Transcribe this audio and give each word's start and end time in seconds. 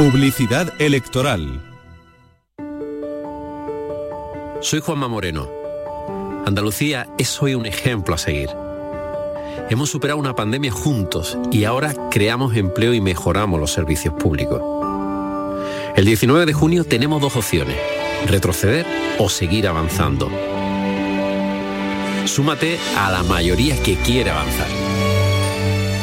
Publicidad 0.00 0.72
electoral. 0.80 1.60
Soy 4.62 4.80
Juanma 4.80 5.08
Moreno. 5.08 5.46
Andalucía 6.46 7.06
es 7.18 7.42
hoy 7.42 7.54
un 7.54 7.66
ejemplo 7.66 8.14
a 8.14 8.18
seguir. 8.18 8.48
Hemos 9.68 9.90
superado 9.90 10.18
una 10.18 10.34
pandemia 10.34 10.72
juntos 10.72 11.36
y 11.52 11.64
ahora 11.64 11.94
creamos 12.10 12.56
empleo 12.56 12.94
y 12.94 13.02
mejoramos 13.02 13.60
los 13.60 13.72
servicios 13.72 14.14
públicos. 14.14 14.62
El 15.94 16.06
19 16.06 16.46
de 16.46 16.54
junio 16.54 16.84
tenemos 16.84 17.20
dos 17.20 17.36
opciones, 17.36 17.76
retroceder 18.26 18.86
o 19.18 19.28
seguir 19.28 19.68
avanzando. 19.68 20.30
Súmate 22.24 22.78
a 22.96 23.10
la 23.10 23.22
mayoría 23.22 23.76
que 23.82 23.96
quiere 23.96 24.30
avanzar. 24.30 24.68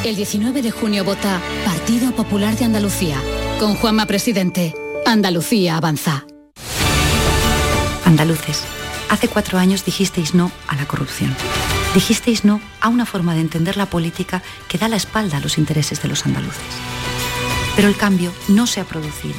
El 0.03 0.15
19 0.15 0.61
de 0.61 0.69
junio 0.69 1.03
vota 1.03 1.41
Partido 1.65 2.11
Popular 2.11 2.55
de 2.55 2.65
Andalucía. 2.65 3.19
Con 3.59 3.73
Juanma 3.73 4.05
Presidente. 4.05 4.75
Andalucía 5.07 5.77
avanza. 5.77 6.27
Andaluces, 8.05 8.61
hace 9.09 9.27
cuatro 9.27 9.57
años 9.57 9.83
dijisteis 9.83 10.35
no 10.35 10.51
a 10.67 10.75
la 10.75 10.87
corrupción. 10.87 11.35
Dijisteis 11.95 12.45
no 12.45 12.61
a 12.81 12.87
una 12.87 13.07
forma 13.07 13.33
de 13.33 13.41
entender 13.41 13.75
la 13.75 13.87
política 13.87 14.43
que 14.67 14.77
da 14.77 14.87
la 14.87 14.95
espalda 14.95 15.37
a 15.37 15.39
los 15.39 15.57
intereses 15.57 16.03
de 16.03 16.07
los 16.07 16.27
andaluces. 16.27 16.61
Pero 17.75 17.87
el 17.87 17.97
cambio 17.97 18.31
no 18.47 18.67
se 18.67 18.79
ha 18.79 18.85
producido. 18.85 19.35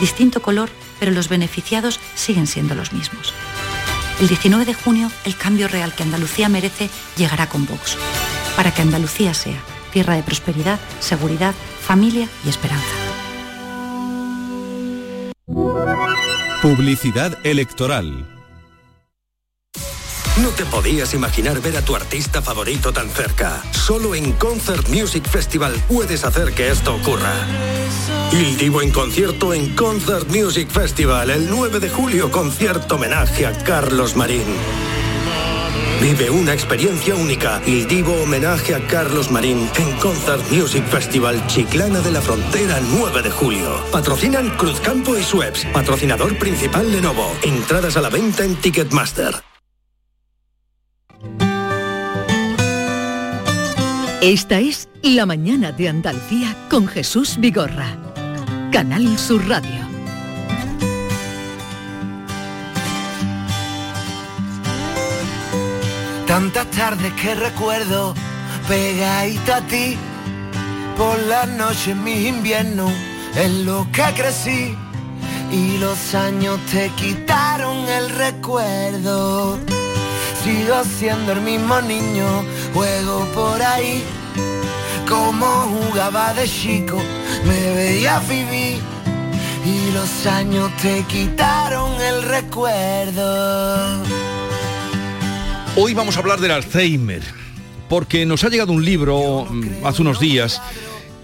Distinto 0.00 0.40
color, 0.40 0.70
pero 0.98 1.12
los 1.12 1.28
beneficiados 1.28 2.00
siguen 2.14 2.46
siendo 2.46 2.74
los 2.74 2.94
mismos. 2.94 3.34
El 4.18 4.28
19 4.28 4.64
de 4.64 4.74
junio, 4.74 5.10
el 5.26 5.36
cambio 5.36 5.68
real 5.68 5.94
que 5.94 6.04
Andalucía 6.04 6.48
merece 6.48 6.88
llegará 7.18 7.50
con 7.50 7.66
Vox, 7.66 7.98
para 8.56 8.72
que 8.72 8.80
Andalucía 8.80 9.34
sea 9.34 9.62
tierra 9.92 10.14
de 10.14 10.22
prosperidad, 10.22 10.80
seguridad, 11.00 11.54
familia 11.82 12.28
y 12.46 12.48
esperanza. 12.48 13.01
Publicidad 16.62 17.44
electoral. 17.44 18.24
No 20.40 20.50
te 20.50 20.64
podías 20.64 21.12
imaginar 21.12 21.60
ver 21.60 21.76
a 21.76 21.82
tu 21.84 21.96
artista 21.96 22.40
favorito 22.40 22.92
tan 22.92 23.10
cerca. 23.10 23.60
Solo 23.72 24.14
en 24.14 24.30
Concert 24.34 24.88
Music 24.88 25.28
Festival 25.28 25.74
puedes 25.88 26.22
hacer 26.22 26.54
que 26.54 26.70
esto 26.70 26.94
ocurra. 26.94 27.34
Il 28.30 28.56
Divo 28.56 28.80
en 28.80 28.92
concierto 28.92 29.52
en 29.52 29.74
Concert 29.74 30.28
Music 30.28 30.70
Festival 30.70 31.30
el 31.30 31.50
9 31.50 31.80
de 31.80 31.90
julio, 31.90 32.30
concierto 32.30 32.94
homenaje 32.94 33.44
a 33.44 33.58
Carlos 33.64 34.14
Marín. 34.14 34.46
Vive 36.02 36.30
una 36.30 36.52
experiencia 36.52 37.14
única. 37.14 37.62
Il 37.64 37.86
Divo 37.86 38.24
homenaje 38.24 38.74
a 38.74 38.84
Carlos 38.88 39.30
Marín 39.30 39.68
en 39.78 39.92
Concert 39.98 40.42
Music 40.50 40.84
Festival 40.86 41.46
Chiclana 41.46 42.00
de 42.00 42.10
la 42.10 42.20
Frontera 42.20 42.80
9 42.80 43.22
de 43.22 43.30
julio. 43.30 43.80
Patrocinan 43.92 44.50
Cruzcampo 44.56 45.16
y 45.16 45.22
Sueps. 45.22 45.64
Patrocinador 45.66 46.36
principal 46.40 46.90
Lenovo. 46.90 47.30
Entradas 47.44 47.96
a 47.96 48.00
la 48.00 48.08
venta 48.08 48.44
en 48.44 48.56
Ticketmaster. 48.56 49.32
Esta 54.20 54.58
es 54.58 54.88
La 55.02 55.24
Mañana 55.24 55.70
de 55.70 55.88
Andalucía 55.88 56.56
con 56.68 56.88
Jesús 56.88 57.36
Vigorra. 57.38 57.96
Canal 58.72 59.16
Sur 59.20 59.48
Radio. 59.48 59.91
Tantas 66.32 66.66
tardes 66.70 67.12
que 67.20 67.34
recuerdo 67.34 68.14
pegadito 68.66 69.52
a 69.52 69.60
ti. 69.60 69.98
Por 70.96 71.18
las 71.24 71.46
noches 71.46 71.94
mis 71.94 72.26
inviernos 72.26 72.90
en 73.34 73.66
lo 73.66 73.86
que 73.92 74.02
crecí. 74.16 74.74
Y 75.52 75.76
los 75.76 76.14
años 76.14 76.58
te 76.70 76.88
quitaron 76.96 77.86
el 77.86 78.08
recuerdo. 78.08 79.58
Sigo 80.42 80.82
siendo 80.98 81.32
el 81.32 81.42
mismo 81.42 81.82
niño, 81.82 82.26
juego 82.72 83.26
por 83.34 83.60
ahí. 83.60 84.02
Como 85.06 85.46
jugaba 85.74 86.32
de 86.32 86.48
chico, 86.48 86.96
me 87.44 87.74
veía 87.74 88.20
vivir. 88.20 88.80
Y 89.66 89.90
los 89.92 90.26
años 90.26 90.70
te 90.80 91.02
quitaron 91.02 92.00
el 92.00 92.22
recuerdo. 92.22 94.02
Hoy 95.74 95.94
vamos 95.94 96.16
a 96.16 96.20
hablar 96.20 96.38
del 96.38 96.50
Alzheimer, 96.50 97.22
porque 97.88 98.26
nos 98.26 98.44
ha 98.44 98.50
llegado 98.50 98.74
un 98.74 98.84
libro 98.84 99.46
mm, 99.48 99.86
hace 99.86 100.02
unos 100.02 100.20
días 100.20 100.60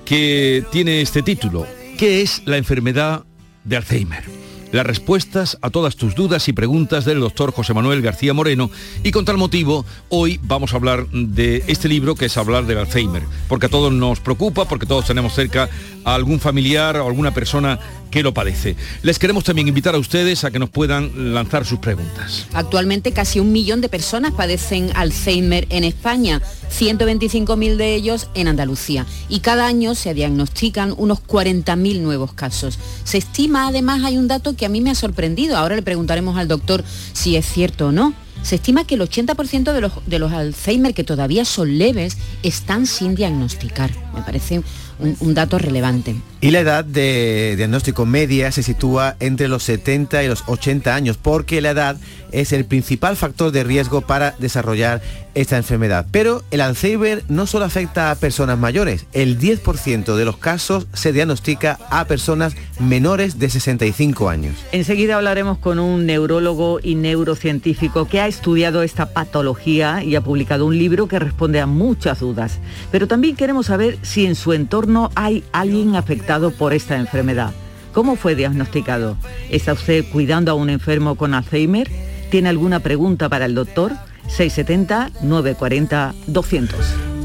que 0.07 0.65
tiene 0.73 1.03
este 1.03 1.23
título. 1.23 1.67
¿Qué 1.99 2.23
es 2.23 2.41
la 2.47 2.57
enfermedad 2.57 3.25
de 3.65 3.77
Alzheimer? 3.77 4.25
Las 4.73 4.87
respuestas 4.87 5.59
a 5.61 5.69
todas 5.69 5.97
tus 5.97 6.15
dudas 6.15 6.49
y 6.49 6.55
preguntas 6.55 7.05
del 7.05 7.21
doctor 7.21 7.53
José 7.53 7.75
Manuel 7.75 8.01
García 8.01 8.33
Moreno 8.33 8.71
y 9.03 9.11
con 9.11 9.27
tal 9.27 9.37
motivo 9.37 9.85
hoy 10.09 10.41
vamos 10.43 10.73
a 10.73 10.77
hablar 10.77 11.07
de 11.09 11.65
este 11.67 11.89
libro 11.89 12.15
que 12.15 12.27
es 12.27 12.37
hablar 12.39 12.65
del 12.65 12.79
Alzheimer, 12.79 13.25
porque 13.49 13.67
a 13.67 13.71
todos 13.71 13.93
nos 13.93 14.21
preocupa, 14.21 14.67
porque 14.67 14.87
todos 14.87 15.07
tenemos 15.07 15.35
cerca 15.35 15.69
a 16.05 16.15
algún 16.15 16.41
familiar 16.41 16.97
o 16.97 17.07
alguna 17.07 17.33
persona 17.33 17.79
que 18.11 18.23
lo 18.23 18.35
padece. 18.35 18.77
Les 19.03 19.19
queremos 19.19 19.45
también 19.45 19.69
invitar 19.69 19.95
a 19.95 19.99
ustedes 19.99 20.45
a 20.45 20.51
que 20.51 20.59
nos 20.59 20.71
puedan 20.71 21.35
lanzar 21.35 21.65
sus 21.65 21.79
preguntas. 21.79 22.47
Actualmente 22.53 23.13
casi 23.13 23.41
un 23.41 23.53
millón 23.53 23.81
de 23.81 23.89
personas 23.89 24.33
padecen 24.33 24.91
Alzheimer 24.95 25.67
en 25.71 25.85
España, 25.85 26.43
125.000 26.71 27.77
de 27.77 27.95
ellos 27.95 28.29
en 28.35 28.49
Andalucía 28.49 29.07
y 29.29 29.41
cada 29.41 29.67
año 29.67 29.95
se 29.95 30.15
diagnostican 30.15 30.95
unos 30.97 31.21
40.000 31.21 32.01
nuevos 32.01 32.33
casos. 32.33 32.79
Se 33.05 33.19
estima 33.19 33.69
además, 33.69 34.05
hay 34.05 34.17
un 34.17 34.29
dato 34.29 34.57
que 34.57 34.67
a 34.67 34.69
mí 34.69 34.81
me 34.81 34.91
ha 34.91 34.95
sorprendido, 34.95 35.57
ahora 35.57 35.77
le 35.77 35.83
preguntaremos 35.83 36.37
al 36.37 36.49
doctor 36.49 36.85
si 37.13 37.37
es 37.37 37.47
cierto 37.47 37.89
o 37.89 37.93
no. 37.93 38.15
Se 38.43 38.55
estima 38.55 38.85
que 38.85 38.95
el 38.95 39.01
80% 39.01 39.73
de 39.73 39.81
los, 39.81 39.93
de 40.07 40.19
los 40.19 40.33
Alzheimer 40.33 40.95
que 40.95 41.03
todavía 41.03 41.45
son 41.45 41.77
leves 41.77 42.17
están 42.43 42.87
sin 42.87 43.17
diagnosticar. 43.17 43.91
Me 44.15 44.23
parece 44.23 44.63
un, 44.99 45.35
dato 45.35 45.59
relevante. 45.59 46.17
Y 46.41 46.51
la 46.51 46.61
edad 46.61 46.85
de 46.85 47.55
diagnóstico 47.57 48.07
media 48.07 48.53
se 48.53 48.63
sitúa 48.63 49.17
entre 49.21 49.49
los 49.49 49.63
70 49.65 50.23
y 50.25 50.29
los 50.29 50.45
80 50.47 50.95
años, 50.95 51.17
porque 51.17 51.61
la 51.61 51.71
edad 51.71 51.97
es 52.33 52.53
el 52.53 52.65
principal 52.65 53.17
factor 53.17 53.53
de 53.53 53.65
riesgo 53.65 54.01
para 54.01 54.35
desarrollar 54.39 55.01
esta 55.35 55.57
enfermedad. 55.57 56.07
Pero 56.11 56.43
el 56.51 56.61
Alzheimer 56.61 57.23
no 57.29 57.47
solo 57.47 57.65
afecta 57.65 58.11
a 58.11 58.15
personas 58.17 58.59
mayores, 58.59 59.07
el 59.13 59.39
10% 59.39 60.17
de 60.17 60.25
los 60.25 60.37
casos 60.37 60.87
se 60.93 61.13
diagnostica 61.13 61.79
a 61.91 62.07
personas 62.07 62.55
menores 62.81 63.39
de 63.39 63.49
65 63.49 64.29
años. 64.29 64.55
Enseguida 64.73 65.17
hablaremos 65.17 65.59
con 65.59 65.79
un 65.79 66.07
neurólogo 66.07 66.81
y 66.83 66.95
neurocientífico 66.95 68.07
que 68.09 68.21
ha 68.21 68.27
estudiado 68.27 68.83
esta 68.83 69.13
patología 69.13 70.03
y 70.03 70.17
ha 70.17 70.21
publicado 70.21 70.67
un 70.67 70.77
libro 70.77 71.09
que 71.09 71.19
responde 71.19 71.61
a 71.61 71.67
muchas 71.67 72.21
dudas. 72.21 72.59
Pero 72.91 73.07
también 73.07 73.37
queremos 73.37 73.67
saber 73.67 73.99
si 74.03 74.27
en 74.27 74.35
su 74.35 74.53
entorno 74.53 75.11
hay 75.15 75.45
alguien 75.53 75.97
afectado 75.97 76.51
por 76.51 76.73
esta 76.73 76.97
enfermedad. 76.97 77.53
¿Cómo 77.93 78.17
fue 78.17 78.35
diagnosticado? 78.35 79.17
¿Está 79.51 79.73
usted 79.73 80.05
cuidando 80.13 80.53
a 80.53 80.55
un 80.55 80.71
enfermo 80.71 81.17
con 81.17 81.35
Alzheimer? 81.35 81.89
¿Tiene 82.31 82.51
alguna 82.51 82.81
pregunta 82.81 83.29
para 83.29 83.45
el 83.47 83.55
doctor? 83.55 83.93
670-940-200. 84.37 87.18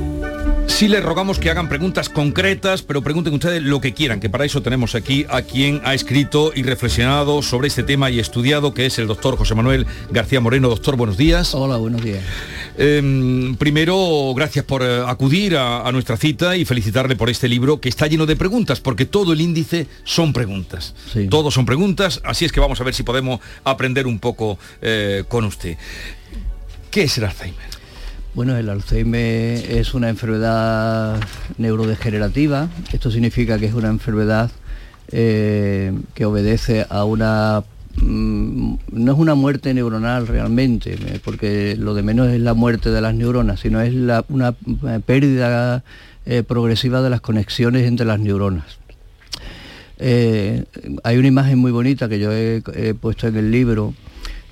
Sí 0.73 0.87
les 0.87 1.03
rogamos 1.03 1.37
que 1.37 1.51
hagan 1.51 1.69
preguntas 1.69 2.09
concretas, 2.09 2.81
pero 2.81 3.03
pregunten 3.03 3.31
ustedes 3.35 3.61
lo 3.61 3.79
que 3.79 3.93
quieran, 3.93 4.19
que 4.19 4.29
para 4.29 4.43
eso 4.43 4.63
tenemos 4.63 4.95
aquí 4.95 5.23
a 5.29 5.43
quien 5.43 5.79
ha 5.85 5.93
escrito 5.93 6.51
y 6.53 6.63
reflexionado 6.63 7.43
sobre 7.43 7.67
este 7.67 7.83
tema 7.83 8.09
y 8.09 8.19
estudiado, 8.19 8.73
que 8.73 8.87
es 8.87 8.97
el 8.97 9.05
doctor 9.05 9.37
José 9.37 9.53
Manuel 9.53 9.85
García 10.09 10.41
Moreno. 10.41 10.69
Doctor, 10.69 10.97
buenos 10.97 11.15
días. 11.15 11.53
Hola, 11.53 11.77
buenos 11.77 12.03
días. 12.03 12.23
Eh, 12.75 13.53
primero, 13.59 14.33
gracias 14.35 14.65
por 14.65 14.81
eh, 14.81 15.03
acudir 15.05 15.55
a, 15.55 15.87
a, 15.87 15.91
nuestra 15.91 16.17
cita 16.17 16.57
y 16.57 16.65
felicitarle 16.65 17.15
por 17.15 17.29
este 17.29 17.47
libro 17.47 17.79
que 17.79 17.87
está 17.87 18.07
lleno 18.07 18.25
de 18.25 18.35
preguntas, 18.35 18.81
porque 18.81 19.05
todo 19.05 19.31
el 19.31 19.41
índice 19.41 19.85
son 20.03 20.33
preguntas. 20.33 20.95
Sí. 21.13 21.27
Todos 21.27 21.53
son 21.53 21.67
preguntas, 21.67 22.19
así 22.25 22.45
es 22.45 22.51
que 22.51 22.59
vamos 22.59 22.81
a 22.81 22.83
ver 22.83 22.95
si 22.95 23.03
podemos 23.03 23.39
aprender 23.63 24.07
un 24.07 24.17
poco 24.17 24.57
eh, 24.81 25.23
con 25.27 25.45
usted. 25.45 25.77
¿Qué 26.89 27.03
es 27.03 27.17
el 27.19 27.25
Alzheimer? 27.25 27.72
Bueno, 28.35 28.57
el 28.57 28.67
Alzheimer 28.67 29.63
es 29.69 29.93
una 29.93 30.09
enfermedad 30.09 31.21
neurodegenerativa. 31.59 32.67
Esto 32.91 33.11
significa 33.11 33.59
que 33.59 33.67
es 33.67 33.75
una 33.75 33.89
enfermedad 33.89 34.49
eh, 35.11 35.93
que 36.15 36.25
obedece 36.25 36.87
a 36.89 37.05
una 37.05 37.63
mm, 37.97 38.73
no 38.91 39.11
es 39.11 39.19
una 39.19 39.35
muerte 39.35 39.71
neuronal 39.75 40.25
realmente, 40.25 40.93
eh, 40.93 41.19
porque 41.23 41.75
lo 41.77 41.93
de 41.93 42.01
menos 42.01 42.29
es 42.29 42.41
la 42.41 42.55
muerte 42.55 42.89
de 42.89 43.01
las 43.01 43.13
neuronas, 43.13 43.59
sino 43.59 43.79
es 43.81 43.93
una 44.29 44.55
eh, 44.87 44.99
pérdida 45.05 45.83
progresiva 46.47 47.03
de 47.03 47.11
las 47.11 47.21
conexiones 47.21 47.85
entre 47.85 48.07
las 48.07 48.19
neuronas. 48.19 48.79
Hay 49.99 51.17
una 51.17 51.27
imagen 51.27 51.59
muy 51.59 51.71
bonita 51.71 52.09
que 52.09 52.17
yo 52.17 52.31
he 52.31 52.95
puesto 52.99 53.27
en 53.27 53.35
el 53.35 53.51
libro 53.51 53.93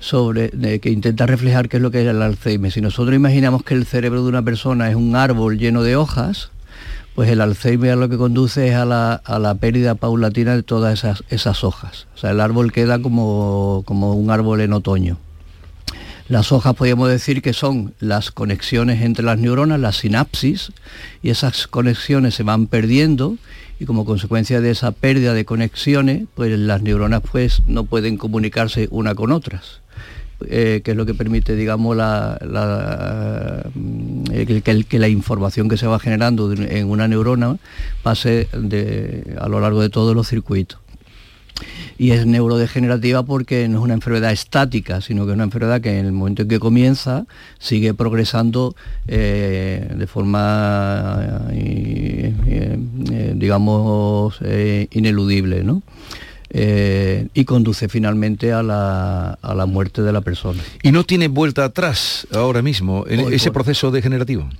sobre 0.02 0.50
que 0.80 0.90
intenta 0.90 1.26
reflejar 1.26 1.68
qué 1.68 1.76
es 1.76 1.82
lo 1.82 1.92
que 1.92 2.02
es 2.02 2.08
el 2.08 2.20
Alzheimer. 2.20 2.72
Si 2.72 2.80
nosotros 2.80 3.14
imaginamos 3.14 3.62
que 3.62 3.74
el 3.74 3.86
cerebro 3.86 4.22
de 4.22 4.28
una 4.28 4.42
persona 4.42 4.90
es 4.90 4.96
un 4.96 5.14
árbol 5.14 5.58
lleno 5.58 5.84
de 5.84 5.94
hojas, 5.94 6.50
pues 7.14 7.30
el 7.30 7.40
Alzheimer 7.40 7.96
lo 7.96 8.08
que 8.08 8.16
conduce 8.16 8.68
es 8.68 8.74
a 8.74 8.84
la, 8.84 9.56
pérdida 9.60 9.94
paulatina 9.94 10.56
de 10.56 10.64
todas 10.64 10.98
esas, 10.98 11.22
esas, 11.30 11.62
hojas. 11.62 12.08
O 12.16 12.18
sea, 12.18 12.32
el 12.32 12.40
árbol 12.40 12.72
queda 12.72 13.00
como, 13.00 13.84
como 13.86 14.14
un 14.14 14.30
árbol 14.30 14.60
en 14.60 14.72
otoño. 14.72 15.18
Las 16.28 16.50
hojas 16.50 16.74
podríamos 16.74 17.08
decir 17.08 17.40
que 17.40 17.52
son 17.52 17.94
las 18.00 18.32
conexiones 18.32 19.02
entre 19.02 19.24
las 19.24 19.38
neuronas, 19.38 19.78
la 19.78 19.92
sinapsis, 19.92 20.72
y 21.22 21.30
esas 21.30 21.68
conexiones 21.68 22.34
se 22.34 22.42
van 22.42 22.66
perdiendo 22.66 23.36
y 23.78 23.84
como 23.84 24.04
consecuencia 24.04 24.60
de 24.60 24.70
esa 24.70 24.92
pérdida 24.92 25.34
de 25.34 25.44
conexiones, 25.44 26.24
pues 26.34 26.58
las 26.58 26.82
neuronas 26.82 27.20
pues 27.20 27.62
no 27.66 27.84
pueden 27.84 28.16
comunicarse 28.16 28.88
una 28.90 29.14
con 29.14 29.30
otras. 29.30 29.81
Eh, 30.48 30.80
que 30.84 30.92
es 30.92 30.96
lo 30.96 31.06
que 31.06 31.14
permite, 31.14 31.56
digamos, 31.56 31.96
la, 31.96 32.38
eh, 34.32 34.62
que, 34.62 34.98
la 34.98 35.08
información 35.08 35.68
que 35.68 35.76
se 35.76 35.86
va 35.86 35.98
generando 35.98 36.52
en 36.52 36.90
una 36.90 37.08
neurona 37.08 37.58
pase 38.02 38.48
a 39.38 39.48
lo 39.48 39.60
largo 39.60 39.80
de 39.80 39.90
todos 39.90 40.14
los 40.14 40.28
circuitos. 40.28 40.78
Y 41.98 42.10
es 42.10 42.26
neurodegenerativa 42.26 43.22
porque 43.22 43.68
no 43.68 43.78
es 43.78 43.84
una 43.84 43.94
enfermedad 43.94 44.32
estática, 44.32 45.00
sino 45.00 45.24
que 45.24 45.32
es 45.32 45.34
una 45.34 45.44
enfermedad 45.44 45.80
que 45.80 45.98
en 45.98 46.06
el 46.06 46.12
momento 46.12 46.42
en 46.42 46.48
que 46.48 46.58
comienza 46.58 47.26
sigue 47.58 47.94
progresando 47.94 48.74
eh, 49.06 49.88
de 49.94 50.06
forma, 50.06 51.48
digamos, 53.34 54.40
ineludible. 54.90 55.62
¿no? 55.62 55.82
Eh, 56.54 57.28
y 57.32 57.46
conduce 57.46 57.88
finalmente 57.88 58.52
a 58.52 58.62
la, 58.62 59.38
a 59.40 59.54
la, 59.54 59.64
muerte 59.64 60.02
de 60.02 60.12
la 60.12 60.20
persona. 60.20 60.62
¿Y 60.82 60.92
no 60.92 61.04
tiene 61.04 61.28
vuelta 61.28 61.64
atrás 61.64 62.26
ahora 62.30 62.60
mismo 62.60 63.06
en 63.08 63.32
ese 63.32 63.50
proceso 63.50 63.90
degenerativo? 63.90 64.50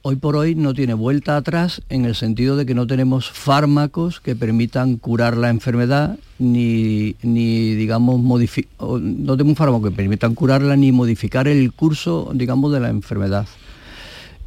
Hoy 0.00 0.16
por 0.16 0.36
hoy 0.36 0.54
no 0.54 0.72
tiene 0.72 0.94
vuelta 0.94 1.36
atrás 1.36 1.82
en 1.90 2.06
el 2.06 2.14
sentido 2.14 2.56
de 2.56 2.64
que 2.64 2.74
no 2.74 2.86
tenemos 2.86 3.28
fármacos 3.28 4.20
que 4.20 4.34
permitan 4.34 4.96
curar 4.96 5.36
la 5.36 5.50
enfermedad 5.50 6.16
ni, 6.38 7.16
ni 7.22 7.74
digamos, 7.74 8.22
no 8.22 9.36
tenemos 9.36 9.50
un 9.50 9.56
fármaco 9.56 9.82
que 9.82 9.90
permitan 9.90 10.34
curarla 10.34 10.76
ni 10.76 10.92
modificar 10.92 11.48
el 11.48 11.72
curso, 11.72 12.30
digamos, 12.32 12.72
de 12.72 12.80
la 12.80 12.88
enfermedad. 12.88 13.46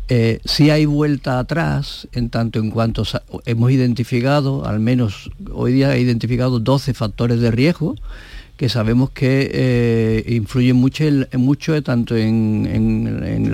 Eh, 0.10 0.40
si 0.44 0.72
hay 0.72 0.86
vuelta 0.86 1.38
atrás, 1.38 2.08
en 2.14 2.32
tanto 2.32 2.58
en 2.60 2.72
cuanto 2.72 3.04
hemos 3.46 3.72
identificado, 3.72 4.66
al 4.66 4.80
menos 4.80 5.30
hoy 5.52 5.74
día 5.74 5.96
he 5.96 6.02
identificado 6.02 6.60
12 6.60 6.96
factores 6.96 7.40
de 7.40 7.52
riesgo 7.52 7.96
que 8.60 8.68
sabemos 8.68 9.12
que 9.12 9.50
eh, 9.54 10.34
influyen 10.36 10.76
mucho, 10.76 11.06
mucho 11.38 11.82
tanto 11.82 12.18
en, 12.18 13.54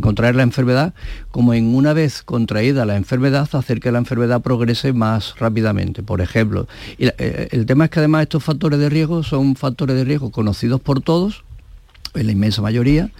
contraer 0.00 0.34
la 0.34 0.44
enfermedad 0.44 0.94
como 1.30 1.52
en 1.52 1.74
una 1.74 1.92
vez 1.92 2.22
contraída 2.22 2.86
la 2.86 2.96
enfermedad 2.96 3.46
hacer 3.52 3.80
que 3.80 3.92
la 3.92 3.98
enfermedad 3.98 4.40
progrese 4.40 4.94
más 4.94 5.34
rápidamente. 5.38 6.02
Por 6.02 6.22
ejemplo, 6.22 6.68
eh, 6.98 7.48
el 7.50 7.66
tema 7.66 7.84
es 7.84 7.90
que 7.90 7.98
además 7.98 8.22
estos 8.22 8.44
factores 8.44 8.78
de 8.78 8.88
riesgo 8.88 9.22
son 9.24 9.56
factores 9.56 9.94
de 9.94 10.04
riesgo 10.04 10.30
conocidos 10.30 10.80
por 10.80 11.02
todos, 11.02 11.44
en 12.14 12.24
la 12.24 12.32
inmensa 12.32 12.62
mayoría, 12.62 13.10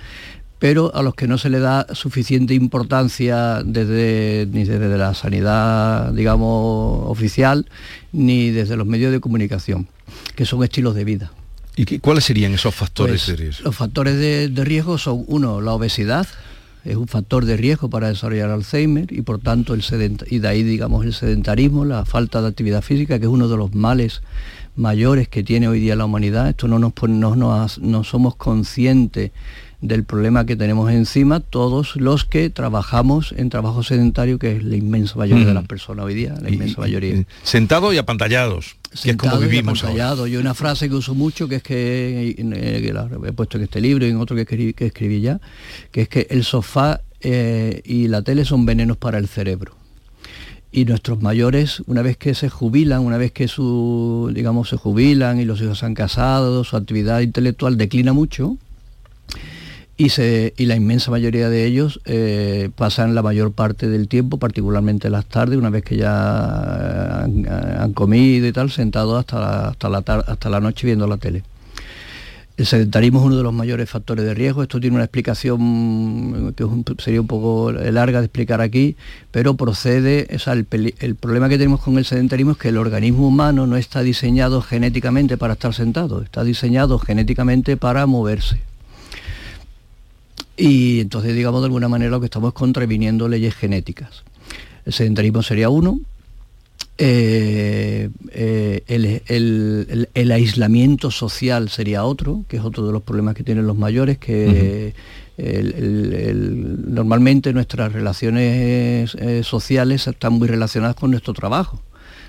pero 0.58 0.94
a 0.94 1.02
los 1.02 1.14
que 1.14 1.28
no 1.28 1.38
se 1.38 1.50
le 1.50 1.60
da 1.60 1.86
suficiente 1.92 2.54
importancia 2.54 3.62
desde, 3.64 4.48
ni 4.50 4.64
desde 4.64 4.96
la 4.96 5.14
sanidad, 5.14 6.12
digamos, 6.12 7.10
oficial, 7.10 7.66
ni 8.12 8.50
desde 8.50 8.76
los 8.76 8.86
medios 8.86 9.12
de 9.12 9.20
comunicación, 9.20 9.88
que 10.34 10.46
son 10.46 10.64
estilos 10.64 10.94
de 10.94 11.04
vida. 11.04 11.32
¿Y 11.76 11.98
cuáles 11.98 12.24
serían 12.24 12.54
esos 12.54 12.74
factores 12.74 13.24
pues, 13.24 13.36
de 13.36 13.44
riesgo? 13.44 13.64
Los 13.64 13.76
factores 13.76 14.16
de, 14.16 14.64
riesgo 14.64 14.96
son, 14.96 15.24
uno, 15.26 15.60
la 15.60 15.72
obesidad, 15.72 16.26
es 16.86 16.96
un 16.96 17.06
factor 17.06 17.44
de 17.44 17.58
riesgo 17.58 17.90
para 17.90 18.08
desarrollar 18.08 18.48
Alzheimer 18.48 19.12
y 19.12 19.20
por 19.22 19.40
tanto 19.40 19.74
el 19.74 19.84
y 20.30 20.38
de 20.38 20.48
ahí 20.48 20.62
digamos 20.62 21.04
el 21.04 21.12
sedentarismo, 21.12 21.84
la 21.84 22.04
falta 22.04 22.40
de 22.40 22.48
actividad 22.48 22.80
física, 22.80 23.18
que 23.18 23.26
es 23.26 23.30
uno 23.30 23.48
de 23.48 23.56
los 23.56 23.74
males 23.74 24.22
mayores 24.76 25.28
que 25.28 25.42
tiene 25.42 25.68
hoy 25.68 25.80
día 25.80 25.96
la 25.96 26.04
humanidad. 26.04 26.48
Esto 26.48 26.68
no 26.68 26.78
nos 26.78 26.92
no, 27.08 27.34
no, 27.34 27.66
no 27.80 28.04
somos 28.04 28.36
conscientes 28.36 29.32
del 29.86 30.04
problema 30.04 30.46
que 30.46 30.56
tenemos 30.56 30.90
encima 30.90 31.40
todos 31.40 31.96
los 31.96 32.24
que 32.24 32.50
trabajamos 32.50 33.34
en 33.36 33.50
trabajo 33.50 33.82
sedentario, 33.82 34.38
que 34.38 34.56
es 34.56 34.64
la 34.64 34.76
inmensa 34.76 35.16
mayoría 35.16 35.46
de 35.46 35.54
las 35.54 35.66
personas 35.66 36.04
hoy 36.04 36.14
día, 36.14 36.34
la 36.40 36.50
inmensa 36.50 36.80
mayoría. 36.80 37.24
Sentados 37.42 37.94
y 37.94 37.98
apantallados. 37.98 38.76
que 39.02 39.10
es 39.10 39.16
como 39.16 39.38
vivimos 39.38 39.82
y 39.82 40.00
ahora. 40.00 40.28
Y 40.28 40.36
una 40.36 40.54
frase 40.54 40.88
que 40.88 40.94
uso 40.94 41.14
mucho, 41.14 41.48
que 41.48 41.56
es 41.56 41.62
que, 41.62 42.36
he 42.38 43.32
puesto 43.32 43.58
en 43.58 43.64
este 43.64 43.80
libro 43.80 44.06
y 44.06 44.10
en 44.10 44.16
otro 44.16 44.36
que 44.36 44.42
escribí, 44.42 44.72
que 44.72 44.86
escribí 44.86 45.20
ya, 45.20 45.40
que 45.90 46.02
es 46.02 46.08
que 46.08 46.26
el 46.30 46.44
sofá 46.44 47.00
eh, 47.20 47.82
y 47.84 48.08
la 48.08 48.22
tele 48.22 48.44
son 48.44 48.66
venenos 48.66 48.96
para 48.96 49.18
el 49.18 49.28
cerebro 49.28 49.74
y 50.76 50.84
nuestros 50.84 51.22
mayores, 51.22 51.82
una 51.86 52.02
vez 52.02 52.18
que 52.18 52.34
se 52.34 52.50
jubilan, 52.50 53.00
una 53.00 53.16
vez 53.16 53.32
que 53.32 53.48
su, 53.48 54.30
digamos, 54.34 54.68
se 54.68 54.76
jubilan 54.76 55.40
y 55.40 55.46
los 55.46 55.62
hijos 55.62 55.78
se 55.78 55.86
han 55.86 55.94
casado, 55.94 56.64
su 56.64 56.76
actividad 56.76 57.20
intelectual 57.20 57.78
declina 57.78 58.12
mucho, 58.12 58.58
y, 59.98 60.66
la 60.66 60.76
inmensa 60.76 61.10
mayoría 61.10 61.48
de 61.48 61.64
ellos 61.64 62.00
eh, 62.04 62.68
pasan 62.76 63.14
la 63.14 63.22
mayor 63.22 63.52
parte 63.52 63.88
del 63.88 64.08
tiempo, 64.08 64.36
particularmente 64.38 65.08
las 65.08 65.24
tardes, 65.24 65.58
una 65.58 65.70
vez 65.70 65.84
que 65.84 65.96
ya 65.96 67.22
han, 67.22 67.92
comido 67.94 68.46
y 68.46 68.52
tal, 68.52 68.70
sentados 68.70 69.18
hasta 69.18 69.40
la, 69.40 69.68
hasta, 69.68 69.88
la 69.88 69.98
hasta 69.98 70.50
la 70.50 70.60
noche 70.60 70.86
viendo 70.86 71.06
la 71.06 71.16
tele. 71.16 71.44
El 72.58 72.64
sedentarismo 72.64 73.20
es 73.20 73.26
uno 73.26 73.36
de 73.36 73.42
los 73.42 73.52
mayores 73.52 73.88
factores 73.88 74.24
de 74.24 74.32
riesgo. 74.32 74.62
Esto 74.62 74.80
tiene 74.80 74.96
una 74.96 75.04
explicación 75.04 76.54
que 76.56 76.64
sería 76.98 77.20
un 77.20 77.26
poco 77.26 77.70
larga 77.72 78.20
de 78.20 78.26
explicar 78.26 78.62
aquí, 78.62 78.96
pero 79.30 79.54
procede, 79.54 80.26
o 80.30 80.50
el, 80.50 80.94
el, 81.00 81.14
problema 81.16 81.50
que 81.50 81.58
tenemos 81.58 81.80
con 81.82 81.98
el 81.98 82.06
sedentarismo 82.06 82.52
es 82.52 82.58
que 82.58 82.68
el 82.68 82.78
organismo 82.78 83.28
humano 83.28 83.66
no 83.66 83.76
está 83.76 84.00
diseñado 84.00 84.62
genéticamente 84.62 85.36
para 85.36 85.52
estar 85.54 85.74
sentado, 85.74 86.22
está 86.22 86.44
diseñado 86.44 86.98
genéticamente 86.98 87.76
para 87.76 88.06
moverse. 88.06 88.58
Y 90.56 91.00
entonces, 91.00 91.34
digamos, 91.34 91.60
de 91.60 91.66
alguna 91.66 91.88
manera 91.88 92.10
lo 92.10 92.20
que 92.20 92.26
estamos 92.26 92.48
es 92.48 92.54
contraviniendo 92.54 93.28
leyes 93.28 93.54
genéticas. 93.54 94.24
El 94.84 94.92
sedentarismo 94.92 95.42
sería 95.42 95.68
uno, 95.68 96.00
eh, 96.98 98.08
eh, 98.32 98.82
el, 100.14 100.32
aislamiento 100.32 101.10
social 101.10 101.68
sería 101.68 102.04
otro, 102.04 102.44
que 102.48 102.56
es 102.56 102.64
otro 102.64 102.86
de 102.86 102.92
los 102.92 103.02
problemas 103.02 103.34
que 103.34 103.42
tienen 103.42 103.66
los 103.66 103.76
mayores, 103.76 104.16
que 104.16 104.94
normalmente 106.86 107.52
nuestras 107.52 107.92
relaciones 107.92 109.14
eh, 109.14 109.42
sociales 109.44 110.06
están 110.06 110.34
muy 110.34 110.48
relacionadas 110.48 110.96
con 110.96 111.10
nuestro 111.10 111.34
trabajo. 111.34 111.82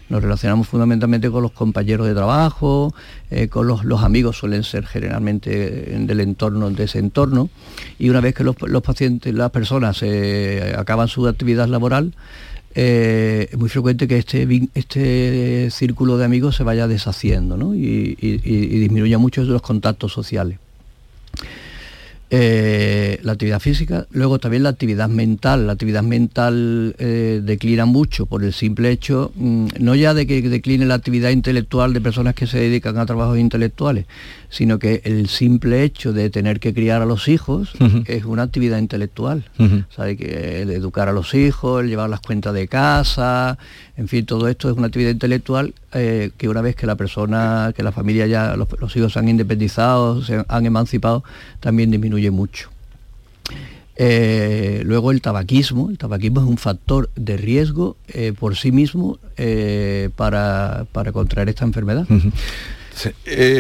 Nos 0.09 0.21
relacionamos 0.21 0.67
fundamentalmente 0.67 1.29
con 1.29 1.43
los 1.43 1.51
compañeros 1.51 2.07
de 2.07 2.13
trabajo, 2.13 2.93
eh, 3.29 3.49
con 3.49 3.67
los, 3.67 4.03
amigos 4.03 4.37
suelen 4.37 4.63
ser 4.63 4.85
generalmente 4.85 5.49
del 5.99 6.19
entorno, 6.21 6.69
de 6.69 6.85
ese 6.85 6.99
entorno, 6.99 7.49
y 7.99 8.09
una 8.09 8.21
vez 8.21 8.33
que 8.33 8.43
los, 8.43 8.55
pacientes, 8.83 9.33
las 9.33 9.51
personas 9.51 9.99
eh, 10.01 10.73
acaban 10.77 11.09
su 11.09 11.27
actividad 11.27 11.67
laboral, 11.67 12.13
eh, 12.73 13.49
es 13.51 13.57
muy 13.57 13.69
frecuente 13.69 14.07
que 14.07 14.17
este, 14.17 14.47
este 14.75 15.69
círculo 15.71 16.17
de 16.17 16.25
amigos 16.25 16.55
se 16.55 16.63
vaya 16.63 16.87
deshaciendo 16.87 17.75
y, 17.75 18.17
y 18.19 18.79
disminuya 18.79 19.17
mucho 19.17 19.43
los 19.43 19.61
contactos 19.61 20.13
sociales. 20.13 20.59
Eh, 22.29 23.19
la 23.23 23.31
actividad 23.31 23.61
física, 23.61 24.05
luego 24.11 24.37
también 24.37 24.63
la 24.63 24.69
actividad 24.69 25.07
mental. 25.07 25.65
La 25.65 25.73
actividad 25.73 26.03
mental 26.03 26.93
eh, 26.97 27.39
declina 27.41 27.85
mucho 27.85 28.25
por 28.25 28.43
el 28.43 28.51
simple 28.51 28.91
hecho, 28.91 29.31
mm, 29.35 29.67
no 29.79 29.95
ya 29.95 30.13
de 30.13 30.27
que 30.27 30.41
decline 30.41 30.85
la 30.85 30.95
actividad 30.95 31.29
intelectual 31.29 31.93
de 31.93 32.01
personas 32.01 32.35
que 32.35 32.45
se 32.45 32.59
dedican 32.59 32.97
a 32.97 33.05
trabajos 33.05 33.37
intelectuales, 33.37 34.07
sino 34.49 34.79
que 34.79 35.01
el 35.03 35.27
simple 35.27 35.83
hecho 35.83 36.13
de 36.13 36.29
tener 36.29 36.59
que 36.59 36.73
criar 36.73 37.01
a 37.01 37.05
los 37.05 37.27
hijos 37.27 37.73
es 38.05 38.25
una 38.25 38.43
actividad 38.43 38.77
intelectual. 38.77 39.43
que 40.17 40.61
el 40.61 40.71
educar 40.71 41.09
a 41.09 41.11
los 41.11 41.33
hijos, 41.33 41.83
el 41.83 41.89
llevar 41.89 42.09
las 42.09 42.21
cuentas 42.21 42.53
de 42.53 42.67
casa, 42.67 43.57
en 43.97 44.07
fin, 44.07 44.25
todo 44.25 44.47
esto 44.47 44.69
es 44.69 44.77
una 44.77 44.87
actividad 44.87 45.11
intelectual 45.11 45.73
eh, 45.93 46.31
que 46.37 46.47
una 46.47 46.61
vez 46.61 46.75
que 46.75 46.87
la 46.87 46.95
persona, 46.95 47.73
que 47.75 47.83
la 47.83 47.91
familia 47.91 48.25
ya, 48.27 48.55
los, 48.55 48.95
hijos 48.95 49.13
se 49.13 49.19
han 49.19 49.27
independizado, 49.27 50.23
se 50.23 50.43
han 50.47 50.65
emancipado, 50.65 51.23
también 51.59 51.91
disminuye 51.91 52.31
mucho. 52.31 52.69
Eh, 53.99 54.83
luego 54.85 55.11
el 55.11 55.21
tabaquismo, 55.21 55.89
el 55.89 55.97
tabaquismo 55.97 56.41
es 56.41 56.47
un 56.47 56.57
factor 56.57 57.09
de 57.15 57.35
riesgo 57.35 57.97
eh, 58.09 58.33
por 58.37 58.55
sí 58.55 58.71
mismo 58.71 59.17
para, 60.15 60.85
contraer 61.11 61.49
esta 61.49 61.65
enfermedad. 61.65 62.05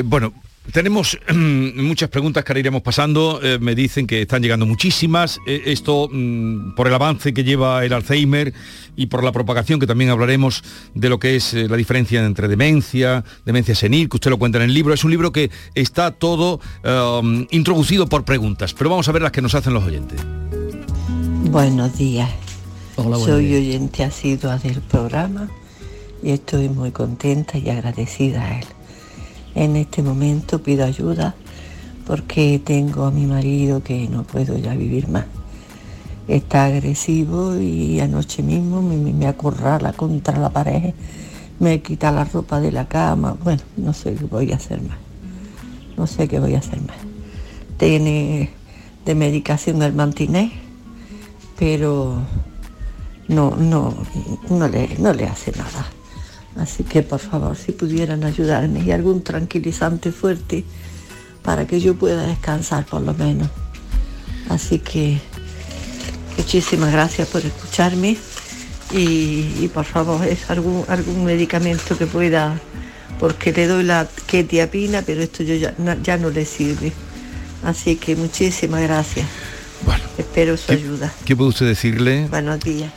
bueno, 0.05 0.33
tenemos 0.71 1.17
muchas 1.33 2.09
preguntas 2.09 2.43
que 2.43 2.51
ahora 2.51 2.59
iremos 2.59 2.81
pasando. 2.81 3.39
Eh, 3.41 3.57
me 3.59 3.75
dicen 3.75 4.07
que 4.07 4.21
están 4.21 4.41
llegando 4.41 4.65
muchísimas. 4.65 5.39
Eh, 5.47 5.63
esto 5.65 6.09
mm, 6.11 6.75
por 6.75 6.87
el 6.87 6.93
avance 6.93 7.33
que 7.33 7.43
lleva 7.43 7.83
el 7.85 7.93
Alzheimer 7.93 8.53
y 8.95 9.07
por 9.07 9.23
la 9.23 9.31
propagación, 9.31 9.79
que 9.79 9.87
también 9.87 10.09
hablaremos 10.09 10.63
de 10.93 11.09
lo 11.09 11.19
que 11.19 11.35
es 11.35 11.53
eh, 11.53 11.67
la 11.67 11.77
diferencia 11.77 12.25
entre 12.25 12.47
demencia, 12.47 13.23
demencia 13.45 13.75
senil, 13.75 14.09
que 14.09 14.17
usted 14.17 14.31
lo 14.31 14.39
cuenta 14.39 14.57
en 14.57 14.65
el 14.65 14.73
libro. 14.73 14.93
Es 14.93 15.03
un 15.03 15.11
libro 15.11 15.31
que 15.31 15.51
está 15.75 16.11
todo 16.11 16.59
um, 16.83 17.45
introducido 17.51 18.07
por 18.07 18.25
preguntas, 18.25 18.73
pero 18.73 18.89
vamos 18.89 19.07
a 19.07 19.11
ver 19.11 19.21
las 19.21 19.31
que 19.31 19.41
nos 19.41 19.55
hacen 19.55 19.73
los 19.73 19.83
oyentes. 19.83 20.19
Buenos 21.51 21.97
días. 21.97 22.29
Soy 22.95 23.55
oyente 23.55 24.03
asidua 24.03 24.57
del 24.57 24.81
programa 24.81 25.47
y 26.23 26.31
estoy 26.31 26.67
muy 26.67 26.91
contenta 26.91 27.57
y 27.57 27.69
agradecida 27.69 28.43
a 28.43 28.59
él. 28.59 28.65
En 29.57 29.75
este 29.75 30.03
momento 30.03 30.61
pido 30.61 30.85
ayuda 30.85 31.33
porque 32.05 32.61
tengo 32.63 33.05
a 33.05 33.11
mi 33.11 33.25
marido 33.25 33.81
que 33.81 34.07
no 34.07 34.21
puedo 34.21 34.55
ya 34.55 34.75
vivir 34.75 35.07
más. 35.07 35.25
Está 36.27 36.65
agresivo 36.65 37.57
y 37.57 37.99
anoche 37.99 38.43
mismo 38.43 38.83
me, 38.83 38.97
me 38.97 39.25
acorrala 39.25 39.93
contra 39.93 40.37
la 40.37 40.51
pared, 40.51 40.93
me 41.59 41.81
quita 41.81 42.11
la 42.11 42.23
ropa 42.23 42.61
de 42.61 42.71
la 42.71 42.87
cama. 42.87 43.35
Bueno, 43.43 43.63
no 43.77 43.93
sé 43.93 44.13
qué 44.13 44.25
voy 44.25 44.51
a 44.51 44.57
hacer 44.57 44.79
más. 44.83 44.99
No 45.97 46.05
sé 46.05 46.27
qué 46.27 46.39
voy 46.39 46.53
a 46.53 46.59
hacer 46.59 46.79
más. 46.81 46.97
Tiene 47.77 48.51
de 49.05 49.15
medicación 49.15 49.81
el 49.81 49.93
mantinés, 49.93 50.51
pero 51.57 52.21
no, 53.27 53.55
no, 53.55 53.95
no 54.51 54.67
le, 54.67 54.99
no 54.99 55.13
le 55.13 55.25
hace 55.25 55.51
nada. 55.53 55.96
Así 56.57 56.83
que 56.83 57.03
por 57.03 57.19
favor, 57.19 57.55
si 57.55 57.71
pudieran 57.71 58.23
ayudarme 58.23 58.81
y 58.83 58.91
algún 58.91 59.23
tranquilizante 59.23 60.11
fuerte 60.11 60.63
para 61.43 61.67
que 61.67 61.79
yo 61.79 61.95
pueda 61.95 62.25
descansar 62.25 62.85
por 62.85 63.01
lo 63.01 63.13
menos. 63.13 63.49
Así 64.49 64.79
que 64.79 65.19
muchísimas 66.37 66.91
gracias 66.91 67.27
por 67.27 67.45
escucharme 67.45 68.17
y, 68.91 69.67
por 69.73 69.85
favor 69.85 70.25
es 70.25 70.49
algún, 70.49 70.85
algún 70.87 71.25
medicamento 71.25 71.97
que 71.97 72.07
pueda, 72.07 72.59
porque 73.19 73.51
le 73.51 73.67
doy 73.67 73.83
la 73.83 74.07
ketiapina, 74.25 75.01
pero 75.01 75.21
esto 75.21 75.43
yo 75.43 75.55
ya, 75.55 75.75
ya 76.01 76.17
no 76.17 76.29
le 76.29 76.45
sirve. 76.45 76.91
Así 77.63 77.97
que 77.97 78.15
muchísimas 78.15 78.81
gracias. 78.81 79.27
Bueno, 79.85 80.03
espero 80.17 80.57
su 80.57 80.71
ayuda. 80.71 81.13
¿Qué 81.25 81.35
puede 81.35 81.49
usted 81.49 81.67
decirle? 81.67 82.27
Buenos 82.29 82.59
días. 82.59 82.91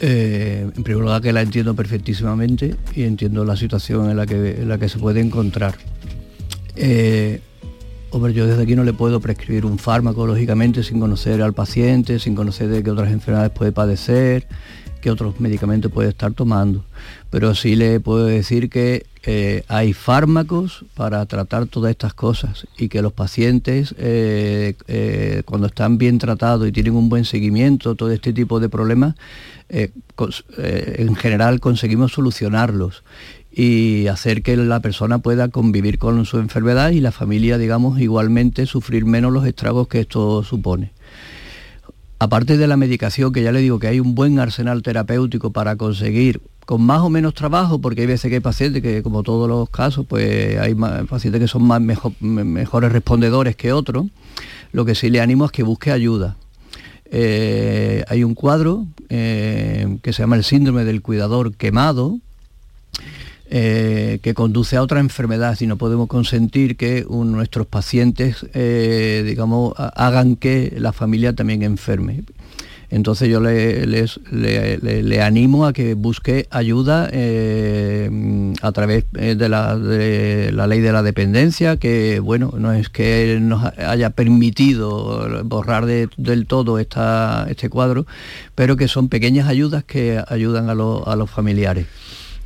Eh, 0.00 0.70
en 0.76 0.82
primer 0.82 1.02
lugar 1.02 1.22
que 1.22 1.32
la 1.32 1.42
entiendo 1.42 1.74
perfectísimamente 1.74 2.74
y 2.94 3.04
entiendo 3.04 3.44
la 3.44 3.56
situación 3.56 4.10
en 4.10 4.16
la 4.16 4.26
que, 4.26 4.60
en 4.60 4.68
la 4.68 4.78
que 4.78 4.88
se 4.88 4.98
puede 4.98 5.20
encontrar. 5.20 5.76
Eh, 6.76 7.40
hombre, 8.10 8.32
yo 8.32 8.46
desde 8.46 8.62
aquí 8.62 8.74
no 8.74 8.84
le 8.84 8.92
puedo 8.92 9.20
prescribir 9.20 9.64
un 9.64 9.78
fármaco, 9.78 10.26
lógicamente, 10.26 10.82
sin 10.82 11.00
conocer 11.00 11.42
al 11.42 11.52
paciente, 11.52 12.18
sin 12.18 12.34
conocer 12.34 12.68
de 12.68 12.82
qué 12.82 12.90
otras 12.90 13.12
enfermedades 13.12 13.52
puede 13.52 13.72
padecer, 13.72 14.46
qué 15.04 15.10
otros 15.10 15.38
medicamentos 15.38 15.92
puede 15.92 16.08
estar 16.08 16.32
tomando. 16.32 16.82
Pero 17.28 17.54
sí 17.54 17.76
le 17.76 18.00
puedo 18.00 18.24
decir 18.24 18.70
que 18.70 19.04
eh, 19.26 19.64
hay 19.68 19.92
fármacos 19.92 20.84
para 20.94 21.24
tratar 21.26 21.66
todas 21.66 21.90
estas 21.90 22.14
cosas 22.14 22.66
y 22.78 22.88
que 22.88 23.02
los 23.02 23.12
pacientes, 23.12 23.94
cuando 25.44 25.66
están 25.66 25.98
bien 25.98 26.18
tratados 26.18 26.66
y 26.66 26.72
tienen 26.72 26.96
un 26.96 27.10
buen 27.10 27.26
seguimiento, 27.26 27.94
todo 27.94 28.10
este 28.12 28.32
tipo 28.32 28.60
de 28.60 28.70
problemas, 28.70 29.14
eh, 29.68 29.90
eh, 30.58 30.94
en 30.98 31.16
general 31.16 31.58
conseguimos 31.58 32.12
solucionarlos 32.12 33.02
y 33.50 34.06
hacer 34.08 34.42
que 34.42 34.56
la 34.56 34.80
persona 34.80 35.18
pueda 35.18 35.48
convivir 35.48 35.98
con 35.98 36.24
su 36.26 36.38
enfermedad 36.38 36.90
y 36.90 37.00
la 37.00 37.12
familia, 37.12 37.56
digamos, 37.56 38.00
igualmente 38.00 38.66
sufrir 38.66 39.04
menos 39.04 39.32
los 39.32 39.46
estragos 39.46 39.88
que 39.88 40.00
esto 40.00 40.42
supone. 40.42 40.92
Aparte 42.24 42.56
de 42.56 42.66
la 42.66 42.78
medicación, 42.78 43.34
que 43.34 43.42
ya 43.42 43.52
le 43.52 43.60
digo 43.60 43.78
que 43.78 43.86
hay 43.86 44.00
un 44.00 44.14
buen 44.14 44.38
arsenal 44.38 44.82
terapéutico 44.82 45.52
para 45.52 45.76
conseguir 45.76 46.40
con 46.64 46.80
más 46.80 47.02
o 47.02 47.10
menos 47.10 47.34
trabajo, 47.34 47.82
porque 47.82 48.00
hay 48.00 48.06
veces 48.06 48.30
que 48.30 48.36
hay 48.36 48.40
pacientes 48.40 48.80
que, 48.80 49.02
como 49.02 49.22
todos 49.22 49.46
los 49.46 49.68
casos, 49.68 50.06
pues 50.08 50.58
hay 50.58 50.74
pacientes 50.74 51.38
que 51.38 51.48
son 51.48 51.64
más 51.64 51.82
mejores 51.82 52.92
respondedores 52.92 53.56
que 53.56 53.74
otros, 53.74 54.06
lo 54.72 54.86
que 54.86 54.94
sí 54.94 55.10
le 55.10 55.20
animo 55.20 55.44
es 55.44 55.50
que 55.50 55.64
busque 55.64 55.92
ayuda, 55.92 56.38
eh, 57.10 58.04
hay 58.08 58.24
un 58.24 58.34
cuadro 58.34 58.86
eh, 59.10 59.98
que 60.00 60.14
se 60.14 60.22
llama 60.22 60.36
el 60.36 60.44
síndrome 60.44 60.86
del 60.86 61.02
cuidador 61.02 61.54
quemado, 61.54 62.20
eh, 63.50 64.18
que 64.22 64.34
conduce 64.34 64.76
a 64.76 64.82
otra 64.82 65.00
enfermedad 65.00 65.56
y 65.60 65.66
no 65.66 65.76
podemos 65.76 66.08
consentir 66.08 66.76
que 66.76 67.04
nuestros 67.08 67.66
pacientes, 67.66 68.46
digamos, 68.52 69.74
hagan 69.76 70.36
que 70.36 70.74
la 70.78 70.92
familia 70.92 71.34
también 71.34 71.62
enferme. 71.62 72.24
Entonces 72.94 73.28
yo 73.28 73.40
le, 73.40 75.22
animo 75.22 75.66
a 75.66 75.72
que 75.72 75.94
busque 75.94 76.46
ayuda 76.50 77.08
eh, 77.12 78.54
a 78.62 78.70
través 78.70 79.04
eh, 79.14 79.34
de 79.34 79.48
la, 79.48 79.74
ley 79.74 80.80
de 80.80 80.92
la 80.92 81.02
dependencia, 81.02 81.76
que 81.76 82.20
bueno, 82.20 82.54
no 82.56 82.72
es 82.72 82.90
que 82.90 83.38
nos 83.40 83.64
haya 83.78 84.10
permitido 84.10 85.42
borrar 85.44 85.86
del 85.86 86.46
todo 86.46 86.78
este 86.78 87.68
cuadro, 87.68 88.06
pero 88.54 88.76
que 88.76 88.86
son 88.86 89.08
pequeñas 89.08 89.48
ayudas 89.48 89.82
que 89.82 90.22
ayudan 90.28 90.70
a, 90.70 90.74
los 90.74 91.30
familiares. 91.30 91.86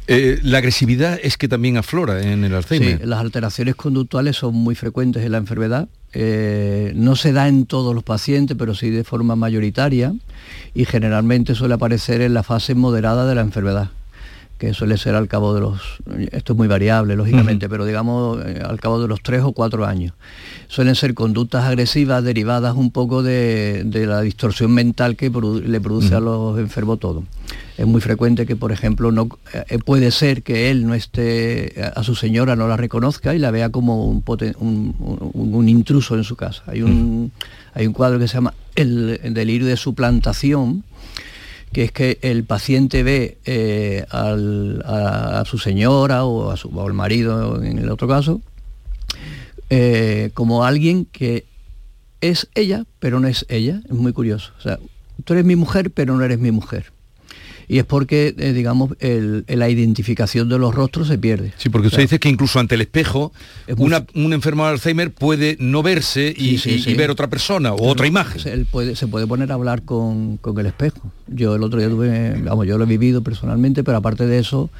Eh, 0.08 0.40
la 0.42 0.58
agresividad 0.58 1.18
es 1.22 1.36
que 1.36 1.48
también 1.48 1.76
aflora 1.76 2.20
en 2.22 2.42
el 2.44 2.54
Alzheimer. 2.54 2.98
Sí, 2.98 3.06
las 3.06 3.20
alteraciones 3.20 3.74
conductuales 3.76 4.36
son 4.36 4.54
muy 4.54 4.74
frecuentes 4.74 5.22
en 5.22 5.32
la 5.32 5.38
enfermedad 5.38 5.88
eh, 6.14 6.92
no 6.96 7.16
se 7.16 7.32
da 7.32 7.48
en 7.48 7.66
todos 7.66 7.94
los 7.94 8.02
pacientes, 8.02 8.56
pero 8.58 8.74
sí 8.74 8.88
de 8.88 9.04
forma 9.04 9.36
mayoritaria 9.36 10.14
y 10.74 10.86
generalmente 10.86 11.54
suele 11.54 11.74
aparecer 11.74 12.22
en 12.22 12.32
la 12.32 12.42
fase 12.42 12.74
moderada 12.74 13.26
de 13.26 13.34
la 13.34 13.42
enfermedad 13.42 13.90
que 14.56 14.74
suele 14.74 14.96
ser 14.96 15.14
al 15.14 15.28
cabo 15.28 15.54
de 15.54 15.60
los, 15.60 15.80
esto 16.32 16.52
es 16.52 16.56
muy 16.56 16.66
variable 16.66 17.14
lógicamente, 17.14 17.68
pero 17.68 17.84
digamos 17.84 18.44
eh, 18.44 18.60
al 18.64 18.80
cabo 18.80 19.00
de 19.00 19.06
los 19.06 19.22
tres 19.22 19.42
o 19.42 19.52
cuatro 19.52 19.86
años. 19.86 20.14
Suelen 20.66 20.96
ser 20.96 21.14
conductas 21.14 21.64
agresivas 21.64 22.24
derivadas 22.24 22.74
un 22.74 22.90
poco 22.90 23.22
de, 23.22 23.84
la 23.88 24.20
distorsión 24.20 24.72
mental 24.72 25.14
que 25.14 25.30
le 25.30 25.80
produce 25.80 26.14
a 26.16 26.20
los 26.20 26.58
enfermos 26.58 26.98
todo. 26.98 27.22
Es 27.78 27.87
muy 27.87 28.00
frecuente 28.00 28.44
que, 28.44 28.56
por 28.56 28.73
ejemplo, 28.73 29.12
no, 29.12 29.28
eh, 29.54 29.78
puede 29.78 30.11
ser 30.11 30.42
que 30.42 30.68
él 30.68 30.85
no 30.85 30.94
esté, 30.94 31.80
a 31.94 32.02
su 32.02 32.16
señora 32.16 32.56
no 32.56 32.66
la 32.66 32.76
reconozca 32.76 33.37
y 33.37 33.38
la 33.38 33.52
vea 33.52 33.70
como 33.70 34.04
un, 34.04 34.25
un, 34.99 35.68
intruso 35.68 36.16
en 36.16 36.25
su 36.25 36.35
casa. 36.35 36.64
Hay 36.66 36.82
un, 36.82 37.30
hay 37.75 37.87
un 37.87 37.92
cuadro 37.92 38.18
que 38.18 38.26
se 38.26 38.35
llama 38.35 38.52
el 38.75 39.20
delirio 39.32 39.68
de 39.68 39.76
suplantación, 39.76 40.82
que 41.73 41.85
es 41.85 41.92
que 41.92 42.18
el 42.23 42.42
paciente 42.42 43.04
ve 43.04 43.38
eh, 43.44 44.04
a, 44.11 45.44
su 45.47 45.58
señora 45.58 46.25
o, 46.25 46.50
a 46.50 46.56
su, 46.56 46.80
al 46.80 46.94
marido 46.94 47.62
en 47.62 47.78
el 47.78 47.90
otro 47.90 48.08
caso, 48.08 48.42
eh, 49.70 50.32
como 50.35 50.64
alguien 50.64 51.04
que 51.04 51.47
es 52.20 52.49
ella, 52.56 52.87
pero 52.99 53.20
no 53.20 53.28
es 53.28 53.47
ella. 53.49 53.82
Es 53.85 53.92
muy 53.92 54.12
curioso. 54.12 54.50
O 54.58 54.62
sea, 54.62 54.80
tú 55.23 55.35
eres 55.35 55.44
mi 55.44 55.54
mujer, 55.54 55.92
pero 55.92 56.16
no 56.16 56.25
eres 56.25 56.40
mi 56.40 56.50
mujer 56.50 56.98
y 57.68 57.78
es 57.78 57.84
porque, 57.84 58.34
eh, 58.38 58.52
digamos, 58.52 58.90
la 59.00 59.68
identificación 59.68 60.48
de 60.48 60.58
los 60.58 60.75
rostros 60.75 61.08
se 61.08 61.18
pierde. 61.18 61.52
Sí, 61.58 61.68
porque 61.68 61.88
usted 61.88 62.02
dice 62.02 62.18
que 62.18 62.28
incluso 62.28 62.58
ante 62.58 62.75
el 62.75 62.80
espejo, 62.80 63.32
una, 63.76 64.04
un 64.14 64.32
enfermo 64.32 64.64
de 64.64 64.70
Alzheimer 64.70 65.12
puede 65.12 65.56
no 65.60 65.82
verse 65.82 66.34
y, 66.37 66.94
ver 66.94 67.10
otra 67.10 67.28
persona 67.28 67.72
o 67.75 67.87
otra 67.87 68.06
imagen. 68.06 68.40
Se 68.40 68.64
puede, 68.64 68.96
se 68.96 69.06
puede 69.06 69.26
poner 69.26 69.52
a 69.52 69.54
hablar 69.54 69.82
con, 69.82 70.38
con 70.38 70.58
el 70.58 70.66
espejo. 70.66 71.12
Yo 71.26 71.54
el 71.54 71.62
otro 71.62 71.78
día 71.78 71.88
tuve, 71.88 72.40
vamos, 72.42 72.66
yo 72.66 72.78
lo 72.78 72.84
he 72.84 72.88
vivido 72.88 73.22
personalmente, 73.22 73.84
pero 73.84 73.98
aparte 73.98 74.26
de 74.26 74.38
eso, 74.38 74.70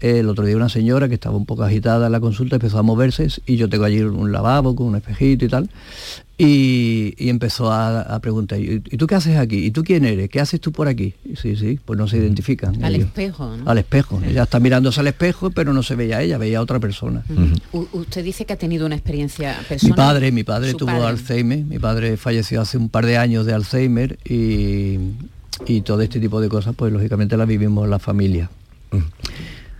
el 0.00 0.28
otro 0.28 0.44
día 0.44 0.56
una 0.56 0.68
señora 0.68 1.08
que 1.08 1.14
estaba 1.14 1.36
un 1.36 1.46
poco 1.46 1.62
agitada 1.62 2.06
en 2.06 2.12
la 2.12 2.20
consulta 2.20 2.56
empezó 2.56 2.78
a 2.78 2.82
moverse 2.82 3.28
y 3.46 3.56
yo 3.56 3.68
tengo 3.68 3.84
allí 3.84 4.00
un 4.00 4.30
lavabo 4.32 4.76
con 4.76 4.88
un 4.88 4.96
espejito 4.96 5.44
y 5.44 5.48
tal. 5.48 5.70
Y, 6.38 7.14
empezó 7.30 7.72
a, 7.72 8.18
preguntar, 8.20 8.60
¿y 8.60 8.80
tú 8.80 9.06
qué 9.06 9.14
haces 9.14 9.38
aquí? 9.38 9.64
¿Y 9.64 9.70
tú 9.70 9.82
quién 9.82 10.04
eres? 10.04 10.28
¿Qué 10.28 10.38
haces 10.38 10.60
tú 10.60 10.70
por 10.70 10.86
aquí? 10.86 11.14
sí, 11.34 11.56
sí, 11.56 11.80
pues 11.82 11.98
no 11.98 12.08
se 12.08 12.18
identifican. 12.18 12.84
Al 12.84 12.94
espejo, 12.96 13.56
¿no? 13.56 13.70
Al 13.70 13.78
espejo. 13.78 14.20
Ella 14.22 14.42
está 14.42 14.60
mirándose 14.60 15.00
al 15.00 15.06
espejo, 15.06 15.50
pero 15.50 15.72
no 15.72 15.82
se 15.82 15.94
veía 15.94 16.18
a 16.18 16.22
ella, 16.22 16.36
veía 16.36 16.58
a 16.58 16.60
otra 16.60 16.78
persona. 16.78 17.24
Usted 17.72 18.22
dice 18.22 18.44
que 18.44 18.52
ha 18.52 18.58
tenido 18.58 18.84
una 18.84 18.96
experiencia 18.96 19.56
personal. 19.66 19.92
Mi 19.92 19.96
padre, 19.96 20.32
mi 20.32 20.44
padre 20.44 20.74
tuvo 20.74 21.06
Alzheimer, 21.06 21.64
mi 21.64 21.78
padre 21.78 22.18
falleció 22.18 22.60
hace 22.60 22.76
un 22.76 22.90
par 22.90 23.06
de 23.06 23.16
años 23.16 23.46
de 23.46 23.54
Alzheimer 23.54 24.18
y, 24.22 24.98
y 25.66 25.80
todo 25.80 26.02
este 26.02 26.20
tipo 26.20 26.42
de 26.42 26.50
cosas, 26.50 26.74
pues 26.76 26.92
lógicamente 26.92 27.38
las 27.38 27.48
vivimos 27.48 27.84
en 27.84 27.90
la 27.90 27.98
familia. 27.98 28.50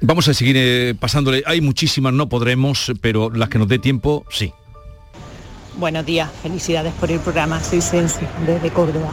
Vamos 0.00 0.28
a 0.28 0.34
seguir 0.34 0.56
eh, 0.58 0.94
pasándole. 0.98 1.42
Hay 1.46 1.60
muchísimas, 1.62 2.12
no 2.12 2.28
podremos, 2.28 2.92
pero 3.00 3.30
las 3.30 3.48
que 3.48 3.58
nos 3.58 3.68
dé 3.68 3.78
tiempo, 3.78 4.26
sí. 4.30 4.52
Buenos 5.78 6.04
días, 6.04 6.30
felicidades 6.42 6.92
por 6.94 7.10
el 7.10 7.18
programa. 7.20 7.62
Soy 7.62 7.80
Sensi, 7.80 8.26
desde 8.46 8.70
Córdoba. 8.70 9.12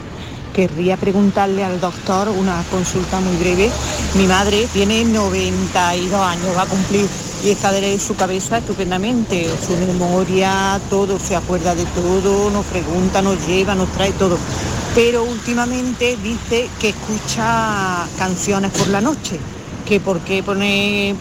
Querría 0.53 0.97
preguntarle 0.97 1.63
al 1.63 1.79
doctor 1.79 2.29
una 2.29 2.63
consulta 2.69 3.19
muy 3.21 3.35
breve. 3.37 3.71
Mi 4.15 4.27
madre 4.27 4.67
tiene 4.73 5.05
92 5.05 6.13
años, 6.13 6.55
va 6.55 6.63
a 6.63 6.67
cumplir 6.67 7.07
y 7.43 7.49
está 7.49 7.71
de 7.71 7.97
su 7.97 8.15
cabeza 8.15 8.57
estupendamente, 8.59 9.49
su 9.65 9.75
memoria, 9.77 10.79
todo, 10.89 11.17
se 11.17 11.35
acuerda 11.35 11.75
de 11.75 11.85
todo, 11.85 12.49
nos 12.51 12.65
pregunta, 12.65 13.21
nos 13.21 13.47
lleva, 13.47 13.73
nos 13.73 13.91
trae 13.93 14.11
todo. 14.11 14.37
Pero 14.93 15.23
últimamente 15.23 16.17
dice 16.21 16.69
que 16.79 16.89
escucha 16.89 18.05
canciones 18.17 18.71
por 18.71 18.89
la 18.89 19.01
noche 19.01 19.39
que 19.85 19.99
por 19.99 20.19
qué 20.21 20.43
pone, 20.43 21.15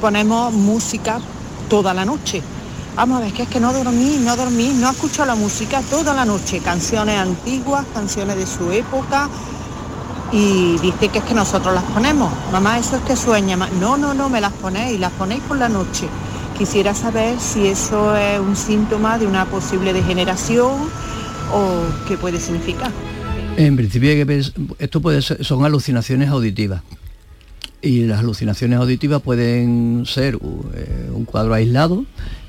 ponemos 0.00 0.52
música 0.52 1.20
toda 1.68 1.94
la 1.94 2.04
noche. 2.04 2.42
Vamos 2.96 3.18
a 3.18 3.24
ver, 3.24 3.32
que 3.32 3.42
es 3.44 3.48
que 3.48 3.60
no 3.60 3.72
dormí, 3.72 4.18
no 4.20 4.36
dormí, 4.36 4.72
no 4.74 4.90
escucho 4.90 5.24
la 5.24 5.34
música 5.34 5.80
toda 5.82 6.12
la 6.12 6.24
noche, 6.24 6.58
canciones 6.58 7.18
antiguas, 7.18 7.86
canciones 7.94 8.36
de 8.36 8.46
su 8.46 8.70
época. 8.72 9.28
y 10.32 10.78
dice 10.78 11.08
que 11.08 11.18
es 11.18 11.24
que 11.24 11.34
nosotros 11.34 11.74
las 11.74 11.82
ponemos. 11.84 12.32
Mamá, 12.52 12.78
eso 12.78 12.96
es 12.96 13.02
que 13.02 13.16
sueña. 13.16 13.56
No, 13.56 13.96
no, 13.96 14.14
no, 14.14 14.28
me 14.28 14.40
las 14.40 14.52
ponéis, 14.52 14.98
las 15.00 15.12
ponéis 15.12 15.42
por 15.42 15.56
la 15.56 15.68
noche. 15.68 16.06
Quisiera 16.56 16.94
saber 16.94 17.40
si 17.40 17.66
eso 17.66 18.14
es 18.16 18.38
un 18.38 18.54
síntoma 18.54 19.18
de 19.18 19.26
una 19.26 19.46
posible 19.46 19.92
degeneración 19.92 20.72
o 21.52 21.82
qué 22.06 22.16
puede 22.16 22.38
significar. 22.38 22.92
En 23.56 23.76
principio 23.76 24.10
esto 24.78 25.00
puede 25.00 25.22
ser, 25.22 25.44
son 25.44 25.64
alucinaciones 25.64 26.28
auditivas 26.28 26.82
y 27.82 28.02
las 28.06 28.20
alucinaciones 28.20 28.78
auditivas 28.78 29.22
pueden 29.22 30.04
ser 30.06 30.34
eh, 30.34 31.10
un 31.12 31.24
cuadro 31.24 31.54
aislado, 31.54 32.04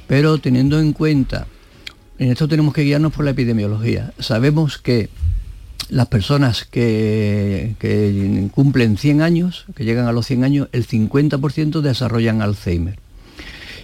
pero 0.07 0.37
teniendo 0.37 0.79
en 0.79 0.93
cuenta, 0.93 1.47
en 2.19 2.31
esto 2.31 2.47
tenemos 2.47 2.73
que 2.73 2.83
guiarnos 2.83 3.13
por 3.13 3.25
la 3.25 3.31
epidemiología. 3.31 4.13
Sabemos 4.19 4.77
que 4.77 5.09
las 5.89 6.07
personas 6.07 6.65
que, 6.65 7.75
que, 7.79 8.49
cumplen 8.51 8.97
100 8.97 9.21
años, 9.21 9.65
que 9.75 9.85
llegan 9.85 10.07
a 10.07 10.11
los 10.11 10.25
100 10.27 10.43
años, 10.43 10.67
el 10.71 10.87
50% 10.87 11.81
desarrollan 11.81 12.41
Alzheimer. 12.41 12.99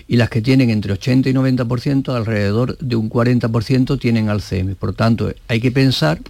Y 0.10 0.16
las 0.16 0.30
que 0.30 0.42
tienen 0.42 0.70
entre 0.70 0.94
80 0.94 1.30
y 1.30 1.34
90%, 1.34 2.16
alrededor 2.16 2.78
de 2.78 2.96
un 2.96 3.10
40% 3.10 4.00
tienen 4.00 4.30
Alzheimer. 4.30 4.76
Por 4.78 4.94
tanto, 4.94 5.34
hay 5.50 5.60
que 5.60 5.72
pensar 5.72 6.22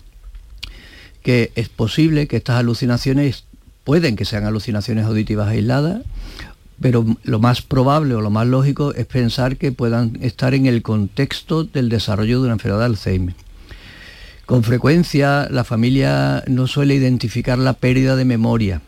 que 1.21 1.51
es 1.55 1.69
posible 1.69 2.27
que 2.27 2.37
estas 2.37 2.57
alucinaciones 2.57 3.45
pueden 3.87 4.17
que 4.17 4.25
sean 4.25 4.43
alucinaciones 4.43 5.05
auditivas 5.05 5.47
aisladas, 5.47 6.01
pero 6.81 7.05
lo 7.23 7.39
más 7.39 7.61
probable 7.61 8.15
o 8.15 8.21
lo 8.21 8.29
más 8.29 8.45
lógico 8.45 8.93
es 8.93 9.05
pensar 9.05 9.55
que 9.55 9.71
puedan 9.71 10.17
estar 10.19 10.53
en 10.53 10.65
el 10.65 10.81
contexto 10.81 11.63
del 11.63 11.87
desarrollo 11.87 12.41
de 12.41 12.47
una 12.47 12.55
enfermedad 12.55 12.79
de 12.79 12.85
Alzheimer. 12.85 13.35
Con 14.45 14.63
frecuencia 14.63 15.47
la 15.49 15.63
familia 15.63 16.43
no 16.47 16.67
suele 16.67 16.95
identificar 16.95 17.57
la 17.57 17.71
pérdida 17.71 18.17
de 18.17 18.25
memoria 18.25 18.81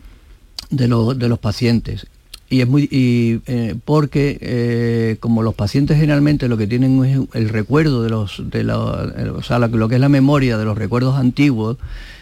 de, 0.68 0.86
los 0.86 1.38
pacientes. 1.38 2.06
Y 2.50 2.60
es 2.60 2.68
muy 2.68 2.86
eh, 2.92 3.76
porque 3.86 4.36
eh, 4.42 5.16
como 5.18 5.42
los 5.42 5.54
pacientes 5.54 5.96
generalmente 5.96 6.46
lo 6.46 6.58
que 6.58 6.66
tienen 6.66 7.02
es 7.06 7.18
el 7.32 7.48
recuerdo 7.48 8.02
de 8.02 8.10
los 8.10 8.42
de 8.50 8.70
o 8.70 9.42
sea, 9.42 9.58
lo 9.60 9.88
que 9.88 9.94
es 9.94 10.00
la 10.02 10.10
memoria 10.10 10.58
de 10.58 10.66
los 10.66 10.76
recuerdos 10.76 11.16
antiguos 11.16 11.78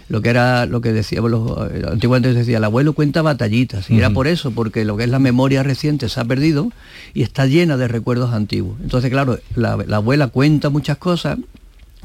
lo 0.08 0.22
que 0.22 0.30
era 0.30 0.66
lo 0.66 0.80
que 0.80 0.92
decía 0.92 1.20
eh, 1.20 1.82
antiguamente 1.90 2.32
decía 2.32 2.58
el 2.58 2.64
abuelo 2.64 2.92
cuenta 2.92 3.22
batallitas 3.22 3.90
y 3.90 3.98
era 3.98 4.10
por 4.10 4.26
eso 4.26 4.50
porque 4.52 4.84
lo 4.84 4.96
que 4.96 5.04
es 5.04 5.10
la 5.10 5.18
memoria 5.18 5.62
reciente 5.62 6.08
se 6.08 6.20
ha 6.20 6.24
perdido 6.24 6.72
y 7.14 7.22
está 7.22 7.46
llena 7.46 7.76
de 7.76 7.88
recuerdos 7.88 8.32
antiguos 8.32 8.78
entonces 8.82 9.10
claro 9.10 9.38
la 9.54 9.72
abuela 9.96 10.28
cuenta 10.28 10.70
muchas 10.70 10.96
cosas 10.96 11.38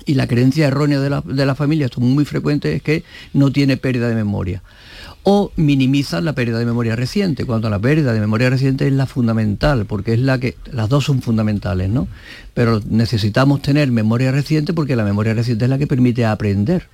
y 0.05 0.15
la 0.15 0.27
creencia 0.27 0.67
errónea 0.67 0.99
de 0.99 1.09
la, 1.45 1.55
familia, 1.55 1.85
esto 1.85 2.01
es 2.01 2.07
muy 2.07 2.25
frecuente, 2.25 2.75
es 2.75 2.81
que 2.81 3.03
no 3.33 3.51
tiene 3.51 3.77
pérdida 3.77 4.09
de 4.09 4.15
memoria. 4.15 4.61
O 5.23 5.51
minimizan 5.55 6.25
la 6.25 6.33
pérdida 6.33 6.59
de 6.59 6.65
memoria 6.65 6.95
reciente, 6.95 7.45
cuando 7.45 7.69
la 7.69 7.79
pérdida 7.79 8.11
de 8.11 8.19
memoria 8.19 8.49
reciente 8.49 8.87
es 8.87 8.93
la 8.93 9.05
fundamental, 9.05 9.85
porque 9.85 10.13
es 10.13 10.19
la 10.19 10.37
que, 10.39 10.57
las 10.71 10.89
dos 10.89 11.05
son 11.05 11.21
fundamentales, 11.21 11.89
¿no? 11.89 12.07
Pero 12.53 12.81
necesitamos 12.89 13.61
tener 13.61 13.89
memoria 13.91 14.31
reciente 14.31 14.73
porque 14.73 14.95
la 14.95 15.05
memoria 15.05 15.33
reciente 15.33 15.65
es 15.65 15.69
la 15.69 15.77
que 15.77 15.87
permite 15.87 16.25
aprender. 16.25 16.87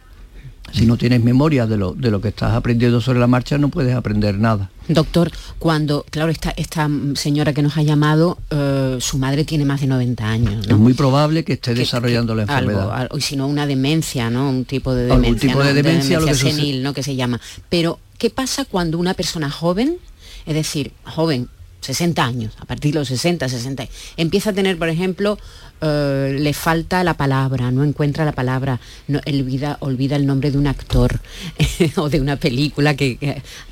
Si 0.73 0.85
no 0.85 0.97
tienes 0.97 1.23
memoria 1.23 1.67
de 1.67 1.77
lo, 1.77 1.93
de 1.93 2.11
lo 2.11 2.21
que 2.21 2.29
estás 2.29 2.53
aprendiendo 2.53 3.01
sobre 3.01 3.19
la 3.19 3.27
marcha, 3.27 3.57
no 3.57 3.69
puedes 3.69 3.95
aprender 3.95 4.37
nada. 4.37 4.69
Doctor, 4.87 5.31
cuando, 5.59 6.05
claro, 6.09 6.31
esta, 6.31 6.51
esta 6.57 6.89
señora 7.15 7.53
que 7.53 7.61
nos 7.61 7.77
ha 7.77 7.83
llamado, 7.83 8.39
eh, 8.49 8.97
su 8.99 9.17
madre 9.17 9.45
tiene 9.45 9.65
más 9.65 9.81
de 9.81 9.87
90 9.87 10.27
años. 10.27 10.67
Es 10.67 10.77
muy 10.77 10.93
probable 10.93 11.43
que 11.43 11.53
esté 11.53 11.73
desarrollando 11.73 12.33
la 12.33 12.43
enfermedad. 12.43 12.91
Algo, 12.91 13.17
y 13.17 13.21
si 13.21 13.35
no, 13.35 13.47
una 13.47 13.67
demencia, 13.67 14.29
¿no? 14.29 14.49
Un 14.49 14.65
tipo 14.65 14.93
de 14.95 15.05
demencia. 15.05 15.31
Un 15.31 15.39
tipo 15.39 15.63
de 15.63 15.73
demencia, 15.73 16.33
senil, 16.33 16.81
¿no? 16.81 16.93
Que 16.93 17.03
se 17.03 17.15
llama. 17.15 17.39
Pero, 17.69 17.99
¿qué 18.17 18.29
pasa 18.29 18.65
cuando 18.65 18.97
una 18.97 19.13
persona 19.13 19.51
joven, 19.51 19.97
es 20.45 20.55
decir, 20.55 20.91
joven, 21.03 21.49
60 21.81 22.23
años, 22.23 22.53
a 22.59 22.65
partir 22.65 22.93
de 22.93 22.99
los 22.99 23.07
60, 23.07 23.47
60, 23.47 23.87
empieza 24.17 24.49
a 24.49 24.53
tener, 24.53 24.77
por 24.77 24.89
ejemplo, 24.89 25.37
eh, 25.81 26.37
le 26.37 26.53
falta 26.53 27.03
la 27.03 27.13
palabra, 27.13 27.71
no 27.71 27.83
encuentra 27.83 28.25
la 28.25 28.33
palabra, 28.33 28.79
no, 29.07 29.21
olvida, 29.25 29.77
olvida 29.79 30.17
el 30.17 30.25
nombre 30.25 30.51
de 30.51 30.57
un 30.57 30.67
actor 30.67 31.21
o 31.95 32.09
de 32.09 32.19
una 32.19 32.35
película 32.35 32.95
que, 32.95 33.17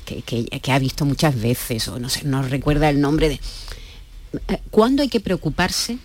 que, 0.04 0.72
ha 0.72 0.78
visto 0.78 1.04
muchas 1.04 1.38
veces, 1.38 1.86
o 1.88 1.98
no 1.98 2.08
sé, 2.08 2.24
no 2.24 2.42
recuerda 2.42 2.88
el 2.88 3.00
nombre 3.00 3.28
de... 3.28 3.40
Eh, 4.48 4.60
¿Cuándo 4.70 5.02
hay 5.02 5.08
que 5.08 5.20
preocuparse? 5.20 5.98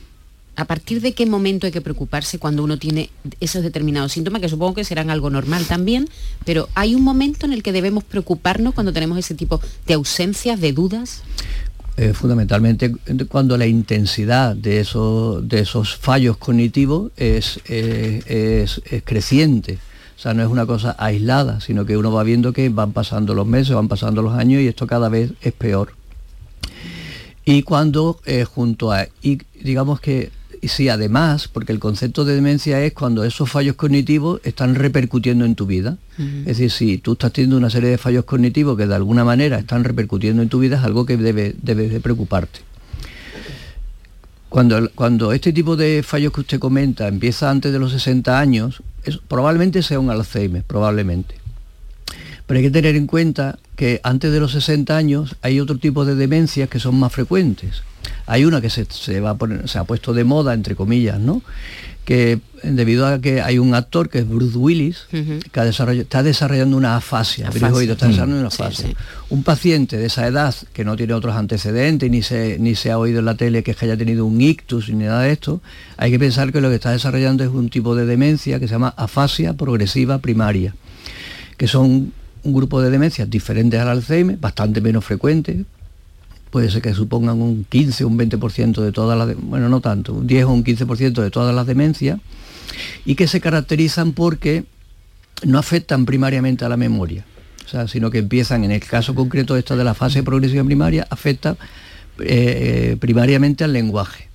¿A 0.56 0.66
partir 0.66 1.02
de 1.02 1.14
qué 1.14 1.26
momento 1.26 1.66
hay 1.66 1.72
que 1.72 1.82
preocuparse 1.82 2.38
cuando 2.38 2.64
uno 2.64 2.78
tiene 2.78 3.10
esos 3.40 3.64
determinados 3.64 4.12
síntomas, 4.12 4.42
que 4.42 4.50
supongo 4.50 4.76
que 4.76 4.84
serán 4.84 5.10
algo 5.10 5.30
normal 5.30 5.66
también, 5.66 6.08
pero 6.46 6.70
hay 6.76 6.96
un 6.96 7.02
momento 7.02 7.46
en 7.46 7.54
el 7.54 7.64
que 7.64 7.72
debemos 7.72 8.04
preocuparnos 8.04 8.74
cuando 8.74 8.94
tenemos 8.94 9.18
ese 9.18 9.36
tipo 9.36 9.62
de 9.88 9.96
ausencias, 9.96 10.60
de 10.60 10.74
dudas? 10.74 11.24
Eh, 11.96 12.14
fundamentalmente 12.14 12.92
cuando 13.30 13.56
la 13.56 13.68
intensidad 13.68 14.56
de 14.56 14.80
esos, 14.80 15.48
de 15.48 15.60
esos 15.60 15.96
fallos 15.96 16.38
cognitivos 16.38 17.12
es, 17.18 17.60
es, 17.66 18.82
creciente. 19.04 19.78
O 20.18 20.20
sea, 20.20 20.34
no 20.34 20.42
es 20.42 20.50
una 20.50 20.66
cosa 20.66 20.96
aislada, 20.98 21.62
sino 21.62 21.86
que 21.86 21.96
uno 21.96 22.12
va 22.12 22.24
viendo 22.24 22.52
que 22.52 22.70
van 22.70 22.94
pasando 22.94 23.36
los 23.36 23.46
meses, 23.46 23.76
van 23.76 23.88
pasando 23.90 24.24
los 24.24 24.34
años 24.34 24.62
y 24.62 24.68
esto 24.68 24.88
cada 24.88 25.10
vez 25.10 25.34
es 25.42 25.54
peor. 25.54 25.94
Y 27.46 27.64
cuando 27.64 28.20
eh, 28.26 28.46
junto 28.46 28.92
a, 28.92 29.08
y 29.22 29.40
digamos 29.62 30.00
que 30.00 30.32
y 30.64 30.70
sí, 30.70 30.88
además, 30.88 31.50
porque 31.50 31.74
el 31.74 31.80
concepto 31.80 32.24
de 32.24 32.36
demencia 32.36 32.82
es 32.82 32.94
cuando 32.94 33.26
esos 33.26 33.52
fallos 33.52 33.76
cognitivos 33.76 34.40
están 34.46 34.76
repercutiendo 34.76 35.44
en 35.44 35.56
tu 35.56 35.66
vida. 35.66 35.98
Es 36.46 36.58
decir, 36.58 36.72
si 36.72 36.98
tú 37.00 37.14
estás 37.14 37.34
teniendo 37.34 37.58
una 37.58 37.70
serie 37.70 37.90
de 37.90 37.98
fallos 37.98 38.24
cognitivos 38.24 38.78
que 38.78 38.88
de 38.88 38.96
alguna 38.96 39.26
manera 39.26 39.60
están 39.60 39.84
repercutiendo 39.84 40.42
en 40.42 40.48
tu 40.48 40.60
vida, 40.60 40.78
es 40.78 40.84
algo 40.86 41.06
que 41.06 41.18
debe, 41.18 41.54
debe 41.62 41.90
de 41.90 42.00
preocuparte. 42.00 42.62
Cuando, 44.48 44.90
cuando, 44.96 45.34
este 45.34 45.52
tipo 45.52 45.76
de 45.76 46.02
fallos 46.02 46.32
que 46.32 46.40
usted 46.40 46.60
comenta 46.60 47.10
empieza 47.10 47.50
antes 47.50 47.74
de 47.74 47.80
los 47.80 47.92
60 47.92 48.40
años, 48.40 48.82
probablemente 49.28 49.84
sea 49.84 50.00
un 50.00 50.12
Alzheimer, 50.12 50.64
probablemente. 50.64 51.36
Pero 52.48 52.60
hay 52.60 52.64
que 52.64 52.72
tener 52.72 52.96
en 52.96 53.08
cuenta 53.08 53.60
que 53.76 54.00
antes 54.02 54.32
de 54.32 54.40
los 54.40 54.54
60 54.54 54.96
años 54.96 55.36
hay 55.42 55.60
otro 55.60 55.78
tipo 55.78 56.06
de 56.06 56.16
demencias 56.16 56.70
que 56.70 56.80
son 56.80 56.98
más 56.98 57.12
frecuentes 57.12 57.84
hay 58.26 58.46
una 58.46 58.62
que 58.62 58.70
se, 58.70 59.20
va 59.20 59.32
a 59.32 59.36
poner, 59.36 59.68
se 59.68 59.78
ha 59.80 59.84
puesto 59.84 60.14
de 60.14 60.24
moda, 60.24 60.54
entre 60.54 60.76
comillas, 60.76 61.20
¿no? 61.20 61.42
que 62.06 62.40
debido 62.64 63.08
a 63.08 63.20
que 63.20 63.42
hay 63.42 63.60
un 63.60 63.74
actor 63.76 64.10
que 64.10 64.20
es 64.20 64.28
Bruce 64.28 64.58
Willis, 64.58 65.06
que 65.10 65.70
está 65.70 66.24
desarrollando 66.24 66.76
una 66.76 66.98
afasia, 66.98 67.50
está 67.50 67.70
desarrollando 67.72 68.38
una 68.38 68.48
afasia. 68.48 68.90
Un 69.30 69.44
paciente 69.44 69.98
de 69.98 70.08
esa 70.08 70.28
edad 70.28 70.54
que 70.74 70.84
no 70.84 70.98
tiene 70.98 71.14
otros 71.14 71.36
antecedentes, 71.36 72.10
ni 72.12 72.22
se, 72.22 72.58
ni 72.60 72.76
se 72.76 72.92
ha 72.92 72.98
oído 72.98 73.20
en 73.20 73.26
la 73.26 73.36
tele 73.36 73.64
que, 73.64 73.74
que 73.74 73.86
haya 73.86 73.98
tenido 73.98 74.26
un 74.26 74.40
ictus 74.42 74.90
ni 74.90 75.06
nada 75.06 75.22
de 75.22 75.32
esto, 75.32 75.62
hay 75.98 76.12
que 76.12 76.20
pensar 76.20 76.52
que 76.52 76.60
lo 76.60 76.70
que 76.70 76.76
está 76.76 76.92
desarrollando 76.92 77.44
es 77.44 77.50
un 77.50 77.70
tipo 77.70 77.96
de 77.96 78.06
demencia 78.06 78.60
que 78.60 78.68
se 78.68 78.74
llama 78.74 78.94
afasia 78.98 79.54
progresiva 79.54 80.18
primaria, 80.18 80.76
que 81.58 81.68
son 81.68 82.12
un 82.44 82.54
grupo 82.54 82.82
de 82.82 82.90
demencias 82.90 83.30
diferentes 83.30 83.80
al 83.80 83.88
Alzheimer, 83.88 84.38
bastante 84.38 84.82
menos 84.82 85.06
frecuentes, 85.06 85.66
puede 86.54 86.70
ser 86.70 86.84
que 86.84 86.94
supongan 86.94 87.42
un 87.42 87.66
15 87.68 88.04
o 88.04 88.08
un 88.08 88.20
20% 88.20 88.80
de 88.80 88.92
todas 88.92 89.18
las, 89.18 89.36
bueno, 89.42 89.70
no 89.70 89.82
tanto, 89.82 90.14
un 90.14 90.28
10 90.28 90.46
o 90.46 90.50
un 90.52 90.64
15% 90.64 91.24
de 91.24 91.32
todas 91.32 91.56
las 91.56 91.66
demencias, 91.66 92.20
y 93.06 93.16
que 93.16 93.26
se 93.28 93.42
caracterizan 93.42 94.12
porque 94.12 94.64
no 95.46 95.58
afectan 95.58 96.06
primariamente 96.06 96.64
a 96.64 96.70
la 96.70 96.78
memoria, 96.78 97.26
o 97.66 97.68
sea, 97.68 97.88
sino 97.88 98.12
que 98.12 98.20
empiezan, 98.20 98.64
en 98.64 98.70
el 98.70 98.82
caso 98.82 99.16
concreto 99.16 99.58
esto 99.58 99.76
de 99.76 99.84
la 99.84 99.96
fase 99.96 100.22
progresiva 100.22 100.64
primaria, 100.64 101.08
afecta 101.10 101.58
eh, 102.20 102.28
eh, 102.92 102.98
primariamente 103.00 103.64
al 103.64 103.74
lenguaje. 103.74 104.30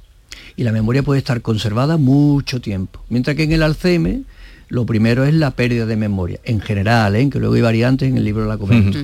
Y 0.57 0.65
la 0.65 0.73
memoria 0.73 1.05
puede 1.05 1.21
estar 1.21 1.41
conservada 1.41 1.99
mucho 1.99 2.61
tiempo. 2.61 3.01
Mientras 3.11 3.37
que 3.37 3.45
en 3.45 3.53
el 3.53 3.63
Alzheimer, 3.63 4.23
lo 4.71 4.87
primero 4.87 5.25
es 5.25 5.35
la 5.35 5.53
pérdida 5.53 5.87
de 5.87 5.95
memoria, 5.95 6.41
en 6.43 6.61
general, 6.61 7.15
¿eh? 7.15 7.31
que 7.31 7.39
luego 7.39 7.55
hay 7.55 7.61
variantes 7.61 8.09
en 8.09 8.17
el 8.17 8.25
libro 8.25 8.43
de 8.43 8.49
la 8.49 8.59
comento 8.59 8.99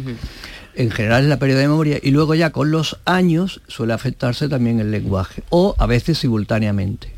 en 0.77 0.91
general 0.91 1.23
es 1.23 1.29
la 1.29 1.39
pérdida 1.39 1.59
de 1.59 1.69
memoria 1.69 1.99
y 2.03 2.11
luego 2.11 2.35
ya 2.35 2.51
con 2.51 2.71
los 2.71 2.99
años 3.05 3.61
suele 3.69 3.93
afectarse 3.93 4.49
también 4.49 4.81
el 4.81 4.91
lenguaje 4.91 5.43
o 5.51 5.75
a 5.79 5.87
veces 5.87 6.19
simultáneamente. 6.19 7.13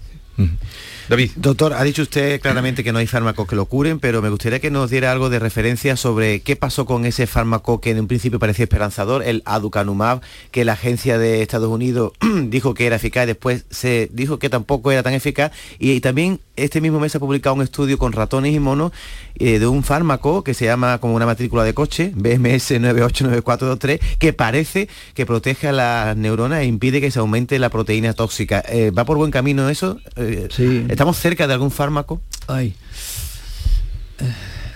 David. 1.09 1.31
Doctor, 1.37 1.73
ha 1.75 1.85
dicho 1.85 2.03
usted 2.03 2.41
claramente 2.41 2.83
que 2.83 2.93
no 2.93 2.99
hay 2.99 3.07
fármacos 3.07 3.47
que 3.47 3.55
lo 3.55 3.67
curen, 3.67 4.01
pero 4.01 4.23
me 4.23 4.29
gustaría 4.29 4.59
que 4.59 4.73
nos 4.73 4.91
diera 4.91 5.13
algo 5.13 5.31
de 5.31 5.39
referencia 5.39 5.97
sobre 5.97 6.41
qué 6.41 6.57
pasó 6.57 6.85
con 6.85 7.05
ese 7.05 7.29
fármaco 7.29 7.81
que 7.81 7.91
en 7.91 8.01
un 8.01 8.09
principio 8.09 8.41
parecía 8.41 8.65
esperanzador, 8.65 9.23
el 9.23 9.43
aducanumab, 9.45 10.21
que 10.51 10.65
la 10.65 10.73
agencia 10.73 11.17
de 11.17 11.43
Estados 11.43 11.71
Unidos 11.71 12.13
dijo 12.49 12.75
que 12.75 12.87
era 12.87 12.97
eficaz 12.97 13.23
y 13.23 13.27
después 13.27 13.67
se 13.71 14.11
dijo 14.13 14.41
que 14.41 14.51
tampoco 14.51 14.91
era 14.91 15.05
tan 15.05 15.15
eficaz. 15.15 15.53
Y, 15.79 16.01
también 16.01 16.41
este 16.57 16.81
mismo 16.81 17.01
mes 17.01 17.13
se 17.13 17.19
ha 17.19 17.21
publicado 17.21 17.55
un 17.55 17.63
estudio 17.63 17.99
con 17.99 18.13
ratones 18.13 18.55
y 18.55 18.59
monos 18.59 18.93
eh, 19.37 19.59
de 19.59 19.67
un 19.67 19.83
fármaco 19.83 20.43
que 20.43 20.55
se 20.55 20.65
llama 20.65 20.99
como 20.99 21.15
una 21.15 21.27
matrícula 21.27 21.65
de 21.65 21.75
coche, 21.75 22.13
BMS 22.15 22.81
989423, 22.81 24.01
que 24.19 24.33
parece 24.33 24.89
que 25.15 25.27
protege 25.27 25.69
a 25.69 25.73
las 25.73 26.17
neuronas 26.17 26.61
e 26.61 26.65
impide 26.65 27.01
que 27.01 27.11
se 27.11 27.19
aumente 27.19 27.59
la 27.59 27.69
proteína 27.69 28.15
tóxica. 28.15 28.65
Eh, 28.69 28.91
¿Va 28.91 29.05
por 29.05 29.19
buen 29.19 29.31
camino 29.31 29.69
eso? 29.69 30.01
Eh, 30.17 30.49
sí. 30.51 30.85
¿Estamos 30.97 31.19
cerca 31.19 31.47
de 31.47 31.53
algún 31.53 31.71
fármaco? 31.71 32.23
Ay. 32.47 32.75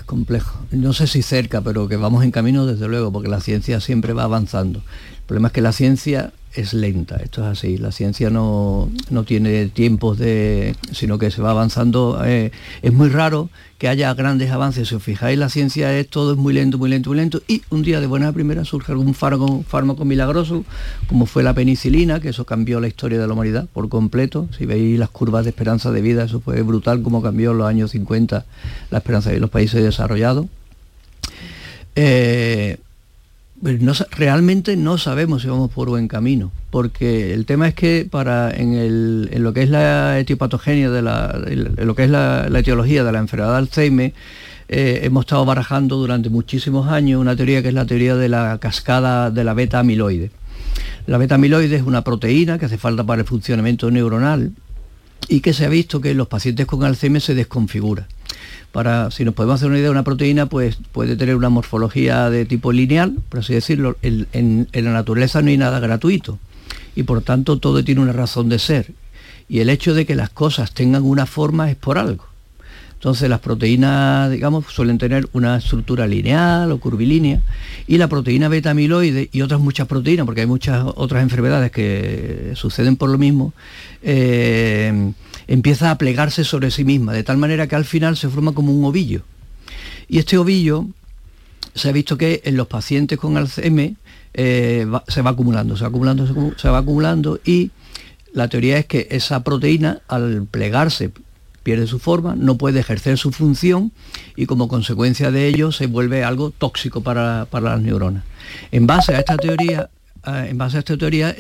complejo. 0.04 0.59
No 0.70 0.92
sé 0.92 1.06
si 1.06 1.22
cerca, 1.22 1.62
pero 1.62 1.88
que 1.88 1.96
vamos 1.96 2.24
en 2.24 2.30
camino 2.30 2.66
desde 2.66 2.88
luego, 2.88 3.11
porque 3.11 3.30
la 3.30 3.40
ciencia 3.40 3.80
siempre 3.80 4.12
va 4.12 4.24
avanzando. 4.24 4.80
El 4.80 5.22
problema 5.26 5.48
es 5.48 5.54
que 5.54 5.62
la 5.62 5.72
ciencia 5.72 6.35
es 6.54 6.74
lenta, 6.74 7.16
esto 7.16 7.42
es 7.42 7.58
así, 7.58 7.78
la 7.78 7.92
ciencia 7.92 8.28
no, 8.28 8.90
no 9.08 9.24
tiene 9.24 9.66
tiempos 9.66 10.18
de, 10.18 10.74
sino 10.92 11.18
que 11.18 11.30
se 11.30 11.40
va 11.42 11.50
avanzando. 11.50 12.20
eh, 12.24 12.50
es 12.82 12.92
muy 12.92 13.08
raro 13.08 13.50
que 13.78 13.88
haya 13.88 14.12
grandes 14.14 14.50
avances, 14.50 14.88
si 14.88 14.94
os 14.94 15.02
fijáis, 15.02 15.38
la 15.38 15.48
ciencia 15.48 15.96
es 15.96 16.08
todo 16.08 16.32
es 16.32 16.38
muy 16.38 16.52
lento, 16.52 16.76
muy 16.76 16.90
lento, 16.90 17.10
muy 17.10 17.18
lento, 17.18 17.40
y 17.46 17.62
un 17.70 17.82
día 17.82 18.00
de 18.00 18.06
buena 18.06 18.32
primera 18.32 18.64
surge 18.64 18.92
algún 18.92 19.14
fármaco, 19.14 19.64
fármaco 19.66 20.04
milagroso, 20.04 20.64
como 21.06 21.24
fue 21.24 21.42
la 21.42 21.54
penicilina, 21.54 22.20
que 22.20 22.30
eso 22.30 22.44
cambió 22.44 22.80
la 22.80 22.88
historia 22.88 23.18
de 23.18 23.26
la 23.26 23.32
humanidad 23.32 23.68
por 23.72 23.88
completo. 23.88 24.48
Si 24.58 24.66
veis 24.66 24.98
las 24.98 25.08
curvas 25.08 25.44
de 25.44 25.50
esperanza 25.50 25.92
de 25.92 26.02
vida, 26.02 26.24
eso 26.24 26.40
fue 26.40 26.60
brutal 26.62 27.02
como 27.02 27.22
cambió 27.22 27.52
en 27.52 27.58
los 27.58 27.68
años 27.68 27.92
50 27.92 28.44
la 28.90 28.98
esperanza 28.98 29.30
de 29.30 29.40
los 29.40 29.50
países 29.50 29.82
desarrollados. 29.82 30.46
Eh, 31.94 32.78
no 33.60 33.92
realmente 34.12 34.76
no 34.76 34.98
sabemos 34.98 35.42
si 35.42 35.48
vamos 35.48 35.70
por 35.70 35.88
buen 35.88 36.08
camino, 36.08 36.50
porque 36.70 37.34
el 37.34 37.46
tema 37.46 37.68
es 37.68 37.74
que 37.74 38.06
para 38.10 38.50
en, 38.50 39.42
lo 39.42 39.52
que 39.52 39.62
es 39.62 39.70
la 39.70 40.18
etiopatogenia 40.18 40.90
de 40.90 41.02
la, 41.02 41.38
en 41.46 41.86
lo 41.86 41.94
que 41.94 42.04
es 42.04 42.10
la, 42.10 42.48
la 42.48 42.58
etiología 42.60 43.04
de 43.04 43.12
la 43.12 43.18
enfermedad 43.18 43.52
de 43.52 43.58
Alzheimer, 43.58 44.14
eh, 44.68 45.00
hemos 45.02 45.24
estado 45.24 45.44
barajando 45.44 45.96
durante 45.96 46.30
muchísimos 46.30 46.88
años 46.88 47.20
una 47.20 47.34
teoría 47.34 47.60
que 47.60 47.68
es 47.68 47.74
la 47.74 47.86
teoría 47.86 48.14
de 48.14 48.28
la 48.28 48.58
cascada 48.58 49.30
de 49.30 49.44
la 49.44 49.52
beta 49.52 49.80
amiloide. 49.80 50.30
La 51.06 51.18
beta 51.18 51.34
amiloide 51.34 51.76
es 51.76 51.82
una 51.82 52.02
proteína 52.02 52.58
que 52.58 52.66
hace 52.66 52.78
falta 52.78 53.04
para 53.04 53.22
el 53.22 53.26
funcionamiento 53.26 53.90
neuronal 53.90 54.52
y 55.30 55.40
que 55.40 55.54
se 55.54 55.64
ha 55.64 55.68
visto 55.68 56.00
que 56.00 56.10
en 56.10 56.16
los 56.16 56.26
pacientes 56.26 56.66
con 56.66 56.82
Alzheimer 56.82 57.22
se 57.22 57.36
desconfigura. 57.36 58.08
Para, 58.72 59.12
si 59.12 59.24
nos 59.24 59.32
podemos 59.32 59.54
hacer 59.54 59.68
una 59.68 59.78
idea, 59.78 59.90
una 59.90 60.02
proteína 60.02 60.46
pues, 60.46 60.78
puede 60.90 61.16
tener 61.16 61.36
una 61.36 61.48
morfología 61.48 62.28
de 62.30 62.44
tipo 62.44 62.72
lineal, 62.72 63.16
por 63.28 63.40
así 63.40 63.54
decirlo. 63.54 63.96
En, 64.02 64.68
la 64.72 64.92
naturaleza 64.92 65.40
no 65.40 65.48
hay 65.48 65.56
nada 65.56 65.78
gratuito 65.78 66.40
y 66.96 67.04
por 67.04 67.22
tanto 67.22 67.58
todo 67.58 67.84
tiene 67.84 68.00
una 68.00 68.12
razón 68.12 68.48
de 68.48 68.58
ser. 68.58 68.92
Y 69.48 69.60
el 69.60 69.70
hecho 69.70 69.94
de 69.94 70.04
que 70.04 70.16
las 70.16 70.30
cosas 70.30 70.74
tengan 70.74 71.04
una 71.04 71.26
forma 71.26 71.70
es 71.70 71.76
por 71.76 71.96
algo. 71.96 72.26
Entonces 73.00 73.30
las 73.30 73.40
proteínas, 73.40 74.30
digamos, 74.30 74.66
suelen 74.66 74.98
tener 74.98 75.26
una 75.32 75.56
estructura 75.56 76.06
lineal 76.06 76.70
o 76.70 76.78
curvilínea 76.78 77.40
y 77.86 77.96
la 77.96 78.08
proteína 78.08 78.48
beta 78.48 78.72
amiloide 78.72 79.30
y 79.32 79.40
otras 79.40 79.58
muchas 79.58 79.86
proteínas, 79.88 80.26
porque 80.26 80.42
hay 80.42 80.46
muchas 80.46 80.84
otras 80.96 81.22
enfermedades 81.22 81.70
que 81.72 82.52
suceden 82.56 82.96
por 82.96 83.08
lo 83.08 83.16
mismo, 83.16 83.54
eh, 84.02 85.12
empieza 85.48 85.90
a 85.90 85.96
plegarse 85.96 86.44
sobre 86.44 86.70
sí 86.70 86.84
misma, 86.84 87.14
de 87.14 87.22
tal 87.22 87.38
manera 87.38 87.66
que 87.66 87.74
al 87.74 87.86
final 87.86 88.18
se 88.18 88.28
forma 88.28 88.52
como 88.52 88.70
un 88.70 88.84
ovillo. 88.84 89.22
Y 90.06 90.18
este 90.18 90.36
ovillo 90.36 90.84
se 91.74 91.88
ha 91.88 91.92
visto 91.92 92.18
que 92.18 92.42
en 92.44 92.58
los 92.58 92.66
pacientes 92.66 93.18
con 93.18 93.38
Alzheimer 93.38 93.92
eh, 94.34 94.86
se 95.08 95.22
va 95.22 95.30
acumulando, 95.30 95.74
se 95.74 95.84
va 95.84 95.88
acumulando, 95.88 96.26
se 96.26 96.34
acu- 96.34 96.54
se 96.58 96.68
va 96.68 96.76
acumulando 96.76 97.40
y 97.46 97.70
la 98.34 98.48
teoría 98.48 98.76
es 98.76 98.84
que 98.84 99.08
esa 99.10 99.42
proteína 99.42 100.02
al 100.06 100.46
plegarse 100.50 101.10
pierde 101.62 101.86
su 101.86 101.98
forma, 101.98 102.34
no 102.36 102.56
puede 102.56 102.80
ejercer 102.80 103.18
su 103.18 103.32
función 103.32 103.92
y 104.36 104.46
como 104.46 104.66
consecuencia 104.68 105.30
de 105.30 105.46
ello 105.46 105.72
se 105.72 105.86
vuelve 105.86 106.24
algo 106.24 106.50
tóxico 106.50 107.02
para, 107.02 107.46
para 107.50 107.70
las 107.70 107.80
neuronas. 107.82 108.24
En 108.72 108.86
base 108.86 109.14
a 109.14 109.18
esta 109.18 109.36
teoría, 109.36 109.90
en 110.26 110.56
base 110.58 110.76
a 110.76 110.80
esta 110.80 110.96
teoría 110.96 111.34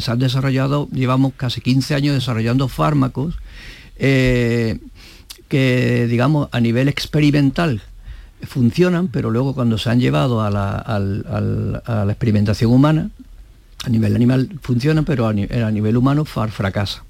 se 0.00 0.10
han 0.10 0.18
desarrollado, 0.18 0.88
llevamos 0.92 1.32
casi 1.36 1.60
15 1.60 1.94
años 1.94 2.14
desarrollando 2.14 2.68
fármacos 2.68 3.36
eh, 3.96 4.78
que 5.48 6.06
digamos 6.08 6.48
a 6.52 6.60
nivel 6.60 6.88
experimental 6.88 7.82
funcionan, 8.42 9.08
pero 9.08 9.30
luego 9.30 9.54
cuando 9.54 9.76
se 9.78 9.90
han 9.90 10.00
llevado 10.00 10.40
a 10.42 10.50
la, 10.50 12.06
experimentación 12.08 12.72
humana, 12.72 13.10
a 13.84 13.88
nivel 13.90 14.14
animal 14.16 14.58
funcionan, 14.62 15.04
pero 15.04 15.26
a, 15.26 15.32
ni- 15.32 15.44
a 15.44 15.70
nivel 15.70 15.96
humano 15.96 16.24
fracasa. 16.24 17.04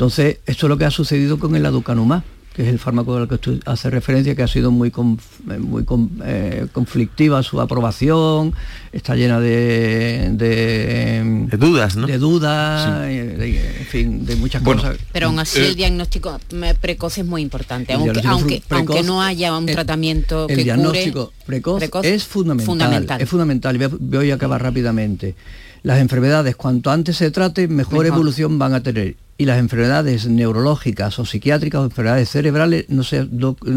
Entonces, 0.00 0.40
esto 0.44 0.66
es 0.66 0.68
lo 0.68 0.76
que 0.76 0.84
ha 0.84 0.90
sucedido 0.90 1.38
con 1.38 1.56
el 1.56 1.64
aducanumab, 1.64 2.20
que 2.54 2.62
es 2.64 2.68
el 2.68 2.78
fármaco 2.78 3.16
al 3.16 3.26
que 3.28 3.36
usted 3.36 3.60
hace 3.64 3.88
referencia, 3.88 4.34
que 4.34 4.42
ha 4.42 4.46
sido 4.46 4.70
muy, 4.70 4.90
conf- 4.90 5.18
eh, 5.50 5.58
muy 5.58 5.84
con- 5.84 6.20
eh, 6.22 6.66
conflictiva 6.70 7.42
su 7.42 7.62
aprobación, 7.62 8.52
está 8.92 9.14
llena 9.16 9.40
de, 9.40 10.30
de, 10.32 11.56
dudas, 11.56 11.96
¿no? 11.96 12.06
De 12.06 12.18
dudas, 12.18 13.06
eh, 13.08 13.36
de- 13.38 13.78
en 13.80 13.86
fin, 13.86 14.26
de 14.26 14.36
muchas 14.36 14.60
cosas. 14.62 14.98
Pero 15.12 15.28
aún 15.28 15.38
así 15.38 15.60
Eh, 15.60 15.68
el 15.68 15.76
diagnóstico 15.76 16.38
mm, 16.52 16.62
precoz 16.78 17.16
es 17.16 17.24
muy 17.24 17.40
importante, 17.40 17.94
aunque, 17.94 18.12
diagnóstico 18.12 18.34
aunque, 18.34 18.62
precoz- 18.68 18.76
aunque 18.96 19.02
no 19.02 19.22
haya 19.22 19.56
un 19.56 19.66
el- 19.66 19.74
tratamiento 19.74 20.46
el 20.46 20.56
que 20.56 20.64
diagnóstico 20.64 21.26
cure, 21.46 21.62
precoz, 21.80 22.04
es 22.04 22.24
fundamental, 22.24 22.66
fundamental. 22.66 23.20
Es 23.22 23.28
fundamental. 23.30 23.74
Y 23.76 23.78
voy 23.78 23.86
a- 23.86 23.96
Voy 24.18 24.30
a 24.30 24.34
acabar 24.34 24.62
rápidamente. 24.62 25.34
Las 25.82 26.00
enfermedades, 26.00 26.54
cuanto 26.54 26.90
antes 26.90 27.16
se 27.16 27.30
trate, 27.30 27.66
mejor, 27.66 27.92
Mejor. 27.94 28.06
evolución 28.06 28.58
van 28.58 28.74
a 28.74 28.82
tener. 28.82 29.16
Y 29.38 29.44
las 29.44 29.58
enfermedades 29.58 30.26
neurológicas 30.26 31.18
o 31.18 31.26
psiquiátricas 31.26 31.80
o 31.80 31.84
enfermedades 31.84 32.30
cerebrales 32.30 32.86
no 32.88 33.02
se, 33.02 33.28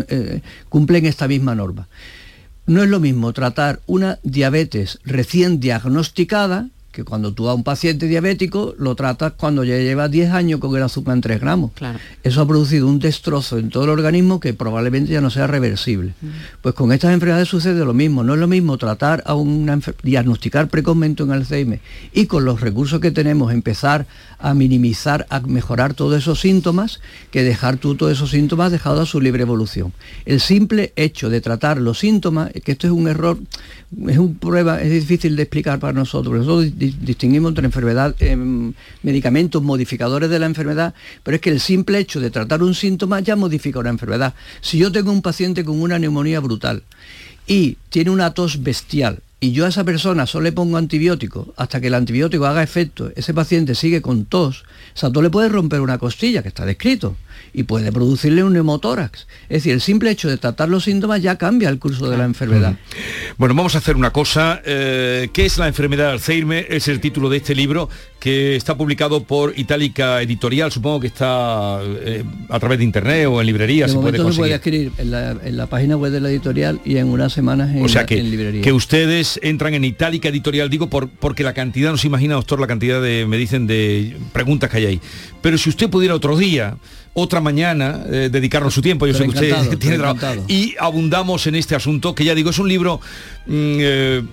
eh, 0.09 0.41
cumplen 0.69 1.05
esta 1.05 1.27
misma 1.27 1.55
norma. 1.55 1.87
No 2.65 2.83
es 2.83 2.89
lo 2.89 2.99
mismo 2.99 3.33
tratar 3.33 3.81
una 3.87 4.19
diabetes 4.23 4.99
recién 5.03 5.59
diagnosticada 5.59 6.69
que 6.91 7.03
cuando 7.03 7.33
tú 7.33 7.47
a 7.47 7.53
un 7.53 7.63
paciente 7.63 8.07
diabético 8.07 8.73
lo 8.79 8.95
tratas 8.95 9.33
cuando 9.37 9.63
ya 9.63 9.77
lleva 9.77 10.07
10 10.09 10.31
años 10.31 10.59
con 10.59 10.75
el 10.75 10.81
azúcar 10.81 11.15
en 11.15 11.21
3 11.21 11.39
gramos. 11.39 11.71
Eso 12.23 12.41
ha 12.41 12.47
producido 12.47 12.87
un 12.87 12.97
destrozo 12.99 13.57
en 13.59 13.69
todo 13.69 13.83
el 13.83 13.91
organismo 13.91 14.39
que 14.39 14.53
probablemente 14.55 15.11
ya 15.13 15.21
no 15.21 15.29
sea 15.29 15.45
reversible. 15.45 16.13
Pues 16.61 16.73
con 16.73 16.91
estas 16.91 17.13
enfermedades 17.13 17.47
sucede 17.47 17.85
lo 17.85 17.93
mismo. 17.93 18.23
No 18.23 18.33
es 18.33 18.39
lo 18.39 18.47
mismo 18.47 18.77
tratar 18.77 19.21
a 19.27 19.35
una 19.35 19.75
enfer- 19.77 19.95
diagnosticar 20.01 20.67
precozmente 20.67 21.21
un 21.21 21.31
Alzheimer 21.31 21.79
y 22.11 22.25
con 22.25 22.43
los 22.43 22.59
recursos 22.59 22.99
que 22.99 23.11
tenemos 23.11 23.53
empezar 23.53 24.07
a 24.39 24.53
minimizar, 24.53 25.27
a 25.29 25.41
mejorar 25.41 25.93
todos 25.93 26.17
esos 26.17 26.39
síntomas, 26.39 27.01
que 27.29 27.43
dejar 27.43 27.77
tú 27.77 27.95
todos 27.95 28.13
esos 28.13 28.31
síntomas 28.31 28.71
dejados 28.71 29.01
a 29.01 29.05
su 29.05 29.21
libre 29.21 29.43
evolución. 29.43 29.93
El 30.25 30.39
simple 30.39 30.91
hecho 30.95 31.29
de 31.29 31.39
tratar 31.41 31.77
los 31.79 31.99
síntomas, 31.99 32.51
que 32.63 32.71
esto 32.71 32.87
es 32.87 32.93
un 32.93 33.07
error, 33.07 33.37
es 34.07 34.17
un 34.17 34.35
prueba, 34.35 34.81
es 34.81 34.91
difícil 34.91 35.35
de 35.35 35.43
explicar 35.43 35.79
para 35.79 35.93
nosotros. 35.93 36.47
Distinguimos 36.79 37.49
entre 37.49 37.65
enfermedad, 37.65 38.15
em, 38.19 38.73
medicamentos 39.03 39.61
modificadores 39.61 40.29
de 40.29 40.39
la 40.39 40.45
enfermedad, 40.45 40.93
pero 41.23 41.35
es 41.35 41.41
que 41.41 41.49
el 41.49 41.59
simple 41.59 41.99
hecho 41.99 42.19
de 42.19 42.31
tratar 42.31 42.63
un 42.63 42.73
síntoma 42.73 43.19
ya 43.19 43.35
modifica 43.35 43.79
una 43.79 43.89
enfermedad. 43.89 44.33
Si 44.61 44.77
yo 44.77 44.91
tengo 44.91 45.11
un 45.11 45.21
paciente 45.21 45.63
con 45.63 45.81
una 45.81 45.99
neumonía 45.99 46.39
brutal 46.39 46.83
y 47.47 47.77
tiene 47.89 48.09
una 48.11 48.33
tos 48.33 48.63
bestial, 48.63 49.19
y 49.41 49.51
yo 49.53 49.65
a 49.65 49.69
esa 49.69 49.85
persona 49.85 50.25
solo 50.25 50.43
le 50.43 50.51
pongo 50.51 50.77
antibiótico 50.77 51.53
hasta 51.55 51.79
que 51.79 51.87
el 51.87 51.93
antibiótico 51.93 52.45
haga 52.45 52.61
efecto, 52.61 53.11
ese 53.15 53.33
paciente 53.33 53.73
sigue 53.73 54.01
con 54.01 54.25
tos, 54.25 54.65
esa 54.95 55.11
tos 55.11 55.23
le 55.23 55.29
puede 55.29 55.47
romper 55.47 55.79
una 55.79 55.97
costilla, 55.97 56.41
que 56.41 56.49
está 56.49 56.65
descrito, 56.65 57.15
y 57.53 57.63
puede 57.63 57.91
producirle 57.91 58.43
un 58.43 58.53
neumotórax. 58.53 59.27
Es 59.43 59.57
decir, 59.63 59.73
el 59.73 59.81
simple 59.81 60.11
hecho 60.11 60.29
de 60.29 60.37
tratar 60.37 60.69
los 60.69 60.83
síntomas 60.83 61.21
ya 61.21 61.37
cambia 61.37 61.69
el 61.69 61.79
curso 61.79 62.09
de 62.09 62.17
la 62.17 62.25
enfermedad. 62.25 62.75
Bueno, 63.37 63.55
vamos 63.55 63.75
a 63.75 63.79
hacer 63.79 63.95
una 63.95 64.11
cosa. 64.11 64.61
eh, 64.65 65.29
¿Qué 65.33 65.45
es 65.45 65.57
la 65.57 65.67
enfermedad 65.67 66.07
de 66.07 66.11
Alzheimer? 66.13 66.65
Es 66.69 66.87
el 66.87 66.99
título 66.99 67.29
de 67.29 67.37
este 67.37 67.55
libro 67.55 67.89
que 68.19 68.55
está 68.55 68.75
publicado 68.75 69.23
por 69.23 69.57
Itálica 69.57 70.21
Editorial. 70.21 70.71
Supongo 70.71 70.99
que 70.99 71.07
está 71.07 71.79
eh, 71.83 72.23
a 72.49 72.59
través 72.59 72.77
de 72.79 72.83
internet 72.83 73.27
o 73.27 73.39
en 73.39 73.47
librería 73.47 73.85
de 73.85 73.91
se 73.93 73.97
puede 73.97 74.17
se 74.17 74.23
puede 74.23 74.23
conseguir. 74.23 74.53
adquirir 74.53 74.91
en 74.97 75.11
la, 75.11 75.31
en 75.31 75.55
la 75.57 75.67
página 75.67 75.95
web 75.95 76.11
de 76.11 76.19
la 76.19 76.29
editorial 76.29 76.81
y 76.83 76.97
en 76.97 77.07
unas 77.07 77.31
semanas 77.31 77.73
en, 77.73 77.83
O 77.83 77.87
sea 77.87 78.05
que, 78.05 78.19
en 78.19 78.29
librería. 78.29 78.61
que 78.61 78.73
ustedes 78.73 79.39
entran 79.41 79.73
en 79.73 79.85
Itálica 79.85 80.29
Editorial, 80.29 80.69
digo, 80.69 80.89
por, 80.89 81.07
porque 81.09 81.43
la 81.43 81.53
cantidad, 81.53 81.91
no 81.91 81.97
se 81.97 82.07
imagina, 82.07 82.35
doctor, 82.35 82.59
la 82.59 82.67
cantidad 82.67 83.01
de, 83.01 83.25
me 83.25 83.37
dicen, 83.37 83.67
de 83.67 84.17
preguntas 84.33 84.69
que 84.69 84.77
hay 84.77 84.85
ahí. 84.85 85.01
Pero 85.41 85.57
si 85.57 85.69
usted 85.69 85.89
pudiera 85.89 86.13
otro 86.13 86.35
día, 86.37 86.75
otra 87.29 87.41
mañana, 87.41 88.03
eh, 88.11 88.29
dedicarnos 88.31 88.73
su 88.73 88.81
tiempo, 88.81 89.05
yo 89.05 89.13
Pero 89.13 89.31
sé 89.31 89.39
que 89.47 89.53
usted 89.53 89.77
tiene 89.79 89.97
trabajo, 89.97 90.45
y 90.47 90.75
abundamos 90.79 91.45
en 91.45 91.53
este 91.53 91.75
asunto, 91.75 92.15
que 92.15 92.25
ya 92.25 92.33
digo, 92.33 92.49
es 92.49 92.59
un 92.59 92.67
libro... 92.67 92.99
mm, 93.45 93.77
eh, 93.79 94.23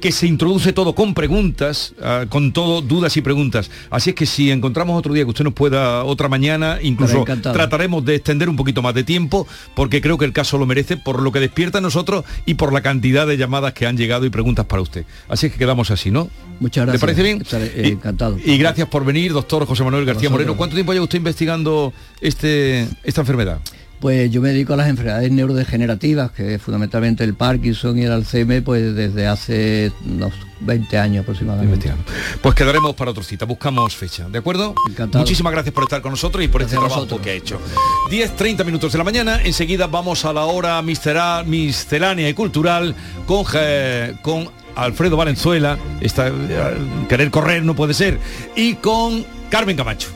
que 0.00 0.12
se 0.12 0.26
introduce 0.26 0.72
todo 0.72 0.94
con 0.94 1.14
preguntas, 1.14 1.94
ah, 2.02 2.26
con 2.28 2.52
todo 2.52 2.82
dudas 2.82 3.16
y 3.16 3.22
preguntas. 3.22 3.70
Así 3.90 4.10
es 4.10 4.16
que 4.16 4.26
si 4.26 4.50
encontramos 4.50 4.98
otro 4.98 5.12
día 5.14 5.24
que 5.24 5.30
usted 5.30 5.44
nos 5.44 5.54
pueda, 5.54 6.04
otra 6.04 6.28
mañana, 6.28 6.78
incluso 6.82 7.24
trataremos 7.24 8.04
de 8.04 8.16
extender 8.16 8.48
un 8.48 8.56
poquito 8.56 8.82
más 8.82 8.94
de 8.94 9.04
tiempo, 9.04 9.46
porque 9.74 10.00
creo 10.00 10.18
que 10.18 10.24
el 10.26 10.32
caso 10.32 10.58
lo 10.58 10.66
merece 10.66 10.96
por 10.96 11.22
lo 11.22 11.32
que 11.32 11.40
despierta 11.40 11.78
a 11.78 11.80
nosotros 11.80 12.24
y 12.44 12.54
por 12.54 12.72
la 12.72 12.82
cantidad 12.82 13.26
de 13.26 13.36
llamadas 13.36 13.72
que 13.72 13.86
han 13.86 13.96
llegado 13.96 14.26
y 14.26 14.30
preguntas 14.30 14.66
para 14.66 14.82
usted. 14.82 15.06
Así 15.28 15.46
es 15.46 15.52
que 15.52 15.58
quedamos 15.58 15.90
así, 15.90 16.10
¿no? 16.10 16.28
Muchas 16.60 16.82
¿Le 16.86 16.92
gracias. 16.92 17.00
parece 17.00 17.22
bien? 17.22 17.40
Estaré, 17.42 17.66
eh, 17.74 17.88
Y- 17.88 17.92
encantado. 17.92 18.38
Y 18.44 18.58
gracias 18.58 18.88
por 18.88 19.04
venir, 19.04 19.32
doctor 19.32 19.66
José 19.66 19.82
Manuel 19.84 20.04
García. 20.04 20.30
Moreno. 20.30 20.56
¿Cuánto 20.56 20.74
tiempo 20.74 20.92
lleva 20.92 21.04
usted 21.04 21.18
investigando 21.18 21.92
este, 22.20 22.86
esta 23.04 23.20
enfermedad? 23.22 23.60
Pues 24.00 24.30
yo 24.30 24.42
me 24.42 24.50
dedico 24.50 24.74
a 24.74 24.76
las 24.76 24.88
enfermedades 24.88 25.30
neurodegenerativas, 25.30 26.30
que 26.30 26.54
es 26.54 26.62
fundamentalmente 26.62 27.24
el 27.24 27.34
Parkinson 27.34 27.98
y 27.98 28.02
el 28.02 28.12
Alzheimer, 28.12 28.62
pues 28.62 28.94
desde 28.94 29.26
hace 29.26 29.90
unos 30.04 30.32
20 30.60 30.98
años 30.98 31.22
aproximadamente. 31.22 31.92
Pues 32.42 32.54
quedaremos 32.54 32.94
para 32.94 33.10
otra 33.10 33.22
cita, 33.22 33.44
buscamos 33.46 33.96
fecha, 33.96 34.28
¿de 34.28 34.38
acuerdo? 34.38 34.74
Muchísimas 35.14 35.52
gracias 35.52 35.74
por 35.74 35.84
estar 35.84 36.02
con 36.02 36.10
nosotros 36.10 36.44
y 36.44 36.48
por 36.48 36.62
este 36.62 36.76
trabajo 36.76 37.20
que 37.20 37.30
ha 37.30 37.34
hecho. 37.34 37.60
10, 38.10 38.36
30 38.36 38.64
minutos 38.64 38.92
de 38.92 38.98
la 38.98 39.04
mañana, 39.04 39.40
enseguida 39.42 39.86
vamos 39.86 40.24
a 40.24 40.32
la 40.32 40.44
hora 40.44 40.82
miscelánea 40.82 42.28
y 42.28 42.34
cultural 42.34 42.94
con, 43.26 43.44
con 44.22 44.50
Alfredo 44.76 45.16
Valenzuela, 45.16 45.78
eh, 46.00 46.08
querer 47.08 47.30
correr 47.30 47.64
no 47.64 47.74
puede 47.74 47.94
ser, 47.94 48.18
y 48.54 48.74
con 48.74 49.24
Carmen 49.50 49.76
Camacho. 49.76 50.15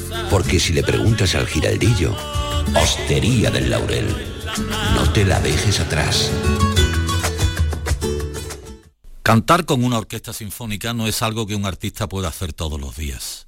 Porque 0.29 0.59
si 0.59 0.73
le 0.73 0.83
preguntas 0.83 1.35
al 1.35 1.47
giraldillo, 1.47 2.15
Hostería 2.75 3.51
del 3.51 3.69
Laurel, 3.69 4.07
no 4.95 5.11
te 5.11 5.25
la 5.25 5.39
dejes 5.39 5.79
atrás. 5.79 6.31
Cantar 9.23 9.65
con 9.65 9.83
una 9.83 9.97
orquesta 9.97 10.33
sinfónica 10.33 10.93
no 10.93 11.07
es 11.07 11.21
algo 11.21 11.45
que 11.45 11.55
un 11.55 11.65
artista 11.65 12.09
pueda 12.09 12.29
hacer 12.29 12.53
todos 12.53 12.79
los 12.81 12.97
días. 12.97 13.45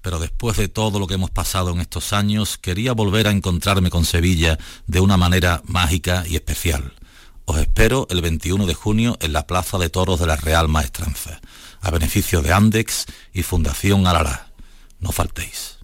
Pero 0.00 0.20
después 0.20 0.56
de 0.56 0.68
todo 0.68 1.00
lo 1.00 1.06
que 1.06 1.14
hemos 1.14 1.30
pasado 1.30 1.72
en 1.72 1.80
estos 1.80 2.12
años, 2.12 2.58
quería 2.58 2.92
volver 2.92 3.26
a 3.26 3.32
encontrarme 3.32 3.90
con 3.90 4.04
Sevilla 4.04 4.56
de 4.86 5.00
una 5.00 5.16
manera 5.16 5.62
mágica 5.64 6.24
y 6.28 6.36
especial. 6.36 6.92
Os 7.44 7.58
espero 7.58 8.06
el 8.10 8.22
21 8.22 8.66
de 8.66 8.74
junio 8.74 9.16
en 9.20 9.32
la 9.32 9.46
Plaza 9.46 9.78
de 9.78 9.90
Toros 9.90 10.20
de 10.20 10.26
la 10.26 10.36
Real 10.36 10.68
Maestranza, 10.68 11.40
a 11.80 11.90
beneficio 11.90 12.40
de 12.40 12.52
Andex 12.52 13.06
y 13.32 13.42
Fundación 13.42 14.06
Alará. 14.06 14.52
No 15.00 15.12
faltéis. 15.12 15.75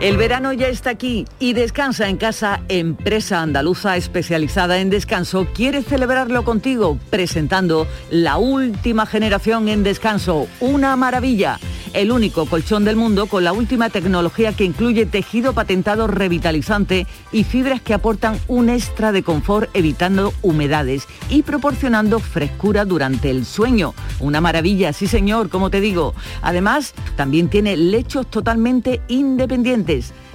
El 0.00 0.18
verano 0.18 0.52
ya 0.52 0.68
está 0.68 0.90
aquí 0.90 1.24
y 1.38 1.54
Descansa 1.54 2.10
en 2.10 2.18
Casa, 2.18 2.60
empresa 2.68 3.40
andaluza 3.40 3.96
especializada 3.96 4.78
en 4.78 4.90
descanso, 4.90 5.46
quiere 5.54 5.82
celebrarlo 5.82 6.44
contigo 6.44 6.98
presentando 7.08 7.86
la 8.10 8.36
última 8.36 9.06
generación 9.06 9.68
en 9.68 9.82
descanso, 9.82 10.48
una 10.60 10.96
maravilla 10.96 11.58
el 11.96 12.12
único 12.12 12.44
colchón 12.44 12.84
del 12.84 12.94
mundo 12.94 13.26
con 13.26 13.42
la 13.42 13.54
última 13.54 13.88
tecnología 13.88 14.52
que 14.52 14.64
incluye 14.64 15.06
tejido 15.06 15.54
patentado 15.54 16.06
revitalizante 16.06 17.06
y 17.32 17.44
fibras 17.44 17.80
que 17.80 17.94
aportan 17.94 18.38
un 18.48 18.68
extra 18.68 19.12
de 19.12 19.22
confort 19.22 19.70
evitando 19.72 20.34
humedades 20.42 21.08
y 21.30 21.42
proporcionando 21.42 22.18
frescura 22.18 22.84
durante 22.84 23.30
el 23.30 23.46
sueño. 23.46 23.94
Una 24.20 24.42
maravilla, 24.42 24.92
sí 24.92 25.06
señor, 25.06 25.48
como 25.48 25.70
te 25.70 25.80
digo. 25.80 26.14
Además, 26.42 26.92
también 27.16 27.48
tiene 27.48 27.78
lechos 27.78 28.30
totalmente 28.30 29.00
independientes. 29.08 29.85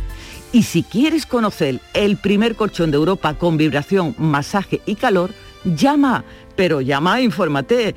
Y 0.52 0.64
si 0.64 0.84
quieres 0.84 1.26
conocer 1.26 1.80
el 1.94 2.18
primer 2.18 2.56
colchón 2.56 2.92
de 2.92 2.98
Europa 2.98 3.34
con 3.36 3.58
vibración, 3.58 4.16
masaje 4.18 4.82
y 4.86 4.96
calor, 4.96 5.32
llama, 5.64 6.24
pero 6.56 6.82
llama 6.82 7.22
infórmate. 7.22 7.96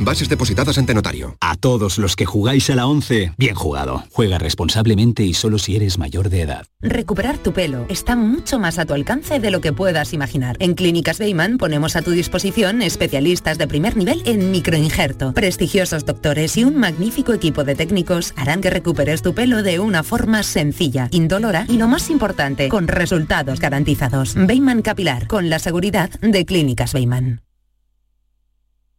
Bases 0.00 0.28
depositadas 0.28 0.76
ante 0.78 0.92
notario. 0.92 1.36
A 1.40 1.56
todos 1.56 1.98
los 1.98 2.16
que 2.16 2.26
jugáis 2.26 2.68
a 2.70 2.74
la 2.74 2.86
11, 2.86 3.32
bien 3.38 3.54
jugado. 3.54 4.04
Juega 4.10 4.38
responsablemente 4.38 5.22
y 5.22 5.34
solo 5.34 5.58
si 5.58 5.76
eres 5.76 5.98
mayor 5.98 6.30
de 6.30 6.42
edad. 6.42 6.66
Recuperar 6.80 7.38
tu 7.38 7.52
pelo 7.52 7.86
está 7.88 8.16
mucho 8.16 8.58
más 8.58 8.78
a 8.78 8.84
tu 8.84 8.94
alcance 8.94 9.38
de 9.40 9.50
lo 9.50 9.60
que 9.60 9.72
puedas 9.72 10.12
imaginar. 10.12 10.56
En 10.58 10.74
Clínicas 10.74 11.18
Beyman 11.18 11.58
ponemos 11.58 11.96
a 11.96 12.02
tu 12.02 12.10
disposición 12.10 12.82
especialistas 12.82 13.56
de 13.56 13.68
primer 13.68 13.96
nivel 13.96 14.22
en 14.26 14.50
microinjerto. 14.50 15.32
Prestigiosos 15.32 16.04
doctores 16.04 16.56
y 16.56 16.64
un 16.64 16.76
magnífico 16.76 17.32
equipo 17.32 17.64
de 17.64 17.74
técnicos 17.74 18.34
harán 18.36 18.60
que 18.60 18.70
recuperes 18.70 19.22
tu 19.22 19.34
pelo 19.34 19.62
de 19.62 19.78
una 19.78 20.02
forma 20.02 20.42
sencilla, 20.42 21.08
indolora 21.12 21.66
y 21.68 21.78
lo 21.78 21.88
más 21.88 22.10
importante, 22.10 22.68
con 22.68 22.88
resultados 22.88 23.60
garantizados. 23.60 24.34
Beyman 24.34 24.82
Capilar, 24.82 25.28
con 25.28 25.48
la 25.48 25.58
seguridad 25.58 26.10
de 26.20 26.44
Clínicas 26.44 26.92
Beyman. 26.92 27.40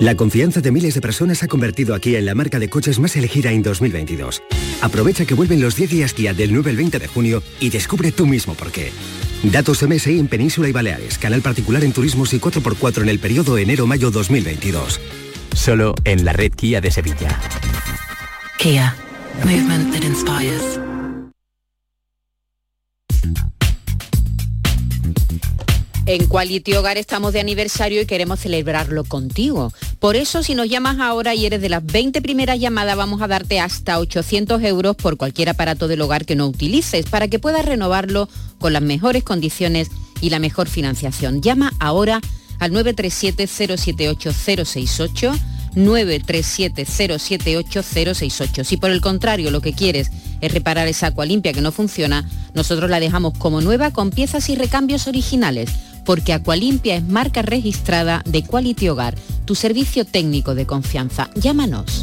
La 0.00 0.14
confianza 0.14 0.60
de 0.60 0.70
miles 0.70 0.94
de 0.94 1.00
personas 1.00 1.42
ha 1.42 1.48
convertido 1.48 1.92
a 1.92 1.98
Kia 1.98 2.20
en 2.20 2.26
la 2.26 2.36
marca 2.36 2.60
de 2.60 2.68
coches 2.68 3.00
más 3.00 3.16
elegida 3.16 3.50
en 3.50 3.64
2022. 3.64 4.44
Aprovecha 4.80 5.24
que 5.24 5.34
vuelven 5.34 5.60
los 5.60 5.74
10 5.74 5.90
días 5.90 6.14
Kia 6.14 6.32
del 6.32 6.52
9 6.52 6.70
al 6.70 6.76
20 6.76 7.00
de 7.00 7.08
junio 7.08 7.42
y 7.58 7.70
descubre 7.70 8.12
tú 8.12 8.24
mismo 8.24 8.54
por 8.54 8.70
qué. 8.70 8.92
Datos 9.42 9.82
MSI 9.82 10.20
en 10.20 10.28
Península 10.28 10.68
y 10.68 10.72
Baleares, 10.72 11.18
canal 11.18 11.42
particular 11.42 11.82
en 11.82 11.92
turismos 11.92 12.32
y 12.32 12.38
4x4 12.38 13.02
en 13.02 13.08
el 13.08 13.18
periodo 13.18 13.58
enero-mayo 13.58 14.12
2022. 14.12 15.00
Solo 15.52 15.96
en 16.04 16.24
la 16.24 16.32
red 16.32 16.52
Kia 16.52 16.80
de 16.80 16.92
Sevilla. 16.92 17.36
Kia. 18.58 18.94
Movement 19.44 19.92
that 19.92 20.04
inspires. 20.04 20.78
En 26.08 26.26
Quality 26.26 26.72
Hogar 26.72 26.96
estamos 26.96 27.34
de 27.34 27.40
aniversario 27.40 28.00
y 28.00 28.06
queremos 28.06 28.40
celebrarlo 28.40 29.04
contigo. 29.04 29.74
Por 29.98 30.16
eso, 30.16 30.42
si 30.42 30.54
nos 30.54 30.66
llamas 30.66 31.00
ahora 31.00 31.34
y 31.34 31.44
eres 31.44 31.60
de 31.60 31.68
las 31.68 31.84
20 31.84 32.22
primeras 32.22 32.58
llamadas, 32.58 32.96
vamos 32.96 33.20
a 33.20 33.28
darte 33.28 33.60
hasta 33.60 33.98
800 33.98 34.62
euros 34.62 34.96
por 34.96 35.18
cualquier 35.18 35.50
aparato 35.50 35.86
del 35.86 36.00
hogar 36.00 36.24
que 36.24 36.34
no 36.34 36.46
utilices, 36.46 37.04
para 37.04 37.28
que 37.28 37.38
puedas 37.38 37.66
renovarlo 37.66 38.26
con 38.58 38.72
las 38.72 38.80
mejores 38.80 39.22
condiciones 39.22 39.90
y 40.22 40.30
la 40.30 40.38
mejor 40.38 40.66
financiación. 40.66 41.42
Llama 41.42 41.74
ahora 41.78 42.22
al 42.58 42.72
937-078-068, 42.72 45.38
937-078-068. 45.74 48.64
Si 48.64 48.78
por 48.78 48.92
el 48.92 49.02
contrario 49.02 49.50
lo 49.50 49.60
que 49.60 49.74
quieres 49.74 50.10
es 50.40 50.54
reparar 50.54 50.88
esa 50.88 51.08
agua 51.08 51.26
limpia 51.26 51.52
que 51.52 51.60
no 51.60 51.70
funciona, 51.70 52.26
nosotros 52.54 52.88
la 52.88 52.98
dejamos 52.98 53.36
como 53.36 53.60
nueva 53.60 53.90
con 53.90 54.08
piezas 54.08 54.48
y 54.48 54.54
recambios 54.54 55.06
originales 55.06 55.68
porque 56.08 56.32
Aqualimpia 56.32 56.96
es 56.96 57.06
marca 57.06 57.42
registrada 57.42 58.22
de 58.24 58.42
Quality 58.42 58.88
Hogar, 58.88 59.14
tu 59.44 59.54
servicio 59.54 60.06
técnico 60.06 60.54
de 60.54 60.64
confianza. 60.64 61.28
Llámanos. 61.34 62.02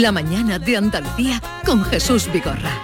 La 0.00 0.10
mañana 0.10 0.58
de 0.58 0.76
Andalucía 0.76 1.40
con 1.64 1.84
Jesús 1.84 2.28
Vigorra. 2.32 2.82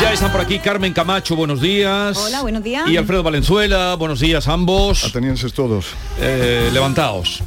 Ya 0.00 0.12
están 0.12 0.30
por 0.30 0.40
aquí 0.40 0.60
Carmen 0.60 0.92
Camacho, 0.92 1.34
buenos 1.34 1.60
días. 1.60 2.16
Hola, 2.16 2.42
buenos 2.42 2.62
días. 2.62 2.88
Y 2.88 2.96
Alfredo 2.96 3.24
Valenzuela, 3.24 3.96
buenos 3.96 4.20
días 4.20 4.46
ambos. 4.46 5.04
Atenienses 5.04 5.52
todos. 5.52 5.86
Eh, 6.20 6.70
levantaos. 6.72 7.42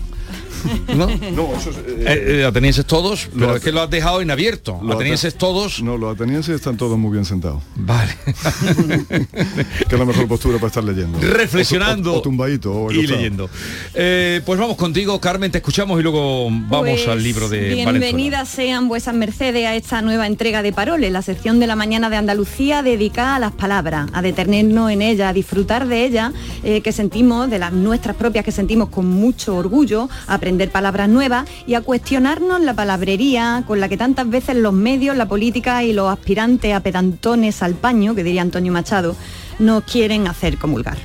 ¿No? 0.95 1.08
No, 1.08 1.54
eso 1.58 1.69
es, 1.71 1.78
eh, 1.78 1.82
Eh, 2.06 2.39
eh, 2.41 2.45
atenienses 2.45 2.86
todos, 2.86 3.28
pero 3.34 3.47
lo 3.47 3.56
es 3.58 3.63
que 3.63 3.71
lo 3.71 3.82
has 3.82 3.89
dejado 3.89 4.21
en 4.21 4.32
abierto. 4.32 4.80
Los 4.84 4.95
Atenienses 4.95 5.36
todos. 5.36 5.82
No, 5.82 5.97
los 5.97 6.15
atenienses 6.15 6.56
están 6.56 6.78
todos 6.78 6.97
muy 6.97 7.12
bien 7.12 7.26
sentados. 7.26 7.62
Vale. 7.76 8.15
que 9.08 9.95
es 9.95 9.99
la 9.99 10.06
mejor 10.06 10.28
postura 10.28 10.58
para 10.58 10.67
estar 10.67 10.84
leyendo. 10.84 11.19
Reflexionando 11.19 12.12
O, 12.12 12.15
o- 12.15 12.19
o 12.19 12.21
tumbadito. 12.21 12.73
o 12.73 12.91
y 12.91 13.06
leyendo. 13.08 13.49
Eh, 13.93 14.41
pues 14.45 14.60
vamos 14.60 14.78
contigo, 14.78 15.19
Carmen, 15.19 15.52
te 15.52 15.58
escuchamos 15.60 15.99
y 15.99 16.04
luego 16.04 16.45
vamos 16.49 16.80
Pues, 16.82 17.08
al 17.08 17.21
libro 17.23 17.49
de. 17.49 17.73
Bienvenidas 17.73 18.49
sean 18.49 18.88
vuesas 18.88 19.13
mercedes 19.15 19.65
a 19.65 19.76
esta 19.76 20.02
nueva 20.02 20.28
entrega 20.28 20.62
de 20.62 20.71
Paroles, 20.73 21.12
la 21.12 21.21
sección 21.21 21.60
de 21.60 21.67
la 21.67 21.76
mañana 21.76 22.10
de 22.10 22.17
Andalucía 22.17 22.84
dedicada 22.84 23.36
a 23.36 23.39
las 23.39 23.52
palabras, 23.52 24.10
a 24.13 24.21
detenernos 24.21 24.91
en 24.91 25.02
ellas, 25.02 25.30
a 25.30 25.34
disfrutar 25.34 25.88
de 25.88 26.06
ellas, 26.06 26.32
eh, 26.63 26.82
que 26.82 26.91
sentimos, 26.91 27.49
de 27.49 27.60
las 27.60 27.73
nuestras 27.73 28.15
propias 28.15 28.45
que 28.45 28.52
sentimos 28.52 28.89
con 28.89 29.08
mucho 29.08 29.56
orgullo, 29.56 30.10
a 30.28 30.38
aprender 30.54 30.70
palabras 30.70 31.10
nuevas 31.10 31.50
y 31.66 31.74
a 31.74 31.82
cuestionarnos 31.82 32.62
la 32.62 32.76
palabrería 32.76 33.63
con 33.66 33.80
la 33.80 33.89
que 33.89 33.98
tantas 33.98 34.30
veces 34.30 34.56
los 34.56 34.72
medios, 34.72 35.18
la 35.18 35.28
política 35.28 35.84
y 35.84 35.94
los 35.94 36.12
aspirantes 36.12 36.76
a 36.76 36.80
pedantones 36.82 37.63
al 37.63 37.74
paño, 37.74 38.13
que 38.13 38.24
diría 38.24 38.44
Antonio 38.44 38.72
Machado, 38.72 39.16
nos 39.58 39.84
quieren 39.84 40.28
hacer 40.28 40.60
comulgar. 40.60 40.98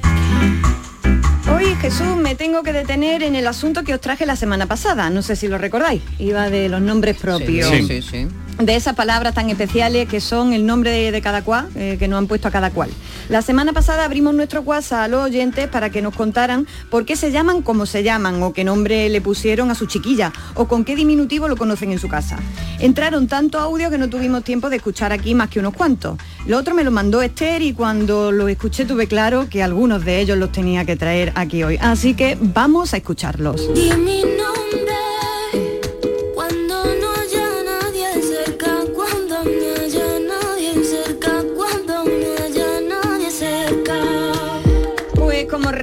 Hoy, 1.51 1.75
Jesús, 1.81 2.15
me 2.17 2.35
tengo 2.35 2.63
que 2.63 2.75
detener 2.75 3.23
en 3.23 3.37
el 3.37 3.47
asunto 3.47 3.85
que 3.85 3.95
os 3.95 4.03
traje 4.03 4.27
la 4.27 4.37
semana 4.37 4.67
pasada. 4.67 5.09
No 5.09 5.23
sé 5.23 5.35
si 5.35 5.49
lo 5.49 5.57
recordáis. 5.57 6.03
Iba 6.19 6.51
de 6.51 6.69
los 6.69 6.83
nombres 6.83 7.17
propios. 7.17 7.71
Sí, 7.71 7.87
sí, 7.89 8.03
sí. 8.03 8.29
De 8.59 8.75
esas 8.75 8.97
palabras 8.97 9.35
tan 9.35 9.51
especiales 9.51 10.09
que 10.09 10.21
son 10.21 10.53
el 10.53 10.67
nombre 10.67 11.13
de, 11.13 11.23
cada 11.23 11.43
cual, 11.43 11.69
eh, 11.77 11.97
que 11.97 12.09
nos 12.09 12.19
han 12.19 12.27
puesto 12.27 12.49
a 12.49 12.51
cada 12.51 12.71
cual. 12.71 12.91
La 13.29 13.41
semana 13.41 13.73
pasada 13.73 14.05
abrimos 14.05 14.35
nuestro 14.35 14.63
WhatsApp 14.63 15.03
a 15.03 15.09
los 15.09 15.25
oyentes 15.25 15.69
para 15.69 15.91
que 15.91 16.03
nos 16.03 16.15
contaran 16.15 16.67
por 16.91 17.05
qué 17.05 17.15
se 17.15 17.31
llaman 17.31 17.63
como 17.63 17.87
se 17.87 18.03
llaman, 18.03 18.43
o 18.43 18.53
qué 18.53 18.65
nombre 18.65 19.09
le 19.11 19.21
pusieron 19.21 19.71
a 19.71 19.77
su 19.77 19.87
chiquilla, 19.87 20.33
o 20.55 20.67
con 20.67 20.85
qué 20.85 20.97
diminutivo 20.97 21.47
lo 21.47 21.57
conocen 21.57 21.93
en 21.93 22.01
su 22.01 22.09
casa. 22.09 22.37
Entraron 22.81 23.29
tantos 23.29 23.61
audios 23.61 23.93
que 23.93 23.99
no 23.99 24.09
tuvimos 24.09 24.43
tiempo 24.43 24.71
de 24.71 24.77
escuchar 24.77 25.13
aquí 25.13 25.37
más 25.37 25.51
que 25.51 25.61
unos 25.61 25.75
cuantos. 25.75 26.19
Lo 26.47 26.59
otro 26.59 26.75
me 26.75 26.83
lo 26.83 26.91
mandó 26.91 27.23
Esther 27.23 27.63
y 27.63 27.75
cuando 27.75 28.33
lo 28.33 28.49
escuché 28.49 28.87
tuve 28.87 29.07
claro 29.07 29.49
que 29.49 29.63
algunos 29.63 30.05
de 30.05 30.21
ellos 30.21 30.37
los 30.37 30.51
tenía 30.51 30.85
que 30.85 30.97
traer 30.97 31.33
aquí 31.37 31.63
hoy. 31.63 31.79
Así 31.81 32.15
que 32.15 32.37
vamos 32.41 32.93
a 32.93 32.97
escucharlos. 32.97 33.69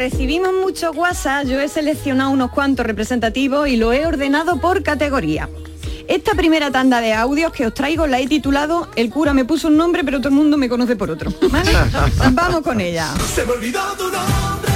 Recibimos 0.09 0.53
muchos 0.53 0.95
WhatsApp, 0.95 1.47
yo 1.47 1.59
he 1.59 1.67
seleccionado 1.67 2.29
unos 2.29 2.51
cuantos 2.51 2.85
representativos 2.85 3.67
y 3.67 3.75
lo 3.75 3.91
he 3.91 4.05
ordenado 4.05 4.61
por 4.61 4.83
categoría. 4.83 5.49
Esta 6.07 6.35
primera 6.35 6.69
tanda 6.69 7.01
de 7.01 7.11
audios 7.11 7.51
que 7.51 7.65
os 7.65 7.73
traigo 7.73 8.05
la 8.05 8.19
he 8.19 8.27
titulado 8.27 8.87
El 8.95 9.09
cura 9.09 9.33
me 9.33 9.45
puso 9.45 9.67
un 9.67 9.77
nombre, 9.77 10.03
pero 10.03 10.19
todo 10.19 10.29
el 10.29 10.35
mundo 10.35 10.57
me 10.57 10.69
conoce 10.69 10.95
por 10.95 11.09
otro. 11.09 11.33
¿vale? 11.49 11.71
Vamos 12.33 12.61
con 12.61 12.81
ella. 12.81 13.15
Se 13.33 13.47
me 13.47 13.53
olvidó 13.53 13.81
tu 13.97 14.03
nombre. 14.03 14.73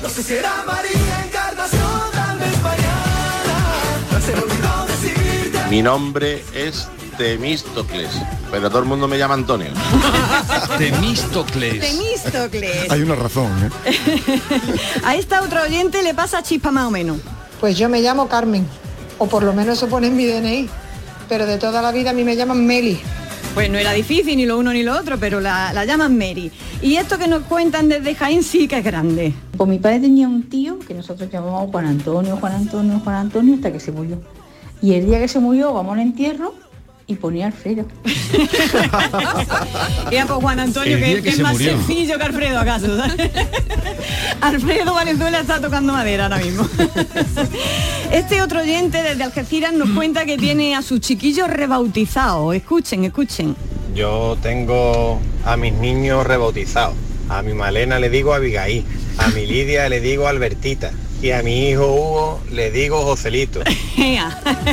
No 0.00 0.08
sé 0.08 0.22
si 0.22 0.34
era 0.34 0.52
María 0.64 1.24
Encarnación, 1.26 2.00
tal 2.12 2.38
vez 2.38 2.62
mañana. 2.62 4.20
Se 4.24 4.32
me 4.32 4.42
olvidó 4.42 4.86
decirte. 4.86 5.58
Mi 5.70 5.82
nombre 5.82 6.44
es 6.54 6.86
Temístocles, 7.22 8.10
pero 8.50 8.68
todo 8.68 8.80
el 8.80 8.84
mundo 8.84 9.06
me 9.06 9.16
llama 9.16 9.34
Antonio. 9.34 9.68
Temístocles. 10.78 11.78
Temístocles. 11.78 12.90
Hay 12.90 13.00
una 13.00 13.14
razón, 13.14 13.48
¿eh? 13.64 14.40
A 15.04 15.14
esta 15.14 15.40
otra 15.42 15.62
oyente 15.62 16.02
le 16.02 16.14
pasa 16.14 16.42
chispa 16.42 16.72
más 16.72 16.86
o 16.86 16.90
menos. 16.90 17.18
Pues 17.60 17.78
yo 17.78 17.88
me 17.88 18.00
llamo 18.00 18.26
Carmen, 18.26 18.66
o 19.18 19.28
por 19.28 19.44
lo 19.44 19.52
menos 19.52 19.78
eso 19.78 19.86
pone 19.86 20.08
en 20.08 20.16
mi 20.16 20.26
DNI, 20.26 20.68
pero 21.28 21.46
de 21.46 21.58
toda 21.58 21.80
la 21.80 21.92
vida 21.92 22.10
a 22.10 22.12
mí 22.12 22.24
me 22.24 22.34
llaman 22.34 22.66
Meli. 22.66 23.00
Pues 23.54 23.70
no 23.70 23.78
era 23.78 23.92
difícil 23.92 24.36
ni 24.36 24.44
lo 24.44 24.58
uno 24.58 24.72
ni 24.72 24.82
lo 24.82 24.98
otro, 24.98 25.16
pero 25.16 25.40
la, 25.40 25.72
la 25.72 25.84
llaman 25.84 26.18
Mary. 26.18 26.50
Y 26.80 26.96
esto 26.96 27.18
que 27.18 27.28
nos 27.28 27.44
cuentan 27.44 27.88
desde 27.88 28.16
Jaén 28.16 28.42
sí 28.42 28.66
que 28.66 28.78
es 28.78 28.84
grande. 28.84 29.32
Pues 29.56 29.70
mi 29.70 29.78
padre 29.78 30.00
tenía 30.00 30.26
un 30.26 30.48
tío 30.48 30.80
que 30.80 30.92
nosotros 30.92 31.30
llamamos 31.30 31.70
Juan 31.70 31.86
Antonio, 31.86 32.36
Juan 32.38 32.54
Antonio, 32.54 33.00
Juan 33.04 33.14
Antonio, 33.14 33.54
hasta 33.54 33.70
que 33.70 33.78
se 33.78 33.92
murió. 33.92 34.20
Y 34.80 34.94
el 34.94 35.06
día 35.06 35.20
que 35.20 35.28
se 35.28 35.38
murió, 35.38 35.72
vamos 35.72 35.92
al 35.94 36.00
entierro 36.00 36.54
y 37.06 37.14
ponía 37.16 37.46
Alfredo. 37.46 37.86
Era 40.10 40.26
por 40.26 40.40
Juan 40.40 40.60
Antonio, 40.60 40.98
que, 40.98 41.04
día 41.04 41.16
que 41.16 41.22
que 41.22 41.28
es 41.30 41.36
se 41.36 41.42
más 41.42 41.52
murió. 41.52 41.72
sencillo 41.72 42.18
que 42.18 42.24
Alfredo, 42.24 42.60
¿acaso? 42.60 42.86
Alfredo 44.40 44.94
Valenzuela 44.94 45.40
está 45.40 45.60
tocando 45.60 45.92
madera 45.92 46.24
ahora 46.24 46.38
mismo. 46.38 46.66
Este 48.12 48.42
otro 48.42 48.60
oyente 48.60 49.02
desde 49.02 49.24
Algeciras 49.24 49.72
nos 49.72 49.88
cuenta 49.90 50.26
que 50.26 50.36
tiene 50.36 50.76
a 50.76 50.82
sus 50.82 51.00
chiquillos 51.00 51.48
rebautizados. 51.48 52.54
Escuchen, 52.54 53.04
escuchen. 53.04 53.56
Yo 53.94 54.36
tengo 54.42 55.18
a 55.46 55.56
mis 55.56 55.72
niños 55.72 56.26
rebautizados. 56.26 56.94
A 57.30 57.40
mi 57.40 57.54
Malena 57.54 57.98
le 57.98 58.10
digo 58.10 58.34
Abigail, 58.34 58.84
a 59.16 59.28
mi 59.28 59.46
Lidia 59.46 59.88
le 59.88 60.00
digo 60.00 60.28
Albertita 60.28 60.92
y 61.22 61.30
a 61.30 61.42
mi 61.42 61.68
hijo 61.68 61.86
Hugo 61.86 62.40
le 62.50 62.70
digo 62.70 63.00
Joselito. 63.02 63.60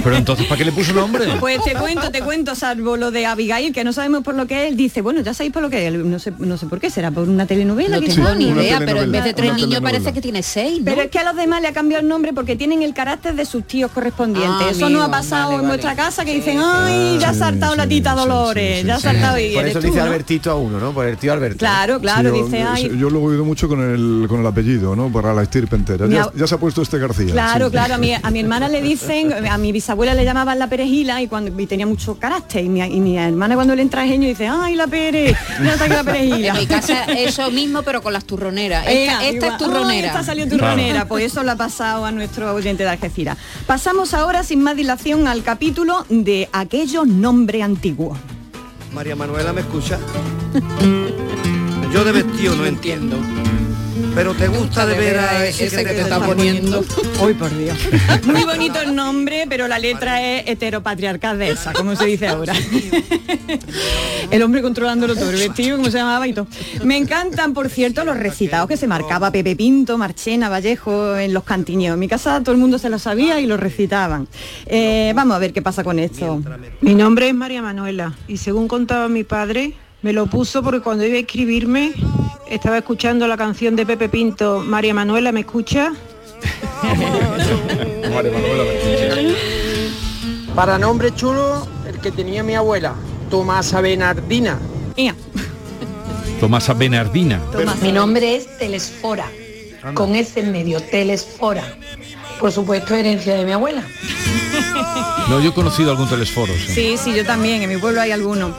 Pero 0.04 0.16
entonces, 0.16 0.46
¿para 0.48 0.58
qué 0.58 0.66
le 0.66 0.72
puso 0.72 0.94
nombre? 0.94 1.26
Pues 1.40 1.64
te 1.64 1.74
cuento, 1.74 2.12
te 2.12 2.22
cuento, 2.22 2.56
salvo 2.56 2.98
lo 2.98 3.12
de 3.12 3.26
Abigail, 3.26 3.72
que 3.74 3.84
no 3.84 3.94
sabemos 3.94 4.24
por 4.24 4.36
lo 4.36 4.48
que 4.48 4.68
es, 4.68 4.78
dice, 4.78 5.02
bueno, 5.02 5.22
ya 5.22 5.34
sabéis 5.34 5.54
por 5.54 5.62
lo 5.62 5.70
que 5.70 5.88
es, 5.88 5.94
no 5.94 6.20
sé, 6.20 6.34
no 6.40 6.58
sé 6.58 6.66
por 6.66 6.80
qué, 6.80 6.90
será 6.90 7.12
por 7.12 7.30
una 7.30 7.46
telenovela. 7.46 8.00
No 8.00 8.06
tengo 8.08 8.34
ni 8.36 8.50
idea, 8.50 8.80
pero 8.80 9.02
en 9.02 9.12
vez 9.12 9.24
de 9.24 9.34
tres 9.34 9.54
niños 9.54 9.82
parece 9.82 10.12
que 10.14 10.22
tiene 10.22 10.42
seis, 10.44 10.80
¿no? 10.80 10.86
Pero 10.86 11.02
es 11.04 11.12
que 11.12 11.20
a 11.20 11.24
los 11.24 11.36
demás 11.36 11.62
le 11.62 11.68
ha 11.68 11.74
cambiado 11.74 12.02
el 12.02 12.08
nombre 12.10 12.34
porque 12.34 12.56
tienen 12.56 12.82
el 12.82 12.94
carácter 12.94 13.36
de 13.36 13.46
sus 13.46 13.66
tíos 13.66 13.92
correspondientes. 13.92 14.68
Ah, 14.68 14.72
Eso 14.72 14.86
amigo, 14.86 15.02
nos 15.02 15.10
ha 15.10 15.12
pasado 15.12 15.44
vale, 15.52 15.56
en 15.56 15.62
vale. 15.62 15.68
nuestra 15.68 15.96
casa 15.96 16.26
que 16.26 16.34
dicen, 16.34 16.60
ay, 16.64 17.18
ya 17.20 17.30
ha 17.30 17.34
saltado 17.34 17.76
la 17.76 17.88
tita 17.88 18.16
Dolores, 18.16 18.84
ya 18.84 18.96
ha 18.96 19.00
saltado 19.00 19.38
y 19.40 19.54
Por 19.54 19.66
eso 19.66 19.80
tú, 19.80 19.88
dice 19.88 20.00
¿no? 20.00 20.04
Albertito 20.06 20.52
a 20.52 20.56
uno, 20.56 20.80
¿no? 20.80 20.92
Por 20.92 21.06
el 21.06 21.18
tío 21.18 21.34
Alberto. 21.34 21.60
Claro, 21.60 22.00
claro, 22.00 22.32
Sí, 22.32 22.38
yo, 22.40 22.46
dice, 22.46 22.64
ay. 22.64 22.92
yo 22.98 23.10
lo 23.10 23.20
he 23.20 23.24
oído 23.24 23.46
mucho 23.46 23.68
con 23.68 23.82
el, 23.82 24.28
con 24.28 24.40
el 24.42 24.48
apellido, 24.48 24.96
¿no? 24.96 25.12
Para 25.12 25.34
la 25.34 25.44
estirpe 25.44 25.76
entera. 25.76 26.08
Ya, 26.40 26.48
se 26.48 26.56
ha 26.56 26.58
puesto 26.58 26.82
este 26.82 26.98
García. 26.98 27.34
Claro, 27.34 27.66
sí. 27.66 27.72
claro, 27.72 27.96
a 27.96 27.98
mi, 27.98 28.14
a 28.24 28.32
mi 28.32 28.40
hermana 28.40 28.70
le 28.70 28.82
dicen, 28.82 29.34
a 29.34 29.58
mi 29.58 29.74
bisabuela 29.74 30.14
le 30.14 30.24
llamaban 30.24 30.58
la 30.58 30.68
perejila 30.68 31.22
y 31.22 31.28
cuando 31.28 31.60
y 31.60 31.68
tenía 31.68 31.86
mucho 31.86 32.18
carácter 32.18 32.64
y 32.64 32.70
mi, 32.70 32.82
y 32.82 33.02
mi 33.02 33.18
hermana 33.18 33.56
cuando 33.56 33.76
le 33.76 33.82
entra 33.82 34.06
genio 34.06 34.30
dice, 34.30 34.48
ay 34.48 34.76
la 34.76 34.88
pere, 34.88 35.36
no 35.60 35.70
está 35.70 35.84
aquí 35.86 35.94
la 35.94 36.04
perejila. 36.06 36.48
En 36.50 36.58
mi 36.58 36.66
casa 36.66 37.04
eso 37.06 37.52
mismo, 37.52 37.84
pero 37.84 38.02
con 38.02 38.14
las 38.14 38.24
turroneras. 38.24 38.88
Esta, 38.88 38.94
Ea, 38.94 39.30
esta 39.30 39.36
igual. 39.36 39.52
es 39.52 39.58
turronera. 39.58 40.08
Esta 40.08 40.24
salió 40.24 40.48
turronera, 40.48 41.06
pues 41.06 41.26
eso 41.26 41.44
le 41.44 41.52
ha 41.52 41.58
pasado 41.58 42.06
a 42.06 42.12
nuestro 42.12 42.54
oyente 42.54 42.84
de 42.84 42.90
Algeciras. 42.90 43.38
Pasamos 43.68 44.14
ahora 44.14 44.44
sin 44.44 44.62
más 44.62 44.78
dilación 44.78 45.28
al 45.28 45.44
capítulo 45.44 46.06
de 46.08 46.48
aquellos 46.54 47.06
nombres 47.06 47.64
antiguos. 47.64 48.18
María 48.94 49.18
Manuela, 49.18 49.52
¿me 49.52 49.60
escucha? 49.62 50.00
Yo 51.94 52.04
de 52.06 52.12
vestido 52.14 52.56
no 52.56 52.66
entiendo. 52.66 53.18
Pero 54.16 54.34
te 54.34 54.48
gusta 54.48 54.86
de 54.86 54.98
ver 54.98 55.18
a 55.20 55.46
ese, 55.46 55.70
que 55.70 55.84
te, 55.84 56.02
está 56.02 56.20
poniendo. 56.20 56.84
Hoy 57.22 57.34
por 57.34 57.56
Dios. 57.56 57.78
Muy 58.26 58.44
bonito 58.44 58.82
el 58.82 58.96
nombre, 58.96 59.46
pero 59.48 59.68
la 59.68 59.80
letra 59.80 60.22
es 60.22 60.44
heteropatriarcal 60.48 61.38
de 61.38 61.52
esa, 61.52 61.74
como 61.74 61.96
se 61.96 62.06
dice 62.06 62.28
ahora. 62.28 62.54
el 64.32 64.42
hombre 64.42 64.62
controlándolo 64.62 65.16
todo, 65.16 65.30
el 65.30 65.38
vestido, 65.38 65.78
como 65.78 65.90
se 65.90 65.98
llamaba 65.98 66.28
y 66.28 66.34
todo. 66.34 66.48
Me 66.84 66.98
encantan, 66.98 67.54
por 67.54 67.70
cierto, 67.70 68.04
los 68.04 68.18
recitados 68.18 68.68
que 68.68 68.78
se 68.78 68.88
marcaba 68.88 69.32
Pepe 69.32 69.56
Pinto, 69.56 69.98
Marchena, 69.98 70.50
Vallejo 70.50 71.16
en 71.16 71.34
los 71.34 71.44
cantineos. 71.44 71.94
En 71.94 72.00
mi 72.00 72.08
casa 72.08 72.42
todo 72.42 72.54
el 72.54 72.62
mundo 72.62 72.78
se 72.78 72.90
lo 72.90 73.00
sabía 73.00 73.40
y 73.40 73.46
lo 73.46 73.58
recitaban. 73.58 74.28
Eh, 74.66 75.14
vamos 75.16 75.36
a 75.36 75.40
ver 75.40 75.54
qué 75.54 75.62
pasa 75.62 75.84
con 75.84 76.00
esto. 76.00 76.42
Mi 76.82 76.96
nombre 76.96 77.30
es 77.30 77.36
María 77.36 77.62
Manuela 77.62 78.14
y 78.28 78.38
según 78.38 78.68
contaba 78.68 79.08
mi 79.08 79.24
padre, 79.24 79.74
me 80.02 80.14
lo 80.14 80.28
puso 80.28 80.64
porque 80.64 80.82
cuando 80.82 81.06
iba 81.06 81.18
a 81.18 81.20
escribirme 81.20 81.94
estaba 82.48 82.78
escuchando 82.78 83.28
la 83.28 83.38
canción 83.38 83.76
de 83.76 83.86
Pepe 83.86 84.10
Pinto, 84.10 84.62
María 84.66 84.94
Manuela, 84.94 85.32
¿me 85.32 85.42
escucha? 85.42 85.94
Para 90.56 90.78
nombre 90.78 91.14
chulo, 91.14 91.68
el 91.88 92.00
que 92.00 92.12
tenía 92.12 92.44
mi 92.44 92.56
abuela, 92.56 92.96
Tomasa 93.30 93.82
Benardina. 93.82 94.58
Tomasa 96.40 96.74
Benardina. 96.74 97.40
Mi 97.82 97.92
nombre 97.92 98.36
es 98.36 98.58
Telesfora, 98.58 99.26
con 99.94 100.16
S 100.16 100.40
en 100.40 100.52
medio, 100.52 100.82
Telesfora. 100.82 101.64
Por 102.40 102.52
supuesto, 102.52 102.96
herencia 102.96 103.36
de 103.36 103.46
mi 103.46 103.52
abuela. 103.52 103.84
No, 105.30 105.40
yo 105.42 105.50
he 105.50 105.54
conocido 105.54 105.92
algún 105.92 106.10
telesforo. 106.10 106.54
sí. 106.54 106.74
Sí, 106.74 106.98
sí, 106.98 107.14
yo 107.14 107.26
también, 107.26 107.62
en 107.62 107.70
mi 107.70 107.78
pueblo 107.78 108.02
hay 108.02 108.12
alguno. 108.12 108.56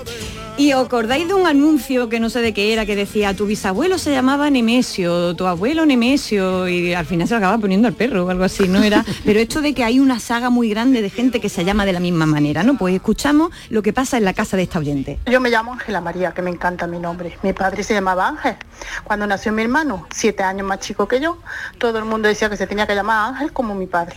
¿Y 0.61 0.75
os 0.75 0.85
acordáis 0.85 1.27
de 1.27 1.33
un 1.33 1.47
anuncio 1.47 2.11
que 2.11 2.21
no 2.21 2.29
sé 2.29 2.43
de 2.43 2.53
qué 2.53 2.75
era, 2.75 2.85
que 2.85 2.95
decía, 2.95 3.35
tu 3.35 3.47
bisabuelo 3.47 3.97
se 3.97 4.13
llamaba 4.13 4.51
Nemesio, 4.51 5.35
tu 5.35 5.47
abuelo 5.47 5.87
Nemesio, 5.87 6.69
y 6.69 6.93
al 6.93 7.07
final 7.07 7.27
se 7.27 7.33
lo 7.33 7.39
acababa 7.39 7.59
poniendo 7.59 7.89
al 7.89 7.95
perro 7.95 8.27
o 8.27 8.29
algo 8.29 8.45
así, 8.45 8.69
¿no 8.69 8.83
era? 8.83 9.03
Pero 9.25 9.41
esto 9.41 9.63
de 9.63 9.73
que 9.73 9.85
hay 9.85 10.01
una 10.01 10.21
saga 10.21 10.51
muy 10.51 10.69
grande 10.69 11.01
de 11.01 11.09
gente 11.09 11.41
que 11.41 11.49
se 11.49 11.65
llama 11.65 11.87
de 11.87 11.95
la 11.95 12.01
misma 12.01 12.27
manera, 12.27 12.63
¿no? 12.63 12.77
Pues 12.77 12.95
escuchamos 12.95 13.51
lo 13.71 13.81
que 13.81 13.95
pasa 13.95 14.19
en 14.19 14.27
la 14.27 14.35
casa 14.35 14.59
de 14.59 14.65
esta 14.65 14.79
oyente. 14.79 15.19
Yo 15.25 15.41
me 15.41 15.49
llamo 15.49 15.73
Ángela 15.73 16.03
María, 16.03 16.33
que 16.33 16.43
me 16.43 16.51
encanta 16.51 16.87
mi 16.87 16.99
nombre. 16.99 17.39
Mi 17.43 17.55
padre 17.55 17.83
se 17.83 17.95
llamaba 17.95 18.29
Ángel. 18.29 18.57
Cuando 19.05 19.27
nació 19.27 19.53
mi 19.53 19.63
hermano, 19.63 20.07
siete 20.11 20.43
años 20.43 20.67
más 20.67 20.81
chico 20.81 21.09
que 21.09 21.21
yo, 21.21 21.39
todo 21.79 21.99
el 21.99 22.05
mundo 22.05 22.29
decía 22.29 22.51
que 22.51 22.59
se 22.59 22.67
tenía 22.67 22.87
que 22.87 22.95
llamar 22.95 23.31
Ángel 23.31 23.55
como 23.55 23.75
mi 23.75 23.87
padre. 23.87 24.17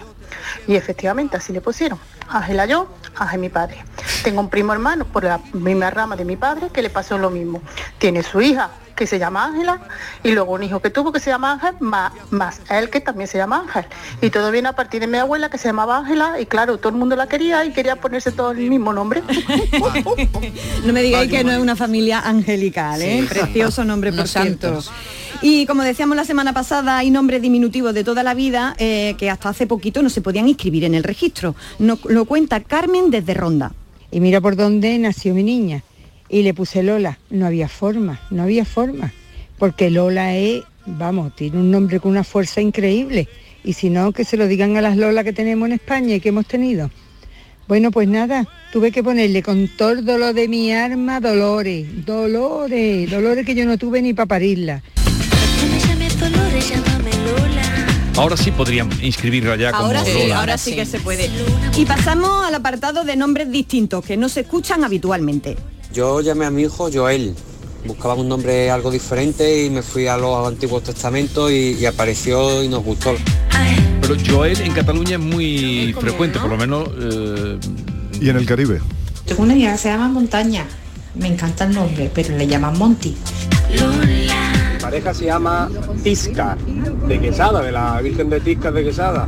Y 0.67 0.75
efectivamente 0.75 1.37
así 1.37 1.53
le 1.53 1.61
pusieron. 1.61 1.99
Ángela 2.27 2.65
yo, 2.65 2.89
Ángel 3.15 3.39
mi 3.39 3.49
padre. 3.49 3.83
Tengo 4.23 4.41
un 4.41 4.49
primo 4.49 4.73
hermano 4.73 5.05
por 5.05 5.23
la 5.23 5.39
misma 5.53 5.89
rama 5.89 6.15
de 6.15 6.25
mi 6.25 6.35
padre 6.35 6.69
que 6.71 6.81
le 6.81 6.89
pasó 6.89 7.17
lo 7.17 7.29
mismo. 7.29 7.61
Tiene 7.97 8.23
su 8.23 8.41
hija 8.41 8.69
que 8.95 9.07
se 9.07 9.19
llama 9.19 9.45
Ángela 9.45 9.81
y 10.23 10.31
luego 10.31 10.53
un 10.53 10.63
hijo 10.63 10.81
que 10.81 10.89
tuvo 10.89 11.11
que 11.11 11.19
se 11.19 11.29
llama 11.29 11.53
Ángel 11.53 11.75
más, 11.79 12.13
más 12.29 12.61
él 12.69 12.89
que 12.89 13.01
también 13.01 13.27
se 13.27 13.37
llama 13.37 13.61
Ángel. 13.61 13.85
Y 14.21 14.29
todo 14.29 14.51
viene 14.51 14.69
a 14.69 14.73
partir 14.73 15.01
de 15.01 15.07
mi 15.07 15.17
abuela 15.17 15.49
que 15.49 15.57
se 15.57 15.69
llamaba 15.69 15.97
Ángela 15.97 16.39
y 16.39 16.45
claro, 16.45 16.77
todo 16.77 16.89
el 16.89 16.95
mundo 16.95 17.15
la 17.15 17.27
quería 17.27 17.65
y 17.65 17.71
quería 17.71 17.95
ponerse 17.95 18.31
todo 18.31 18.51
el 18.51 18.69
mismo 18.69 18.93
nombre. 18.93 19.23
No 20.85 20.91
me 20.91 21.01
digáis 21.01 21.29
que 21.29 21.43
no 21.43 21.51
es 21.51 21.59
una 21.59 21.75
familia 21.75 22.19
angelical, 22.19 23.01
¿eh? 23.01 23.21
Sí. 23.21 23.27
Precioso 23.27 23.85
nombre, 23.85 24.11
por 24.11 24.27
cierto. 24.27 24.81
santos. 24.81 24.91
Y 25.41 25.65
como 25.65 25.83
decíamos 25.83 26.15
la 26.15 26.25
semana 26.25 26.53
pasada, 26.53 26.97
hay 26.97 27.09
nombres 27.09 27.41
diminutivos 27.41 27.93
de 27.93 28.03
toda 28.03 28.23
la 28.23 28.33
vida 28.33 28.75
eh, 28.77 29.15
que 29.17 29.29
hasta 29.29 29.49
hace 29.49 29.67
poquito 29.67 30.01
no 30.01 30.09
se 30.09 30.21
podían 30.21 30.47
inscribir 30.47 30.85
en 30.85 30.95
el 30.95 31.03
registro. 31.03 31.55
Nos 31.79 32.03
lo 32.05 32.25
cuenta 32.25 32.61
Carmen 32.61 33.11
desde 33.11 33.33
Ronda. 33.33 33.73
Y 34.11 34.19
mira 34.19 34.39
por 34.39 34.55
dónde 34.55 34.97
nació 34.99 35.33
mi 35.33 35.43
niña. 35.43 35.83
Y 36.33 36.41
le 36.41 36.55
puse 36.55 36.81
Lola. 36.81 37.19
No 37.29 37.45
había 37.45 37.69
forma, 37.69 38.19
no 38.31 38.41
había 38.41 38.65
forma. 38.65 39.13
Porque 39.59 39.91
Lola 39.91 40.35
es, 40.35 40.63
vamos, 40.87 41.35
tiene 41.35 41.59
un 41.59 41.69
nombre 41.69 41.99
con 41.99 42.09
una 42.09 42.23
fuerza 42.23 42.59
increíble. 42.59 43.27
Y 43.63 43.73
si 43.73 43.91
no, 43.91 44.11
que 44.13 44.25
se 44.25 44.35
lo 44.35 44.47
digan 44.47 44.75
a 44.75 44.81
las 44.81 44.97
Lola 44.97 45.23
que 45.23 45.31
tenemos 45.31 45.67
en 45.67 45.73
España 45.73 46.15
y 46.15 46.19
que 46.19 46.29
hemos 46.29 46.47
tenido. 46.47 46.89
Bueno, 47.67 47.91
pues 47.91 48.07
nada, 48.07 48.47
tuve 48.71 48.91
que 48.91 49.03
ponerle 49.03 49.43
con 49.43 49.67
todo 49.77 49.91
el 49.91 50.03
dolor 50.03 50.33
de 50.33 50.47
mi 50.47 50.71
alma 50.73 51.19
Dolores, 51.19 52.03
Dolores, 52.03 53.11
Dolores 53.11 53.45
que 53.45 53.53
yo 53.53 53.65
no 53.65 53.77
tuve 53.77 54.01
ni 54.01 54.15
para 54.15 54.25
parirla. 54.25 54.81
Ahora 58.17 58.37
sí 58.37 58.49
podrían 58.49 58.89
inscribirla 59.03 59.55
ya 59.55 59.71
como 59.71 59.85
Ahora 59.85 60.03
sí, 60.03 60.13
Lola. 60.13 60.39
ahora 60.39 60.57
sí 60.57 60.75
que 60.75 60.87
se 60.87 60.99
puede. 60.99 61.29
Y 61.77 61.85
pasamos 61.85 62.43
al 62.43 62.55
apartado 62.55 63.03
de 63.03 63.15
nombres 63.15 63.51
distintos 63.51 64.03
que 64.03 64.17
no 64.17 64.29
se 64.29 64.41
escuchan 64.41 64.83
habitualmente. 64.83 65.57
Yo 65.93 66.21
llamé 66.21 66.45
a 66.45 66.51
mi 66.51 66.63
hijo 66.63 66.89
Joel. 66.91 67.35
Buscaba 67.85 68.13
un 68.15 68.29
nombre 68.29 68.71
algo 68.71 68.89
diferente 68.89 69.65
y 69.65 69.69
me 69.69 69.81
fui 69.81 70.07
a 70.07 70.17
los 70.17 70.47
antiguos 70.47 70.83
testamentos 70.83 71.51
y, 71.51 71.75
y 71.79 71.85
apareció 71.85 72.63
y 72.63 72.69
nos 72.69 72.83
gustó. 72.83 73.13
Pero 74.01 74.15
Joel 74.27 74.59
en 74.61 74.71
Cataluña 74.73 75.13
es 75.17 75.19
muy 75.19 75.93
frecuente, 75.99 76.39
por 76.39 76.49
lo 76.49 76.57
menos. 76.57 76.87
eh, 76.99 77.59
Y 78.21 78.29
en 78.29 78.37
el 78.37 78.45
Caribe. 78.45 78.79
Tengo 79.25 79.43
una 79.43 79.55
hija 79.55 79.73
que 79.73 79.77
se 79.77 79.89
llama 79.89 80.07
Montaña. 80.09 80.65
Me 81.15 81.27
encanta 81.27 81.65
el 81.65 81.73
nombre, 81.75 82.09
pero 82.13 82.35
le 82.37 82.47
llaman 82.47 82.77
Monty. 82.77 83.15
pareja 84.81 85.13
se 85.13 85.25
llama 85.25 85.69
Tisca, 86.03 86.57
de 87.07 87.19
Quesada, 87.19 87.61
de 87.61 87.71
la 87.71 88.01
Virgen 88.01 88.29
de 88.29 88.39
Tisca 88.39 88.71
de 88.71 88.83
Quesada. 88.83 89.27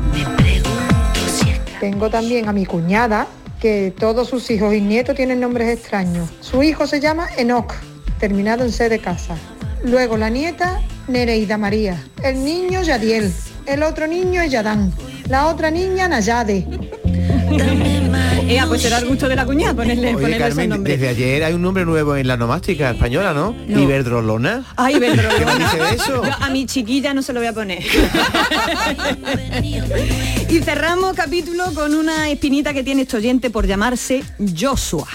Tengo 1.80 2.10
también 2.10 2.48
a 2.50 2.54
mi 2.54 2.66
cuñada, 2.66 3.28
que 3.66 3.92
todos 3.98 4.30
sus 4.30 4.52
hijos 4.52 4.76
y 4.76 4.80
nietos 4.80 5.16
tienen 5.16 5.40
nombres 5.40 5.76
extraños. 5.76 6.30
Su 6.40 6.62
hijo 6.62 6.86
se 6.86 7.00
llama 7.00 7.28
Enoch, 7.36 7.74
terminado 8.20 8.64
en 8.64 8.72
C 8.72 8.90
de 8.90 9.00
casa. 9.00 9.36
Luego 9.84 10.18
la 10.18 10.30
nieta, 10.30 10.84
Nereida 11.08 11.58
María. 11.58 12.00
El 12.22 12.46
niño, 12.46 12.84
Yadiel. 12.84 13.34
El 13.66 13.82
otro 13.82 14.06
niño 14.06 14.44
es 14.44 14.52
Yadán. 14.52 14.94
La 15.30 15.48
otra 15.48 15.72
niña, 15.72 16.08
Nayade. 16.08 16.64
Ea, 18.48 18.68
pues 18.68 18.84
será 18.84 19.00
el 19.00 19.08
gusto 19.08 19.28
de 19.28 19.36
la 19.36 19.46
cuñada 19.46 19.74
ponerle, 19.74 20.10
Oye, 20.10 20.24
ponerle 20.24 20.38
Carmen, 20.38 20.84
desde 20.84 21.08
ayer 21.08 21.44
hay 21.44 21.54
un 21.54 21.64
nombre 21.64 21.84
nuevo 21.84 22.16
en 22.16 22.28
la 22.28 22.38
nomástica 22.38 22.92
española, 22.92 23.34
¿no? 23.34 23.56
Iberdrolona. 23.68 24.64
Ay, 24.76 24.98
Iberdrolona. 24.98 25.36
¿Qué 25.72 25.78
me 25.78 25.92
dice 25.92 25.96
eso? 25.96 26.24
Yo 26.24 26.32
a 26.40 26.50
mi 26.50 26.68
chiquilla 26.68 27.14
no 27.16 27.24
se 27.24 27.34
lo 27.34 27.40
voy 27.40 27.48
a 27.48 27.54
poner. 27.54 27.84
y 30.50 30.60
cerramos 30.60 31.16
capítulo 31.16 31.74
con 31.74 31.96
una 31.96 32.30
espinita 32.30 32.72
que 32.74 32.84
tiene 32.84 33.02
este 33.02 33.18
oyente 33.18 33.50
por 33.50 33.66
llamarse 33.66 34.24
Joshua. 34.56 35.08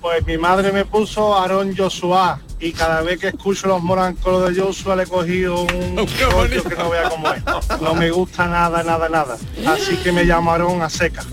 Pues 0.00 0.26
mi 0.26 0.38
madre 0.38 0.72
me 0.72 0.86
puso 0.86 1.36
Aarón 1.36 1.76
Joshua 1.76 2.40
y 2.60 2.72
cada 2.72 3.02
vez 3.02 3.20
que 3.20 3.28
escucho 3.28 3.68
los 3.68 3.82
morancolos 3.82 4.54
de 4.54 4.60
Joshua 4.60 4.96
le 4.96 5.04
he 5.04 5.06
cogido 5.06 5.62
un 5.62 5.96
rollo 6.30 6.64
que 6.64 6.74
no 6.74 6.90
vea 6.90 7.08
cómo 7.08 7.32
es. 7.32 7.42
No 7.80 7.94
me 7.94 8.10
gusta 8.10 8.46
nada, 8.46 8.82
nada, 8.82 9.08
nada. 9.08 9.36
Así 9.66 9.96
que 9.96 10.12
me 10.12 10.24
llamo 10.24 10.50
Aarón 10.50 10.82
a 10.82 10.90
seca. 10.90 11.24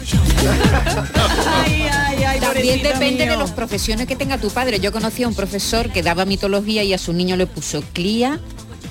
También 2.42 2.84
depende 2.84 3.26
mío. 3.26 3.34
de 3.34 3.38
las 3.38 3.52
profesiones 3.52 4.08
que 4.08 4.16
tenga 4.16 4.38
tu 4.38 4.50
padre. 4.50 4.80
Yo 4.80 4.92
conocí 4.92 5.24
a 5.24 5.28
un 5.28 5.36
profesor 5.36 5.90
que 5.92 6.04
daba 6.04 6.26
mitología 6.26 6.84
y 6.84 6.94
a 6.94 6.98
su 6.98 7.14
niño 7.14 7.36
le 7.38 7.48
puso 7.48 7.84
Clía, 7.94 8.40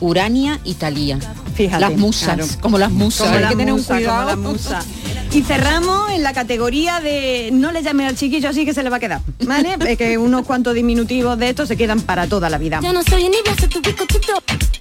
Urania 0.01 0.61
y 0.64 0.74
Talía. 0.74 1.18
Fíjate, 1.55 1.80
las 1.80 1.97
musas, 1.97 2.35
claro. 2.35 2.47
como 2.61 2.78
las 2.78 2.91
musas. 2.91 3.26
Como 3.26 3.37
hay 3.37 3.43
las 3.43 3.51
que 3.53 3.57
tener 3.57 3.74
un 3.74 3.80
musas, 3.80 3.97
como 3.97 4.01
cuidado. 4.01 4.26
las 4.26 4.39
musas. 4.39 4.87
Y 5.35 5.43
cerramos 5.43 6.12
en 6.12 6.22
la 6.22 6.32
categoría 6.32 7.01
de 7.01 7.51
no 7.53 7.72
le 7.72 7.82
llame 7.82 8.07
al 8.07 8.16
chiquillo 8.16 8.51
así 8.51 8.64
que 8.64 8.72
se 8.72 8.85
le 8.85 8.89
va 8.89 8.99
a 8.99 9.01
quedar, 9.01 9.20
¿vale? 9.45 9.76
Eh, 9.85 9.97
que 9.97 10.16
unos 10.16 10.47
cuantos 10.47 10.74
diminutivos 10.74 11.37
de 11.37 11.49
estos 11.49 11.66
se 11.66 11.76
quedan 11.76 12.01
para 12.03 12.28
toda 12.28 12.49
la 12.49 12.57
vida. 12.57 12.78
Yo 12.80 12.93
no 12.93 13.03
soy 13.03 13.24
ni 13.24 13.39
voy 13.45 13.53
a 13.53 13.68
tu 13.68 13.80
bizcochito, 13.80 14.35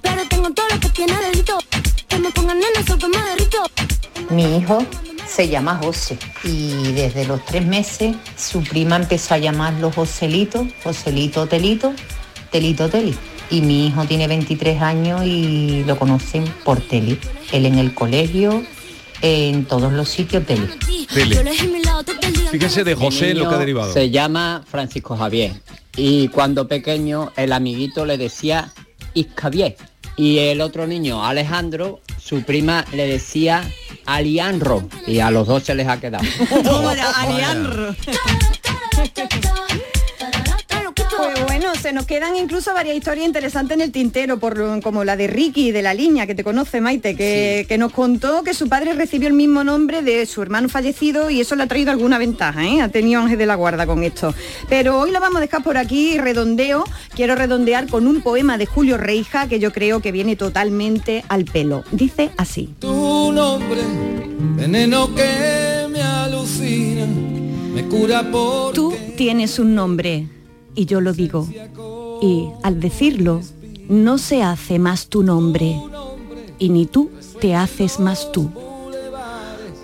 pero 0.04 0.22
tengo 0.30 0.51
todo 0.51 0.68
lo 0.70 0.80
que 0.80 0.89
tiene 0.89 1.14
delito. 1.20 1.58
Que 2.08 2.20
me 2.20 2.30
pongan 2.30 2.60
nena, 2.60 2.86
soy 2.86 2.99
que 2.99 3.08
me 3.08 3.18
derrito. 3.18 3.64
Mi 4.30 4.58
hijo 4.58 4.86
se 5.26 5.49
llama 5.49 5.80
José 5.84 6.20
y 6.43 6.91
desde 6.91 7.26
los 7.26 7.43
tres 7.45 7.66
meses 7.66 8.16
su 8.38 8.62
prima 8.64 8.97
empezó 8.97 9.34
a 9.34 9.39
llamarlo 9.39 9.91
Joselito, 9.91 10.68
Joselito 10.84 11.47
Telito, 11.47 11.93
Telito 12.51 12.89
Teli. 12.89 13.18
Y 13.49 13.62
mi 13.62 13.88
hijo 13.88 14.06
tiene 14.06 14.28
23 14.28 14.82
años 14.84 15.24
y 15.26 15.84
lo 15.86 15.97
conocen 15.97 16.45
por 16.64 16.80
Teli. 16.80 17.20
Él 17.51 17.66
en 17.66 17.80
el 17.80 17.95
colegio, 17.95 18.64
en 19.24 19.66
todos 19.66 19.92
los 19.92 20.10
sitios 20.10 20.46
Teli. 20.46 20.68
Tele. 21.12 21.42
Fíjese 22.52 22.84
de 22.84 22.94
José 22.94 23.34
lo 23.34 23.50
que 23.50 23.56
ha 23.56 23.58
derivado. 23.58 23.92
Se 23.92 24.12
llama 24.12 24.64
Francisco 24.70 25.18
Javier 25.18 25.54
y 25.96 26.28
cuando 26.28 26.68
pequeño 26.68 27.32
el 27.38 27.54
amiguito 27.54 28.06
le 28.06 28.18
decía 28.18 28.74
Iscavier 29.14 29.78
y 30.18 30.40
el 30.40 30.62
otro 30.62 30.86
niño 30.86 31.26
Alejandro, 31.26 32.02
su 32.20 32.44
prima 32.44 32.86
le 32.92 33.08
decía 33.08 33.64
Alianro 34.06 34.88
y 35.08 35.20
a 35.20 35.32
los 35.32 35.48
dos 35.48 35.64
se 35.64 35.74
les 35.74 35.88
ha 35.88 36.00
quedado. 36.00 36.26
Alianro. 37.16 37.96
Bueno, 41.64 41.80
se 41.80 41.93
nos 41.93 42.05
quedan 42.05 42.36
incluso 42.36 42.74
varias 42.74 42.97
historias 42.97 43.26
interesantes 43.26 43.76
en 43.76 43.80
el 43.80 43.93
tintero, 43.93 44.38
por, 44.38 44.82
como 44.82 45.05
la 45.05 45.16
de 45.16 45.28
Ricky 45.28 45.72
de 45.72 45.82
la 45.82 45.93
Liña, 45.93 46.28
que 46.28 46.36
te 46.36 46.43
conoce 46.43 46.82
Maite, 46.82 47.16
que, 47.16 47.66
que 47.70 47.78
nos 47.78 47.93
contó 47.93 48.43
que 48.43 48.53
su 48.53 48.68
padre 48.68 48.91
recibió 48.91 49.30
el 49.30 49.34
mismo 49.34 49.64
nombre 49.64 50.01
de 50.01 50.26
su 50.26 50.41
hermano 50.41 50.68
fallecido 50.68 51.30
y 51.30 51.39
eso 51.39 51.55
le 51.55 51.64
ha 51.64 51.68
traído 51.68 51.91
alguna 51.91 52.18
ventaja, 52.18 52.66
¿eh? 52.66 52.82
ha 52.82 52.89
tenido 52.89 53.22
ángel 53.22 53.38
de 53.38 53.45
la 53.45 53.55
guarda 53.55 53.86
con 53.86 54.03
esto. 54.03 54.36
Pero 54.68 54.99
hoy 54.99 55.11
lo 55.11 55.22
vamos 55.22 55.38
a 55.38 55.39
dejar 55.39 55.64
por 55.64 55.78
aquí, 55.78 56.18
redondeo, 56.18 56.84
quiero 57.16 57.34
redondear 57.34 57.88
con 57.88 58.07
un 58.07 58.22
poema 58.22 58.57
de 58.57 58.66
Julio 58.66 58.97
Reija 58.97 59.47
que 59.47 59.59
yo 59.59 59.72
creo 59.72 60.01
que 60.01 60.11
viene 60.11 60.36
totalmente 60.36 61.24
al 61.30 61.45
pelo. 61.45 61.86
Dice 61.93 62.32
así. 62.36 62.76
Tu 62.80 63.32
nombre, 63.32 63.84
veneno 64.57 65.16
que 65.16 65.88
me 65.89 66.01
alucina, 66.01 67.05
me 67.05 67.86
cura 67.88 68.30
por... 68.30 68.74
Tú 68.74 68.93
tienes 69.16 69.59
un 69.59 69.76
nombre 69.76 70.28
y 70.76 70.86
yo 70.86 71.02
lo 71.02 71.14
digo. 71.14 71.48
Y 72.22 72.50
al 72.64 72.80
decirlo, 72.80 73.42
no 73.90 74.18
se 74.18 74.44
hace 74.44 74.80
más 74.80 75.08
tu 75.08 75.24
nombre 75.24 75.80
y 76.60 76.70
ni 76.70 76.86
tú 76.86 77.12
te 77.42 77.56
haces 77.56 78.00
más 78.00 78.32
tú, 78.32 78.50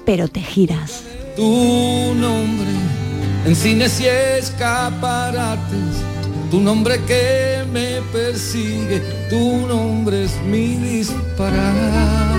pero 0.05 0.27
te 0.27 0.41
giras. 0.41 1.03
Tu 1.35 2.13
nombre, 2.15 2.69
en 3.45 3.55
cines 3.55 3.99
y 3.99 4.05
escaparates, 4.07 6.03
tu 6.51 6.59
nombre 6.59 7.01
que 7.05 7.63
me 7.71 8.01
persigue, 8.11 9.01
tu 9.29 9.67
nombre 9.67 10.25
es 10.25 10.41
mi 10.43 10.75
disparate. 10.75 12.29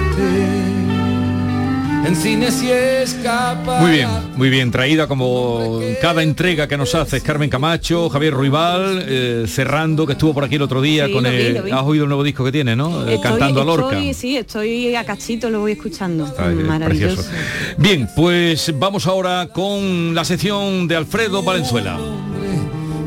En 2.04 2.16
cines 2.16 2.62
y 2.62 2.70
escaparates. 2.70 3.82
Muy 3.82 3.90
bien, 3.92 4.08
muy 4.36 4.50
bien 4.50 4.70
traída 4.70 5.06
como 5.06 5.80
cada 6.00 6.22
entrega 6.22 6.66
que 6.66 6.76
nos 6.76 6.94
haces 6.94 7.22
Carmen 7.22 7.50
Camacho, 7.50 8.08
Javier 8.08 8.32
Ruibal, 8.34 9.04
eh, 9.06 9.44
cerrando 9.46 10.06
que 10.06 10.12
estuvo 10.14 10.32
por 10.34 10.44
aquí 10.44 10.56
el 10.56 10.62
otro 10.62 10.80
día 10.80 11.06
Sí, 11.06 11.12
con 11.12 11.22
lo 11.24 11.30
vi, 11.30 11.36
el, 11.36 11.54
lo 11.54 11.62
vi. 11.62 11.70
has 11.70 11.82
oído 11.82 12.04
el 12.04 12.08
nuevo 12.08 12.24
disco 12.24 12.42
que 12.44 12.52
tiene, 12.52 12.74
¿no? 12.74 13.06
Eh, 13.06 13.14
Estoy- 13.14 13.20
Cantando 13.30 13.60
a 13.60 13.64
Lorca. 13.64 13.96
estoy- 13.98 14.14
sí, 14.14 14.36
estoy 14.36 14.94
a 14.96 15.04
cachito, 15.04 15.50
lo 15.50 15.60
voy 15.60 15.72
escuchando. 15.72 16.26
Está, 16.26 16.46
Maravilloso. 16.48 17.16
precioso. 17.22 17.38
Bien, 17.76 18.08
pues 18.16 18.72
vamos 18.78 19.06
ahora 19.06 19.48
con 19.52 20.14
la 20.14 20.24
sección 20.24 20.88
de 20.88 20.96
Alfredo 20.96 21.42
Valenzuela. 21.42 21.98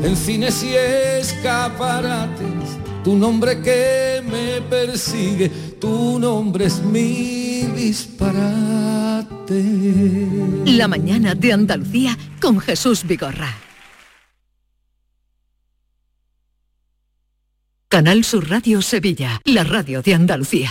en 0.02 0.16
cines 0.16 0.62
y 0.62 0.74
escaparates, 1.18 2.44
tu 3.02 3.16
nombre 3.16 3.60
que 3.60 4.13
me 4.34 4.60
persigue, 4.62 5.48
tu 5.80 6.18
nombre 6.18 6.64
es 6.66 6.82
mi 6.82 7.62
disparate. 7.76 9.62
La 10.66 10.88
mañana 10.88 11.34
de 11.34 11.52
Andalucía 11.52 12.18
con 12.40 12.58
Jesús 12.58 13.04
Vigorra. 13.04 13.52
Canal 17.88 18.24
Sur 18.24 18.50
Radio 18.50 18.82
Sevilla, 18.82 19.40
la 19.44 19.62
radio 19.62 20.02
de 20.02 20.14
Andalucía. 20.14 20.70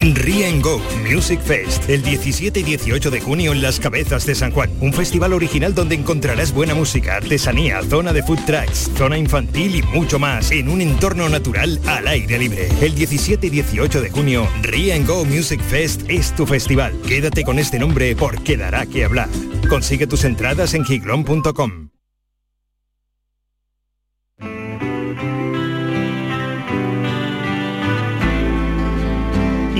Rie 0.00 0.60
Go 0.60 0.80
Music 1.10 1.40
Fest, 1.40 1.88
el 1.90 2.02
17 2.02 2.60
y 2.60 2.62
18 2.62 3.10
de 3.10 3.20
junio 3.20 3.52
en 3.52 3.60
Las 3.60 3.80
Cabezas 3.80 4.26
de 4.26 4.34
San 4.36 4.52
Juan. 4.52 4.70
Un 4.80 4.92
festival 4.92 5.32
original 5.32 5.74
donde 5.74 5.96
encontrarás 5.96 6.52
buena 6.52 6.74
música, 6.74 7.16
artesanía, 7.16 7.82
zona 7.82 8.12
de 8.12 8.22
food 8.22 8.38
trucks, 8.46 8.90
zona 8.96 9.18
infantil 9.18 9.74
y 9.74 9.82
mucho 9.82 10.18
más 10.18 10.52
en 10.52 10.68
un 10.68 10.80
entorno 10.80 11.28
natural 11.28 11.80
al 11.86 12.06
aire 12.06 12.38
libre. 12.38 12.68
El 12.80 12.94
17 12.94 13.48
y 13.48 13.50
18 13.50 14.00
de 14.00 14.10
junio, 14.10 14.48
Rie 14.62 14.98
Go 15.04 15.24
Music 15.24 15.60
Fest 15.62 16.02
es 16.08 16.34
tu 16.34 16.46
festival. 16.46 16.92
Quédate 17.06 17.42
con 17.42 17.58
este 17.58 17.80
nombre 17.80 18.14
porque 18.14 18.56
dará 18.56 18.86
que 18.86 19.04
hablar. 19.04 19.28
Consigue 19.68 20.06
tus 20.06 20.24
entradas 20.24 20.74
en 20.74 20.84
giglon.com. 20.84 21.87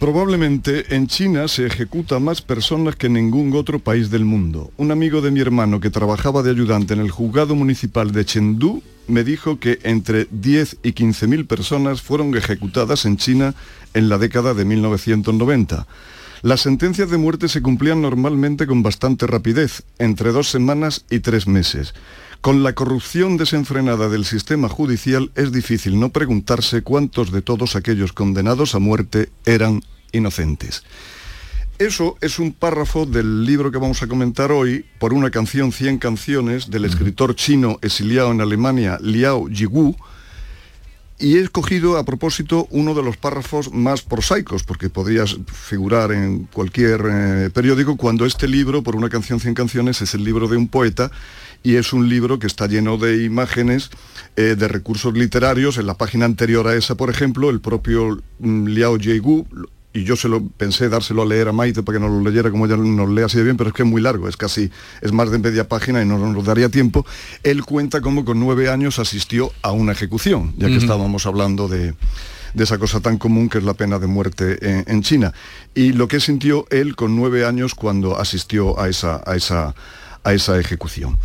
Probablemente 0.00 0.96
en 0.96 1.08
China 1.08 1.46
se 1.46 1.66
ejecuta 1.66 2.18
más 2.20 2.40
personas 2.40 2.96
que 2.96 3.08
en 3.08 3.12
ningún 3.12 3.54
otro 3.54 3.80
país 3.80 4.08
del 4.08 4.24
mundo. 4.24 4.72
Un 4.78 4.92
amigo 4.92 5.20
de 5.20 5.30
mi 5.30 5.40
hermano 5.40 5.78
que 5.78 5.90
trabajaba 5.90 6.42
de 6.42 6.48
ayudante 6.48 6.94
en 6.94 7.00
el 7.00 7.10
juzgado 7.10 7.54
municipal 7.54 8.10
de 8.10 8.24
Chengdu 8.24 8.82
me 9.08 9.24
dijo 9.24 9.60
que 9.60 9.78
entre 9.82 10.26
10 10.30 10.78
y 10.82 10.92
15 10.92 11.26
mil 11.26 11.44
personas 11.44 12.00
fueron 12.00 12.34
ejecutadas 12.34 13.04
en 13.04 13.18
China 13.18 13.54
en 13.92 14.08
la 14.08 14.16
década 14.16 14.54
de 14.54 14.64
1990. 14.64 15.86
Las 16.40 16.62
sentencias 16.62 17.10
de 17.10 17.18
muerte 17.18 17.48
se 17.48 17.60
cumplían 17.60 18.00
normalmente 18.00 18.66
con 18.66 18.82
bastante 18.82 19.26
rapidez, 19.26 19.82
entre 19.98 20.32
dos 20.32 20.48
semanas 20.48 21.04
y 21.10 21.18
tres 21.18 21.46
meses. 21.46 21.92
Con 22.40 22.62
la 22.62 22.72
corrupción 22.72 23.36
desenfrenada 23.36 24.08
del 24.08 24.24
sistema 24.24 24.70
judicial 24.70 25.30
es 25.34 25.52
difícil 25.52 26.00
no 26.00 26.08
preguntarse 26.08 26.80
cuántos 26.80 27.32
de 27.32 27.42
todos 27.42 27.76
aquellos 27.76 28.14
condenados 28.14 28.74
a 28.74 28.78
muerte 28.78 29.28
eran 29.44 29.82
inocentes. 30.12 30.82
Eso 31.78 32.16
es 32.22 32.38
un 32.38 32.52
párrafo 32.52 33.04
del 33.04 33.44
libro 33.44 33.70
que 33.70 33.76
vamos 33.76 34.02
a 34.02 34.06
comentar 34.06 34.52
hoy, 34.52 34.86
por 34.98 35.12
una 35.12 35.30
canción 35.30 35.70
100 35.70 35.98
canciones, 35.98 36.70
del 36.70 36.86
escritor 36.86 37.34
chino 37.34 37.78
exiliado 37.82 38.32
en 38.32 38.40
Alemania, 38.40 38.98
Liao 39.02 39.50
Yigu, 39.50 39.94
y 41.18 41.36
he 41.36 41.40
escogido 41.40 41.98
a 41.98 42.04
propósito 42.04 42.66
uno 42.70 42.94
de 42.94 43.02
los 43.02 43.18
párrafos 43.18 43.70
más 43.70 44.00
prosaicos, 44.00 44.62
porque 44.62 44.88
podrías 44.88 45.36
figurar 45.46 46.12
en 46.12 46.44
cualquier 46.46 47.02
eh, 47.06 47.50
periódico, 47.52 47.98
cuando 47.98 48.24
este 48.24 48.48
libro, 48.48 48.82
por 48.82 48.96
una 48.96 49.10
canción 49.10 49.38
100 49.38 49.52
canciones, 49.52 50.00
es 50.00 50.14
el 50.14 50.24
libro 50.24 50.48
de 50.48 50.56
un 50.56 50.68
poeta 50.68 51.10
y 51.62 51.76
es 51.76 51.92
un 51.92 52.08
libro 52.08 52.38
que 52.38 52.46
está 52.46 52.66
lleno 52.66 52.96
de 52.96 53.24
imágenes, 53.24 53.90
eh, 54.36 54.56
de 54.58 54.68
recursos 54.68 55.14
literarios. 55.14 55.76
En 55.78 55.86
la 55.86 55.94
página 55.94 56.24
anterior 56.24 56.66
a 56.66 56.74
esa, 56.74 56.94
por 56.94 57.10
ejemplo, 57.10 57.50
el 57.50 57.60
propio 57.60 58.22
mm, 58.38 58.66
Liao 58.66 58.98
Jiegu, 58.98 59.46
y 59.92 60.04
yo 60.04 60.16
se 60.16 60.28
lo 60.28 60.46
pensé 60.46 60.88
dárselo 60.88 61.22
a 61.22 61.26
leer 61.26 61.48
a 61.48 61.52
Maite 61.52 61.82
para 61.82 61.98
que 61.98 62.04
nos 62.04 62.12
lo 62.12 62.22
leyera 62.22 62.50
como 62.50 62.66
ella 62.66 62.76
nos 62.76 63.10
lee 63.10 63.22
así 63.22 63.38
de 63.38 63.44
bien, 63.44 63.56
pero 63.56 63.70
es 63.70 63.74
que 63.74 63.82
es 63.82 63.88
muy 63.88 64.00
largo, 64.00 64.28
es 64.28 64.36
casi, 64.36 64.70
es 65.02 65.12
más 65.12 65.30
de 65.30 65.38
media 65.38 65.68
página 65.68 66.00
y 66.00 66.06
no 66.06 66.16
nos 66.16 66.44
daría 66.44 66.68
tiempo. 66.68 67.04
Él 67.42 67.64
cuenta 67.64 68.00
cómo 68.00 68.24
con 68.24 68.38
nueve 68.38 68.70
años 68.70 68.98
asistió 69.00 69.52
a 69.62 69.72
una 69.72 69.92
ejecución, 69.92 70.54
ya 70.56 70.68
que 70.68 70.76
estábamos 70.76 71.26
hablando 71.26 71.66
de, 71.66 71.94
de 72.54 72.64
esa 72.64 72.78
cosa 72.78 73.00
tan 73.00 73.18
común 73.18 73.48
que 73.48 73.58
es 73.58 73.64
la 73.64 73.74
pena 73.74 73.98
de 73.98 74.06
muerte 74.06 74.58
en, 74.62 74.84
en 74.86 75.02
China. 75.02 75.32
Y 75.74 75.92
lo 75.92 76.06
que 76.06 76.20
sintió 76.20 76.66
él 76.70 76.94
con 76.94 77.16
nueve 77.16 77.44
años 77.44 77.74
cuando 77.74 78.18
asistió 78.18 78.78
a 78.78 78.88
esa, 78.88 79.20
a 79.26 79.34
esa, 79.34 79.74
a 80.22 80.32
esa 80.32 80.58
ejecución. 80.58 81.18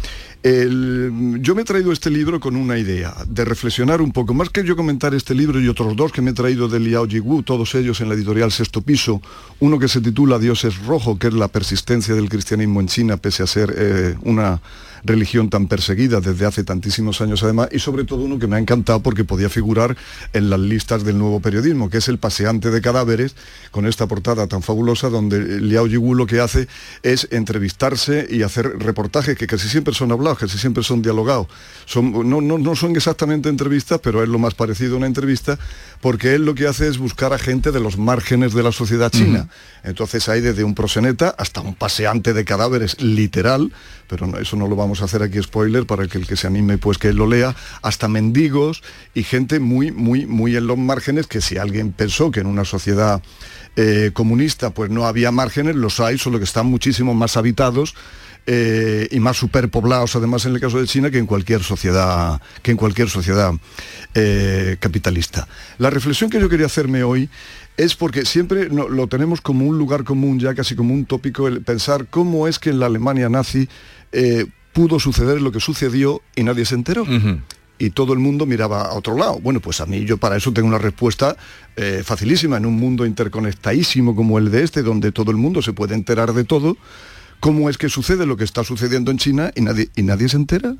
Yo 0.45 1.55
me 1.55 1.63
he 1.63 1.65
traído 1.65 1.91
este 1.91 2.11
libro 2.11 2.39
con 2.39 2.55
una 2.55 2.77
idea, 2.77 3.15
de 3.27 3.45
reflexionar 3.45 3.99
un 3.99 4.11
poco, 4.11 4.35
más 4.35 4.51
que 4.51 4.63
yo 4.63 4.75
comentar 4.75 5.15
este 5.15 5.33
libro 5.33 5.59
y 5.59 5.67
otros 5.67 5.95
dos 5.95 6.11
que 6.11 6.21
me 6.21 6.29
he 6.29 6.33
traído 6.35 6.67
de 6.67 6.79
Liao 6.79 7.07
Jigu, 7.07 7.41
todos 7.41 7.73
ellos 7.73 7.99
en 7.99 8.09
la 8.09 8.13
editorial 8.13 8.51
Sexto 8.51 8.83
Piso, 8.83 9.23
uno 9.59 9.79
que 9.79 9.87
se 9.87 10.01
titula 10.01 10.37
Dios 10.37 10.63
es 10.63 10.85
rojo, 10.85 11.17
que 11.17 11.29
es 11.29 11.33
la 11.33 11.47
persistencia 11.47 12.13
del 12.13 12.29
cristianismo 12.29 12.79
en 12.79 12.85
China, 12.85 13.17
pese 13.17 13.41
a 13.41 13.47
ser 13.47 13.73
eh, 13.75 14.15
una 14.21 14.61
religión 15.05 15.49
tan 15.49 15.67
perseguida 15.67 16.19
desde 16.19 16.45
hace 16.45 16.63
tantísimos 16.63 17.21
años 17.21 17.43
además, 17.43 17.69
y 17.71 17.79
sobre 17.79 18.03
todo 18.03 18.23
uno 18.23 18.39
que 18.39 18.47
me 18.47 18.55
ha 18.55 18.59
encantado 18.59 19.01
porque 19.01 19.23
podía 19.23 19.49
figurar 19.49 19.95
en 20.33 20.49
las 20.49 20.59
listas 20.59 21.03
del 21.03 21.17
nuevo 21.17 21.39
periodismo, 21.39 21.89
que 21.89 21.97
es 21.97 22.07
El 22.07 22.17
paseante 22.17 22.71
de 22.71 22.81
cadáveres, 22.81 23.35
con 23.71 23.85
esta 23.85 24.07
portada 24.07 24.47
tan 24.47 24.61
fabulosa 24.61 25.09
donde 25.09 25.59
Liao 25.61 25.87
Yigu 25.87 26.15
lo 26.15 26.25
que 26.25 26.39
hace 26.39 26.67
es 27.03 27.27
entrevistarse 27.31 28.27
y 28.29 28.41
hacer 28.41 28.79
reportajes 28.79 29.37
que 29.37 29.47
casi 29.47 29.67
siempre 29.67 29.93
son 29.93 30.11
hablados, 30.11 30.39
casi 30.39 30.57
siempre 30.57 30.83
son 30.83 31.01
dialogados. 31.01 31.47
Son, 31.85 32.11
no, 32.29 32.41
no, 32.41 32.57
no 32.57 32.75
son 32.75 32.95
exactamente 32.95 33.49
entrevistas, 33.49 33.99
pero 34.01 34.23
es 34.23 34.29
lo 34.29 34.39
más 34.39 34.53
parecido 34.53 34.95
a 34.95 34.97
una 34.97 35.07
entrevista, 35.07 35.59
porque 36.01 36.35
él 36.35 36.45
lo 36.45 36.55
que 36.55 36.67
hace 36.67 36.87
es 36.87 36.97
buscar 36.97 37.33
a 37.33 37.37
gente 37.37 37.71
de 37.71 37.79
los 37.79 37.97
márgenes 37.97 38.53
de 38.53 38.63
la 38.63 38.71
sociedad 38.71 39.11
china. 39.11 39.49
Entonces 39.83 40.27
hay 40.29 40.41
desde 40.41 40.63
un 40.63 40.73
proseneta 40.73 41.35
hasta 41.37 41.61
un 41.61 41.75
paseante 41.75 42.33
de 42.33 42.45
cadáveres 42.45 43.01
literal, 43.01 43.71
pero 44.07 44.27
no, 44.27 44.37
eso 44.37 44.55
no 44.55 44.67
lo 44.67 44.75
vamos 44.75 44.94
a 45.01 45.05
hacer 45.05 45.21
aquí 45.23 45.41
spoiler 45.41 45.85
para 45.85 46.07
que 46.07 46.17
el 46.17 46.27
que 46.27 46.35
se 46.35 46.47
anime 46.47 46.77
pues 46.77 46.97
que 46.97 47.13
lo 47.13 47.27
lea, 47.27 47.55
hasta 47.81 48.07
mendigos 48.07 48.83
y 49.13 49.23
gente 49.23 49.59
muy, 49.59 49.91
muy, 49.91 50.25
muy 50.25 50.55
en 50.55 50.67
los 50.67 50.77
márgenes 50.77 51.27
que 51.27 51.41
si 51.41 51.57
alguien 51.57 51.91
pensó 51.91 52.31
que 52.31 52.39
en 52.41 52.47
una 52.47 52.65
sociedad 52.65 53.21
eh, 53.75 54.11
comunista 54.13 54.69
pues 54.71 54.89
no 54.89 55.05
había 55.05 55.31
márgenes, 55.31 55.75
los 55.75 55.99
hay, 55.99 56.17
solo 56.17 56.37
que 56.37 56.45
están 56.45 56.65
muchísimo 56.67 57.13
más 57.13 57.37
habitados 57.37 57.93
eh, 58.47 59.07
y 59.11 59.19
más 59.19 59.37
superpoblados 59.37 60.15
además 60.15 60.45
en 60.45 60.53
el 60.53 60.61
caso 60.61 60.79
de 60.79 60.85
China 60.85 61.09
que 61.09 61.17
en 61.17 61.25
cualquier 61.25 61.63
sociedad 61.63 62.39
que 62.61 62.71
en 62.71 62.77
cualquier 62.77 63.09
sociedad 63.09 63.53
eh, 64.13 64.77
capitalista. 64.79 65.47
La 65.79 65.89
reflexión 65.89 66.29
que 66.29 66.39
yo 66.39 66.47
quería 66.47 66.67
hacerme 66.67 67.03
hoy 67.03 67.27
es 67.75 67.95
porque 67.95 68.23
siempre 68.23 68.69
no- 68.69 68.87
lo 68.87 69.07
tenemos 69.07 69.41
como 69.41 69.65
un 69.65 69.77
lugar 69.77 70.03
común, 70.03 70.39
ya 70.39 70.53
casi 70.53 70.75
como 70.75 70.93
un 70.93 71.05
tópico, 71.05 71.47
el 71.47 71.61
pensar 71.61 72.05
cómo 72.07 72.47
es 72.47 72.59
que 72.59 72.69
en 72.69 72.79
la 72.79 72.85
Alemania 72.85 73.27
nazi 73.29 73.67
pudo 74.75 74.99
suceder 74.99 75.41
lo 75.41 75.53
que 75.53 75.61
sucedió 75.61 76.21
y 76.35 76.43
nadie 76.43 76.65
se 76.65 76.75
enteró. 76.75 77.05
Y 77.77 77.91
todo 77.91 78.11
el 78.11 78.19
mundo 78.19 78.45
miraba 78.45 78.81
a 78.81 78.93
otro 78.93 79.17
lado. 79.17 79.39
Bueno, 79.39 79.61
pues 79.61 79.79
a 79.79 79.85
mí 79.85 80.03
yo 80.03 80.17
para 80.17 80.35
eso 80.35 80.51
tengo 80.51 80.67
una 80.67 80.77
respuesta 80.77 81.37
eh, 81.77 82.01
facilísima. 82.03 82.57
En 82.57 82.65
un 82.65 82.75
mundo 82.75 83.05
interconectadísimo 83.05 84.17
como 84.17 84.37
el 84.37 84.51
de 84.51 84.63
este, 84.63 84.83
donde 84.83 85.13
todo 85.13 85.31
el 85.31 85.37
mundo 85.37 85.61
se 85.61 85.71
puede 85.71 85.95
enterar 85.95 86.33
de 86.33 86.43
todo, 86.43 86.75
¿cómo 87.39 87.69
es 87.69 87.77
que 87.77 87.87
sucede 87.87 88.25
lo 88.25 88.35
que 88.35 88.43
está 88.43 88.65
sucediendo 88.65 89.11
en 89.11 89.17
China 89.17 89.51
y 89.55 89.61
nadie, 89.61 89.89
y 89.95 90.03
nadie 90.03 90.27
se 90.27 90.35
entera? 90.35 90.75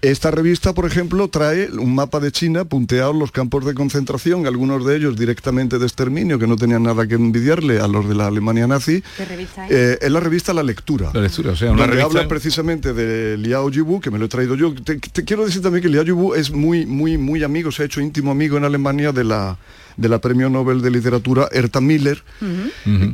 Esta 0.00 0.30
revista, 0.30 0.74
por 0.74 0.86
ejemplo, 0.86 1.26
trae 1.26 1.68
un 1.72 1.92
mapa 1.92 2.20
de 2.20 2.30
China 2.30 2.64
punteados 2.64 3.16
los 3.16 3.32
campos 3.32 3.64
de 3.64 3.74
concentración, 3.74 4.46
algunos 4.46 4.86
de 4.86 4.96
ellos 4.96 5.16
directamente 5.16 5.80
de 5.80 5.86
exterminio, 5.86 6.38
que 6.38 6.46
no 6.46 6.54
tenían 6.54 6.84
nada 6.84 7.08
que 7.08 7.16
envidiarle 7.16 7.80
a 7.80 7.88
los 7.88 8.08
de 8.08 8.14
la 8.14 8.28
Alemania 8.28 8.68
nazi. 8.68 9.02
¿Qué 9.16 9.24
revista 9.24 9.66
es? 9.66 9.72
Eh, 9.72 9.98
es 10.00 10.10
la 10.12 10.20
revista 10.20 10.54
La 10.54 10.62
Lectura. 10.62 11.10
La 11.12 11.22
lectura, 11.22 11.50
o 11.50 11.56
sea, 11.56 11.72
una 11.72 11.82
donde 11.82 11.96
revista... 11.96 12.20
habla 12.20 12.28
precisamente 12.28 12.92
de 12.92 13.36
Liao 13.38 13.68
Yibu, 13.70 14.00
que 14.00 14.12
me 14.12 14.20
lo 14.20 14.26
he 14.26 14.28
traído 14.28 14.54
yo. 14.54 14.72
Te, 14.72 14.98
te 14.98 15.24
quiero 15.24 15.44
decir 15.44 15.62
también 15.62 15.82
que 15.82 15.88
Liao 15.88 16.04
Yibu 16.04 16.34
es 16.34 16.52
muy, 16.52 16.86
muy, 16.86 17.18
muy 17.18 17.42
amigo, 17.42 17.72
se 17.72 17.82
ha 17.82 17.86
hecho 17.86 18.00
íntimo 18.00 18.30
amigo 18.30 18.56
en 18.56 18.64
Alemania 18.64 19.10
de 19.10 19.24
la, 19.24 19.58
de 19.96 20.08
la 20.08 20.20
Premio 20.20 20.48
Nobel 20.48 20.80
de 20.80 20.92
Literatura 20.92 21.48
Erta 21.50 21.80
Miller, 21.80 22.22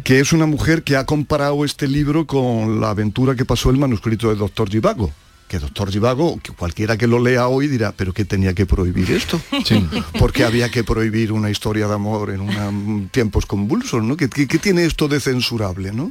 que 0.05 0.21
es 0.21 0.35
una 0.35 0.45
mujer 0.45 0.83
que 0.83 0.97
ha 0.97 1.07
comparado 1.07 1.65
este 1.65 1.89
libro 1.89 2.27
con 2.27 2.83
la 2.83 2.91
aventura 2.91 3.35
que 3.35 3.47
pasó 3.47 3.71
el 3.71 3.79
manuscrito 3.79 4.29
de 4.29 4.37
Doctor 4.37 4.69
Givago. 4.69 5.11
Que 5.55 5.61
Doctor 5.61 5.89
Givago, 5.93 6.41
que 6.43 6.51
cualquiera 6.51 6.97
que 6.97 7.07
lo 7.07 7.21
lea 7.21 7.47
hoy 7.47 7.69
dirá, 7.69 7.93
pero 7.93 8.13
¿qué 8.13 8.25
tenía 8.25 8.55
que 8.55 8.67
prohibir 8.67 9.13
esto? 9.13 9.41
Porque 10.19 10.43
había 10.43 10.69
que 10.69 10.83
prohibir 10.83 11.31
una 11.31 11.49
historia 11.49 11.87
de 11.87 11.95
amor 11.95 12.31
en 12.31 12.41
una- 12.41 12.73
mm, 12.73 13.11
tiempos 13.13 13.47
convulsos, 13.47 14.03
¿no? 14.03 14.17
¿Qué, 14.17 14.29
qué- 14.29 14.49
qué 14.49 14.59
tiene 14.59 14.85
esto 14.85 15.07
de 15.07 15.21
censurable, 15.21 15.93
no? 15.93 16.11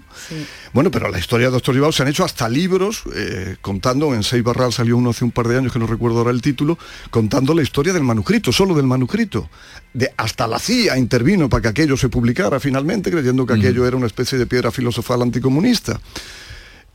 Bueno, 0.71 0.91
pero 0.91 1.09
la 1.11 1.19
historia 1.19 1.47
de 1.47 1.51
Doctor 1.51 1.75
Givago 1.75 1.91
se 1.91 2.03
han 2.03 2.07
hecho 2.07 2.23
hasta 2.23 2.47
libros 2.47 3.03
eh, 3.13 3.57
contando, 3.59 4.15
en 4.15 4.23
Seis 4.23 4.41
Barral 4.45 4.71
salió 4.71 4.95
uno 4.95 5.09
hace 5.09 5.25
un 5.25 5.31
par 5.31 5.49
de 5.49 5.57
años 5.57 5.73
que 5.73 5.79
no 5.79 5.87
recuerdo 5.87 6.19
ahora 6.19 6.31
el 6.31 6.41
título, 6.41 6.77
contando 7.09 7.53
la 7.53 7.63
historia 7.63 7.91
del 7.91 8.03
manuscrito, 8.03 8.53
solo 8.53 8.73
del 8.73 8.85
manuscrito. 8.87 9.49
De, 9.93 10.09
hasta 10.15 10.47
la 10.47 10.57
CIA 10.57 10.97
intervino 10.97 11.49
para 11.49 11.63
que 11.63 11.67
aquello 11.67 11.97
se 11.97 12.07
publicara 12.07 12.61
finalmente, 12.61 13.11
creyendo 13.11 13.45
que 13.45 13.55
aquello 13.55 13.85
era 13.85 13.97
una 13.97 14.07
especie 14.07 14.37
de 14.37 14.45
piedra 14.45 14.71
filosofal 14.71 15.21
anticomunista. 15.21 15.99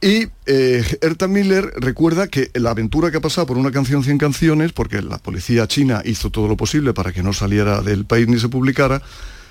Y 0.00 0.28
eh, 0.46 0.98
Erta 1.02 1.26
Miller 1.26 1.72
recuerda 1.76 2.28
que 2.28 2.50
la 2.54 2.70
aventura 2.70 3.10
que 3.10 3.16
ha 3.16 3.20
pasado 3.20 3.48
por 3.48 3.58
una 3.58 3.72
canción 3.72 4.04
100 4.04 4.18
canciones, 4.18 4.72
porque 4.72 5.02
la 5.02 5.18
policía 5.18 5.66
china 5.66 6.02
hizo 6.04 6.30
todo 6.30 6.46
lo 6.46 6.56
posible 6.56 6.94
para 6.94 7.12
que 7.12 7.22
no 7.22 7.32
saliera 7.32 7.82
del 7.82 8.04
país 8.04 8.28
ni 8.28 8.38
se 8.38 8.48
publicara, 8.48 9.02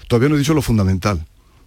todavía 0.07 0.29
no 0.29 0.35
he 0.35 0.39
dicho 0.39 0.53
lo 0.53 0.61
fundamental. 0.61 1.25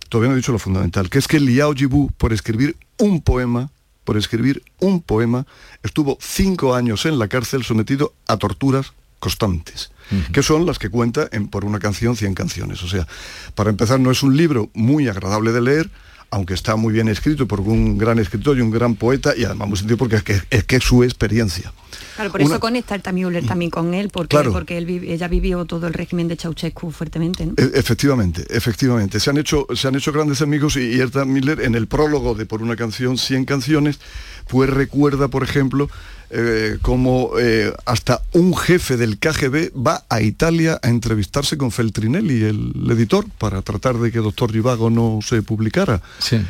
todavía 0.08 0.30
no 0.30 0.34
he 0.34 0.38
dicho 0.38 0.52
lo 0.52 0.58
fundamental, 0.58 1.08
que 1.10 1.18
es 1.18 1.28
que 1.28 1.38
Liao 1.38 1.74
Jibu, 1.74 2.10
por 2.16 2.32
escribir 2.32 2.76
un 2.98 3.20
poema, 3.20 3.70
por 4.04 4.16
escribir 4.16 4.62
un 4.80 5.02
poema, 5.02 5.46
estuvo 5.82 6.18
cinco 6.20 6.74
años 6.74 7.06
en 7.06 7.18
la 7.18 7.28
cárcel 7.28 7.62
sometido 7.62 8.14
a 8.26 8.38
torturas 8.38 8.92
constantes, 9.20 9.92
que 10.32 10.42
son 10.42 10.66
las 10.66 10.78
que 10.78 10.88
cuenta 10.88 11.28
en 11.30 11.46
Por 11.46 11.64
una 11.64 11.78
canción, 11.78 12.16
100 12.16 12.34
canciones. 12.34 12.82
O 12.82 12.88
sea, 12.88 13.06
para 13.54 13.70
empezar, 13.70 14.00
no 14.00 14.10
es 14.10 14.22
un 14.24 14.36
libro 14.36 14.70
muy 14.72 15.06
agradable 15.06 15.52
de 15.52 15.60
leer, 15.60 15.90
aunque 16.30 16.54
está 16.54 16.76
muy 16.76 16.92
bien 16.92 17.08
escrito 17.08 17.46
por 17.46 17.60
un 17.60 17.98
gran 17.98 18.18
escritor 18.18 18.56
y 18.56 18.60
un 18.60 18.70
gran 18.70 18.94
poeta, 18.94 19.34
y 19.36 19.44
además 19.44 19.68
muy 19.68 19.78
sentido 19.78 19.98
porque 19.98 20.16
es 20.16 20.22
que 20.22 20.40
es, 20.50 20.64
que 20.64 20.76
es 20.76 20.84
su 20.84 21.02
experiencia. 21.02 21.72
Claro, 22.20 22.32
por 22.32 22.42
Una- 22.42 22.50
eso 22.50 22.60
conecta 22.60 22.94
el 22.94 23.02
Müller 23.14 23.46
también 23.46 23.70
con 23.70 23.94
él, 23.94 24.10
porque, 24.10 24.28
Claro. 24.36 24.52
porque 24.52 24.76
él 24.76 24.88
ella 24.90 25.26
vivió 25.26 25.64
todo 25.64 25.86
el 25.86 25.94
régimen 25.94 26.28
de 26.28 26.36
Ceausescu 26.36 26.90
fuertemente. 26.90 27.46
¿no? 27.46 27.54
E- 27.56 27.70
Efectivamente, 27.78 28.44
efectivamente. 28.50 29.18
Se 29.20 29.30
han 29.30 29.38
hecho, 29.38 29.66
se 29.74 29.88
han 29.88 29.94
hecho 29.94 30.12
grandes 30.12 30.42
amigos 30.42 30.76
y, 30.76 30.80
y 30.80 31.00
Erta 31.00 31.24
Miller 31.24 31.60
en 31.62 31.74
el 31.74 31.86
prólogo 31.86 32.34
de 32.34 32.44
Por 32.44 32.60
una 32.62 32.76
canción, 32.76 33.16
100 33.16 33.46
canciones, 33.46 34.00
pues 34.48 34.68
recuerda, 34.68 35.28
por 35.28 35.42
ejemplo, 35.44 35.88
eh, 36.28 36.76
cómo 36.82 37.30
eh, 37.40 37.72
hasta 37.86 38.20
un 38.34 38.54
jefe 38.54 38.96
del 38.98 39.18
KGB 39.18 39.70
va 39.74 40.04
a 40.10 40.20
Italia 40.20 40.78
a 40.82 40.88
entrevistarse 40.90 41.56
con 41.56 41.70
Feltrinelli, 41.70 42.42
el, 42.44 42.72
editor, 42.90 43.24
para 43.38 43.62
tratar 43.62 43.96
de 43.96 44.12
que 44.12 44.18
Doctor 44.18 44.52
Givago 44.52 44.90
no 44.90 45.20
se 45.22 45.40
publicara. 45.42 46.02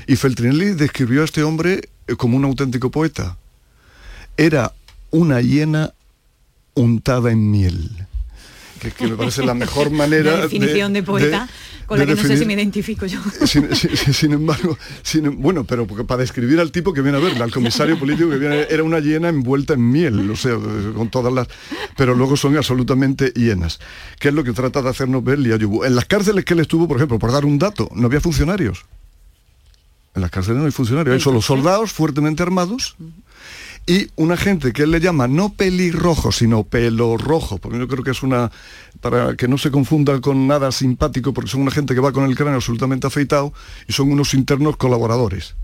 Y 0.08 0.16
Feltrinelli 0.16 0.70
describió 0.72 1.22
a 1.22 1.26
este 1.26 1.44
hombre 1.44 1.88
eh, 2.08 2.16
como 2.16 2.36
un 2.36 2.44
auténtico 2.44 2.90
poeta. 2.90 3.36
Era 4.36 4.72
una 5.10 5.40
hiena 5.40 5.92
untada 6.74 7.30
en 7.30 7.50
miel. 7.50 7.90
Que, 8.80 8.90
que 8.92 9.08
me 9.08 9.16
parece 9.16 9.44
la 9.44 9.52
mejor 9.52 9.90
manera 9.90 10.36
La 10.36 10.40
definición 10.42 10.94
de, 10.94 11.02
poeta, 11.02 11.46
con 11.84 11.98
la 11.98 12.06
de 12.06 12.14
que 12.14 12.22
no 12.22 12.26
sé 12.26 12.38
si 12.38 12.46
me 12.46 12.54
identifico 12.54 13.04
yo. 13.04 13.20
sin, 13.46 13.74
sin- 13.76 14.14
sin 14.14 14.32
embargo, 14.32 14.78
sin- 15.02 15.42
bueno, 15.42 15.64
pero 15.64 15.86
para 15.86 16.22
describir 16.22 16.58
al 16.60 16.72
tipo 16.72 16.94
que 16.94 17.02
viene 17.02 17.18
a 17.18 17.20
verla, 17.20 17.44
al 17.44 17.50
comisario 17.52 17.98
político 17.98 18.30
que 18.30 18.38
viene, 18.38 18.66
era 18.70 18.82
una 18.82 18.98
hiena 19.00 19.28
envuelta 19.28 19.74
en 19.74 19.90
miel, 19.90 20.30
o 20.30 20.36
sea, 20.36 20.54
con 20.94 21.10
todas 21.10 21.30
las, 21.30 21.48
pero 21.96 22.14
luego 22.14 22.38
son 22.38 22.56
absolutamente 22.56 23.32
hienas. 23.36 23.80
¿Qué 24.18 24.28
es 24.28 24.34
lo 24.34 24.44
que 24.44 24.52
trata 24.52 24.80
de 24.80 24.88
hacernos 24.88 25.22
ver 25.22 25.38
Liao 25.40 25.58
Yubu? 25.58 25.84
En 25.84 25.94
las 25.94 26.06
cárceles 26.06 26.46
que 26.46 26.54
él 26.54 26.60
estuvo, 26.60 26.88
por 26.88 26.96
ejemplo, 26.96 27.18
por 27.18 27.32
dar 27.32 27.44
un 27.44 27.58
dato, 27.58 27.90
no 27.94 28.06
había 28.06 28.22
funcionarios. 28.22 28.86
En 30.14 30.22
las 30.22 30.30
cárceles 30.30 30.58
no 30.58 30.64
hay 30.66 30.72
funcionarios, 30.72 31.12
hay 31.14 31.20
solo 31.20 31.42
soldados 31.42 31.92
fuertemente 31.92 32.42
armados 32.42 32.96
y 33.86 34.08
una 34.16 34.36
gente 34.36 34.72
que 34.72 34.82
él 34.84 34.90
le 34.92 35.00
llama 35.00 35.26
no 35.26 35.52
pelirrojo, 35.52 36.30
sino 36.32 36.62
pelo 36.64 37.16
rojo, 37.16 37.58
porque 37.58 37.78
yo 37.78 37.88
creo 37.88 38.04
que 38.04 38.12
es 38.12 38.22
una, 38.22 38.50
para 39.00 39.34
que 39.34 39.48
no 39.48 39.58
se 39.58 39.70
confunda 39.70 40.20
con 40.20 40.46
nada 40.46 40.70
simpático, 40.70 41.32
porque 41.32 41.50
son 41.50 41.62
una 41.62 41.70
gente 41.72 41.94
que 41.94 42.00
va 42.00 42.12
con 42.12 42.24
el 42.24 42.36
cráneo 42.36 42.54
absolutamente 42.56 43.06
afeitado 43.06 43.52
y 43.88 43.92
son 43.92 44.12
unos 44.12 44.32
internos 44.34 44.76
colaboradores, 44.76 45.54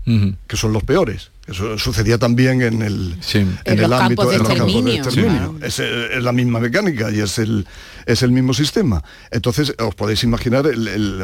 que 0.47 0.57
son 0.57 0.73
los 0.73 0.83
peores. 0.83 1.31
Eso 1.47 1.77
sucedía 1.77 2.17
también 2.17 2.61
en 2.61 2.81
el, 2.81 3.15
en 3.63 3.77
En 3.79 3.79
el 3.85 3.93
ámbito 3.93 4.23
de 4.29 4.35
en 4.35 4.39
los 4.43 4.47
campos 4.49 4.73
de 4.73 4.79
exterminio. 4.97 5.67
Es, 5.67 5.79
eh, 5.79 6.17
es 6.17 6.23
la 6.23 6.31
misma 6.33 6.59
mecánica 6.59 7.09
y 7.11 7.19
es 7.21 7.39
el, 7.39 7.65
es 8.05 8.21
el 8.23 8.31
mismo 8.31 8.53
sistema. 8.53 9.01
Entonces, 9.31 9.73
os 9.79 9.95
podéis 9.95 10.23
imaginar, 10.25 10.67
el- 10.67 10.87
el, 10.89 11.23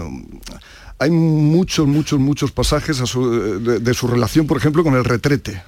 hay 0.99 1.09
muchos, 1.11 1.87
muchos, 1.87 2.19
muchos 2.19 2.51
pasajes 2.53 3.01
a 3.01 3.05
su- 3.05 3.59
de, 3.59 3.79
de 3.79 3.93
su 3.93 4.07
relación, 4.07 4.47
por 4.47 4.57
ejemplo, 4.57 4.83
con 4.83 4.93
el 4.95 5.03
retrete, 5.03 5.61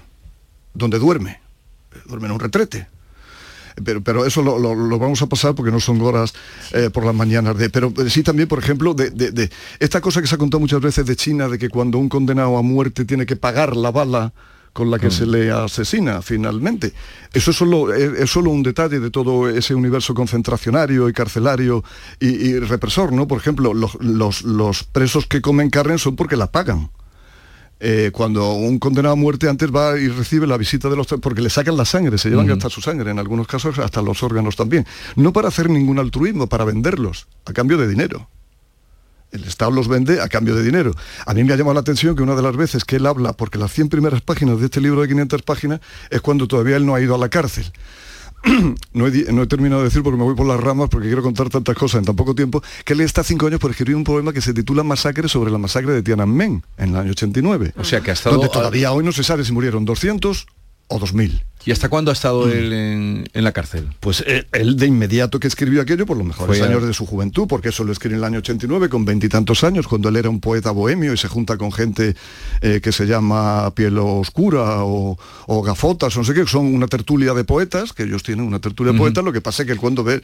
donde 0.75 0.99
duerme. 0.99 1.41
Duerme 2.05 2.27
en 2.27 2.33
un 2.33 2.39
retrete. 2.39 2.87
Pero, 3.83 4.01
pero 4.01 4.25
eso 4.25 4.41
lo, 4.41 4.57
lo- 4.57 4.73
lo 4.75 4.99
vamos 4.99 5.21
a 5.21 5.27
pasar 5.27 5.53
porque 5.53 5.71
no 5.71 5.81
son 5.81 5.99
horas 6.01 6.33
eh, 6.71 6.89
por 6.89 7.05
las 7.05 7.13
mañanas 7.15 7.57
de. 7.57 7.69
Pero 7.69 7.91
eh, 7.97 8.09
sí 8.09 8.23
también, 8.23 8.47
por 8.47 8.59
ejemplo, 8.59 8.93
de, 8.93 9.09
de- 9.09 9.31
de 9.31 9.49
esta 9.79 9.99
cosa 9.99 10.21
que 10.21 10.27
se 10.27 10.35
ha 10.35 10.37
contado 10.37 10.61
muchas 10.61 10.79
veces 10.79 11.05
de 11.05 11.15
China, 11.17 11.49
de 11.49 11.57
que 11.57 11.67
cuando 11.69 11.97
un 11.97 12.07
condenado 12.07 12.57
a 12.57 12.61
muerte 12.61 13.03
tiene 13.03 13.25
que 13.25 13.35
pagar 13.35 13.75
la 13.75 13.91
bala 13.91 14.31
con 14.71 14.91
la 14.91 14.99
que 14.99 15.09
se 15.09 15.25
le 15.25 15.51
asesina 15.51 16.21
finalmente. 16.21 16.93
Eso 17.33 17.51
es 17.51 17.57
solo, 17.57 17.93
es, 17.93 18.19
es 18.19 18.29
solo 18.29 18.49
un 18.49 18.61
detalle 18.63 18.99
de 18.99 19.09
todo 19.09 19.49
ese 19.49 19.73
universo 19.73 20.13
concentracionario 20.13 21.07
y 21.09 21.13
carcelario 21.13 21.81
y, 22.19 22.27
y 22.27 22.59
represor, 22.59 23.11
¿no? 23.13 23.25
Por 23.27 23.39
ejemplo, 23.39 23.73
los, 23.73 23.95
los- 24.01 24.43
los 24.43 24.83
presos 24.83 25.27
que 25.27 25.41
comen 25.41 25.69
carne 25.69 25.97
son 25.97 26.15
porque 26.17 26.35
la 26.37 26.51
pagan. 26.51 26.89
Eh, 27.79 28.11
cuando 28.13 28.53
un 28.53 28.79
condenado 28.79 29.13
a 29.13 29.15
muerte 29.17 29.49
antes 29.49 29.69
va 29.69 29.97
y 29.99 30.07
recibe 30.07 30.47
la 30.47 30.57
visita 30.57 30.89
de 30.89 30.95
los 30.95 31.07
porque 31.07 31.41
le 31.41 31.49
sacan 31.49 31.75
la 31.75 31.83
sangre, 31.83 32.17
se 32.17 32.29
llevan 32.29 32.49
hasta 32.49 32.69
su 32.69 32.81
sangre, 32.81 33.11
en 33.11 33.19
algunos 33.19 33.47
casos 33.47 33.79
hasta 33.79 34.01
los 34.01 34.23
órganos 34.23 34.55
también. 34.55 34.85
No 35.15 35.33
para 35.33 35.49
hacer 35.49 35.69
ningún 35.69 35.99
altruismo, 35.99 36.47
para 36.47 36.63
venderlos, 36.63 37.27
a 37.45 37.53
cambio 37.53 37.77
de 37.77 37.87
dinero. 37.87 38.29
El 39.31 39.43
Estado 39.43 39.71
los 39.71 39.89
vende 39.89 40.21
a 40.21 40.29
cambio 40.29 40.55
de 40.55 40.63
dinero. 40.63 40.93
A 41.25 41.33
mí 41.33 41.43
me 41.43 41.51
ha 41.51 41.57
llamado 41.57 41.73
la 41.73 41.81
atención 41.81 42.15
que 42.15 42.23
una 42.23 42.35
de 42.35 42.41
las 42.41 42.55
veces 42.55 42.85
que 42.85 42.95
él 42.95 43.05
habla, 43.05 43.33
porque 43.33 43.57
las 43.57 43.73
100 43.73 43.89
primeras 43.89 44.21
páginas 44.21 44.59
de 44.59 44.65
este 44.65 44.79
libro 44.79 45.01
de 45.01 45.09
500 45.09 45.41
páginas 45.41 45.81
es 46.09 46.21
cuando 46.21 46.47
todavía 46.47 46.77
él 46.77 46.85
no 46.85 46.95
ha 46.95 47.01
ido 47.01 47.15
a 47.15 47.17
la 47.17 47.27
cárcel. 47.27 47.73
No, 48.93 49.07
he, 49.07 49.11
di- 49.11 49.25
no 49.31 49.43
he 49.43 49.47
terminado 49.47 49.81
de 49.81 49.89
decir 49.89 50.03
porque 50.03 50.17
me 50.17 50.23
voy 50.23 50.35
por 50.35 50.45
las 50.47 50.59
ramas 50.59 50.89
porque 50.89 51.07
quiero 51.07 51.21
contar 51.23 51.49
tantas 51.49 51.75
cosas 51.75 51.99
en 51.99 52.05
tan 52.05 52.15
poco 52.15 52.35
tiempo, 52.35 52.61
que 52.83 52.93
él 52.93 53.01
está 53.01 53.23
cinco 53.23 53.47
años 53.47 53.59
por 53.59 53.71
escribir 53.71 53.95
un 53.95 54.03
poema 54.03 54.33
que 54.33 54.41
se 54.41 54.53
titula 54.53 54.83
Masacre 54.83 55.27
sobre 55.29 55.51
la 55.51 55.57
masacre 55.57 55.93
de 55.93 56.03
Tiananmen 56.03 56.63
en 56.77 56.89
el 56.89 56.95
año 56.95 57.11
89. 57.11 57.73
O 57.77 57.83
sea 57.83 58.01
que 58.01 58.11
ha 58.11 58.13
estado- 58.13 58.35
Donde 58.37 58.51
todavía 58.51 58.91
hoy 58.91 59.03
no 59.03 59.11
se 59.11 59.23
sabe 59.23 59.43
si 59.43 59.51
murieron 59.51 59.85
200 59.85 60.47
o 60.87 60.99
2000. 60.99 61.43
¿Y 61.67 61.71
hasta 61.71 61.89
cuándo 61.89 62.11
ha 62.11 62.13
estado 62.13 62.47
él 62.51 62.71
en, 62.73 63.27
en 63.33 63.43
la 63.43 63.51
cárcel? 63.51 63.89
Pues 63.99 64.23
eh, 64.27 64.45
él 64.51 64.75
de 64.77 64.85
inmediato 64.85 65.39
que 65.39 65.47
escribió 65.47 65.81
aquello 65.81 66.05
por 66.05 66.15
los 66.15 66.27
mejores 66.27 66.57
Fue 66.59 66.63
a- 66.63 66.69
años 66.69 66.85
de 66.85 66.93
su 66.93 67.07
juventud, 67.07 67.47
porque 67.47 67.69
eso 67.69 67.83
lo 67.83 67.91
escribe 67.91 68.13
en 68.13 68.19
el 68.19 68.23
año 68.23 68.37
89 68.37 68.87
con 68.87 69.03
veintitantos 69.03 69.63
años, 69.63 69.87
cuando 69.87 70.09
él 70.09 70.15
era 70.17 70.29
un 70.29 70.39
poeta 70.39 70.69
bohemio 70.69 71.11
y 71.11 71.17
se 71.17 71.27
junta 71.27 71.57
con 71.57 71.71
gente 71.71 72.15
eh, 72.61 72.81
que 72.83 72.91
se 72.91 73.07
llama 73.07 73.71
Piel 73.73 73.97
Oscura 73.97 74.83
o, 74.83 75.17
o 75.47 75.61
Gafotas, 75.63 76.15
o 76.15 76.19
no 76.19 76.23
sé 76.25 76.35
qué, 76.35 76.41
que 76.41 76.47
son 76.51 76.67
una 76.71 76.85
tertulia 76.85 77.33
de 77.33 77.43
poetas, 77.45 77.93
que 77.93 78.03
ellos 78.03 78.21
tienen 78.21 78.45
una 78.45 78.59
tertulia 78.59 78.93
de 78.93 78.99
poetas, 78.99 79.23
lo 79.23 79.33
que 79.33 79.41
pasa 79.41 79.63
es 79.63 79.65
que 79.65 79.71
él 79.73 79.79
cuando 79.79 80.03
ve 80.03 80.21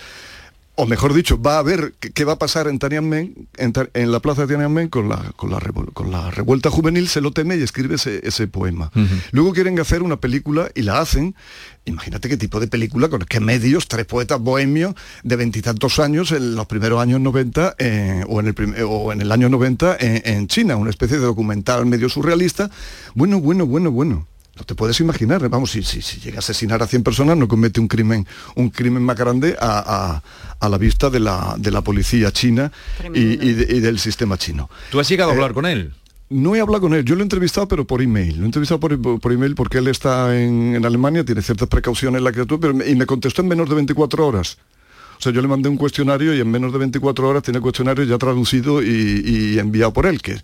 o 0.82 0.88
mejor 0.88 1.14
dicho, 1.14 1.40
va 1.40 1.60
a 1.60 1.62
ver 1.64 1.94
qué, 2.00 2.26
va 2.26 2.34
a 2.34 2.40
pasar 2.40 2.68
en 2.68 2.80
Tiananmen, 2.80 3.48
en, 3.58 3.72
en 3.94 4.12
la 4.12 4.20
plaza 4.20 4.42
de 4.42 4.48
Tiananmen 4.48 4.90
con 4.90 5.10
la, 5.10 5.32
con, 5.36 5.52
la 5.52 5.60
revol- 5.60 5.94
con 5.94 6.10
la 6.12 6.32
revuelta 6.32 6.72
juvenil, 6.72 7.08
se 7.08 7.22
lo 7.22 7.32
teme 7.32 7.56
y 7.56 7.62
escribe 7.62 7.96
ese, 7.96 8.20
ese 8.28 8.48
poema. 8.48 8.92
Luego 9.32 9.54
quieren 9.54 9.80
hacer 9.80 10.02
una 10.02 10.18
película 10.20 10.70
y 10.74 10.82
la 10.82 11.00
hacen. 11.00 11.36
Imagínate 11.86 12.30
qué 12.30 12.38
tipo 12.38 12.60
de 12.60 12.68
película, 12.68 13.10
con 13.10 13.22
qué 13.22 13.40
medios, 13.40 13.88
tres 13.88 14.06
poetas 14.06 14.40
bohemios 14.40 14.96
de 15.24 15.36
veintitantos 15.36 16.00
años 16.00 16.32
en 16.32 16.56
los 16.56 16.66
primeros 16.68 17.00
años 17.02 17.20
90 17.22 17.76
eh, 17.78 18.24
o, 18.28 18.40
en 18.40 18.48
el 18.48 18.54
prim- 18.54 18.76
o 18.88 19.12
en 19.14 19.22
el 19.22 19.32
año 19.32 19.50
90 19.50 19.98
en, 20.00 20.22
en 20.26 20.48
China, 20.48 20.76
una 20.78 20.90
especie 20.90 21.18
de 21.18 21.24
documental 21.26 21.86
medio 21.86 22.10
surrealista. 22.10 22.70
Bueno, 23.14 23.40
bueno, 23.40 23.66
bueno, 23.68 23.92
bueno. 23.92 24.28
No 24.58 24.64
te 24.66 24.76
puedes 24.76 25.00
imaginar, 25.00 25.48
vamos, 25.50 25.72
si, 25.72 25.82
si, 25.82 26.02
si 26.02 26.20
llega 26.20 26.38
a 26.38 26.40
asesinar 26.40 26.84
a 26.84 26.88
100 26.88 27.04
personas 27.04 27.38
no 27.38 27.48
comete 27.48 27.80
un 27.80 27.88
crimen, 27.88 28.28
un 28.56 28.70
crimen 28.70 29.02
más 29.02 29.18
grande 29.18 29.56
a, 29.60 29.80
a- 30.18 30.24
a 30.60 30.70
la 30.70 30.78
vista 30.78 31.10
de 31.10 31.20
la, 31.20 31.56
de 31.58 31.72
la 31.72 31.82
policía 31.82 32.32
china 32.32 32.72
y, 33.14 33.20
y 33.50 33.54
de- 33.54 33.78
y 33.78 33.80
del 33.80 33.98
sistema 33.98 34.38
chino. 34.38 34.70
¿Tú 34.92 35.00
has 35.00 35.08
llegado 35.10 35.32
a 35.32 35.34
Eh, 35.34 35.38
hablar 35.38 35.54
con 35.54 35.66
él? 35.66 35.94
No 36.30 36.56
he 36.56 36.60
hablado 36.62 36.82
con 36.82 36.94
él, 36.94 37.04
yo 37.06 37.16
lo 37.16 37.22
he 37.22 37.24
entrevistado 37.24 37.68
pero 37.68 37.86
por 37.88 38.02
email, 38.02 38.38
lo 38.38 38.44
he 38.44 38.46
entrevistado 38.46 38.80
por, 38.80 39.20
por- 39.20 39.32
email 39.32 39.56
porque 39.56 39.78
él 39.80 39.88
está 39.88 40.38
en, 40.38 40.76
en 40.76 40.86
Alemania, 40.86 41.24
tiene 41.26 41.42
ciertas 41.42 41.68
precauciones 41.70 42.22
la 42.22 42.32
criatura, 42.32 42.60
pero 42.62 42.74
me- 42.74 42.88
y 42.88 42.96
me 42.96 43.06
contestó 43.06 43.42
en 43.42 43.48
menos 43.48 43.68
de 43.70 43.76
24 43.76 44.28
horas. 44.28 44.58
O 45.18 45.22
sea, 45.24 45.32
yo 45.32 45.42
le 45.42 45.48
mandé 45.48 45.70
un 45.70 45.78
cuestionario 45.78 46.34
y 46.36 46.40
en 46.42 46.50
menos 46.52 46.74
de 46.74 46.80
24 46.80 47.28
horas 47.30 47.44
tiene 47.44 47.58
el 47.58 47.62
cuestionario 47.64 48.04
ya 48.04 48.18
traducido 48.18 48.82
y, 48.84 49.22
y 49.56 49.60
enviado 49.60 49.94
por 49.94 50.06
él, 50.08 50.22
que, 50.22 50.36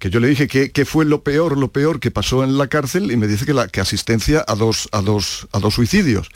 que 0.00 0.10
yo 0.10 0.18
le 0.18 0.26
dije 0.28 0.48
que, 0.48 0.72
que 0.72 0.84
fue 0.84 1.04
lo 1.04 1.22
peor, 1.22 1.56
lo 1.56 1.68
peor 1.70 2.00
que 2.00 2.10
pasó 2.10 2.42
en 2.42 2.58
la 2.58 2.66
cárcel 2.66 3.12
y 3.12 3.16
me 3.16 3.28
dice 3.28 3.44
que, 3.46 3.54
la, 3.54 3.68
que 3.68 3.80
asistencia 3.80 4.44
a 4.48 4.54
dos, 4.56 4.88
a 4.90 5.00
dos, 5.02 5.46
a 5.52 5.60
dos 5.60 5.74
suicidios 5.74 6.28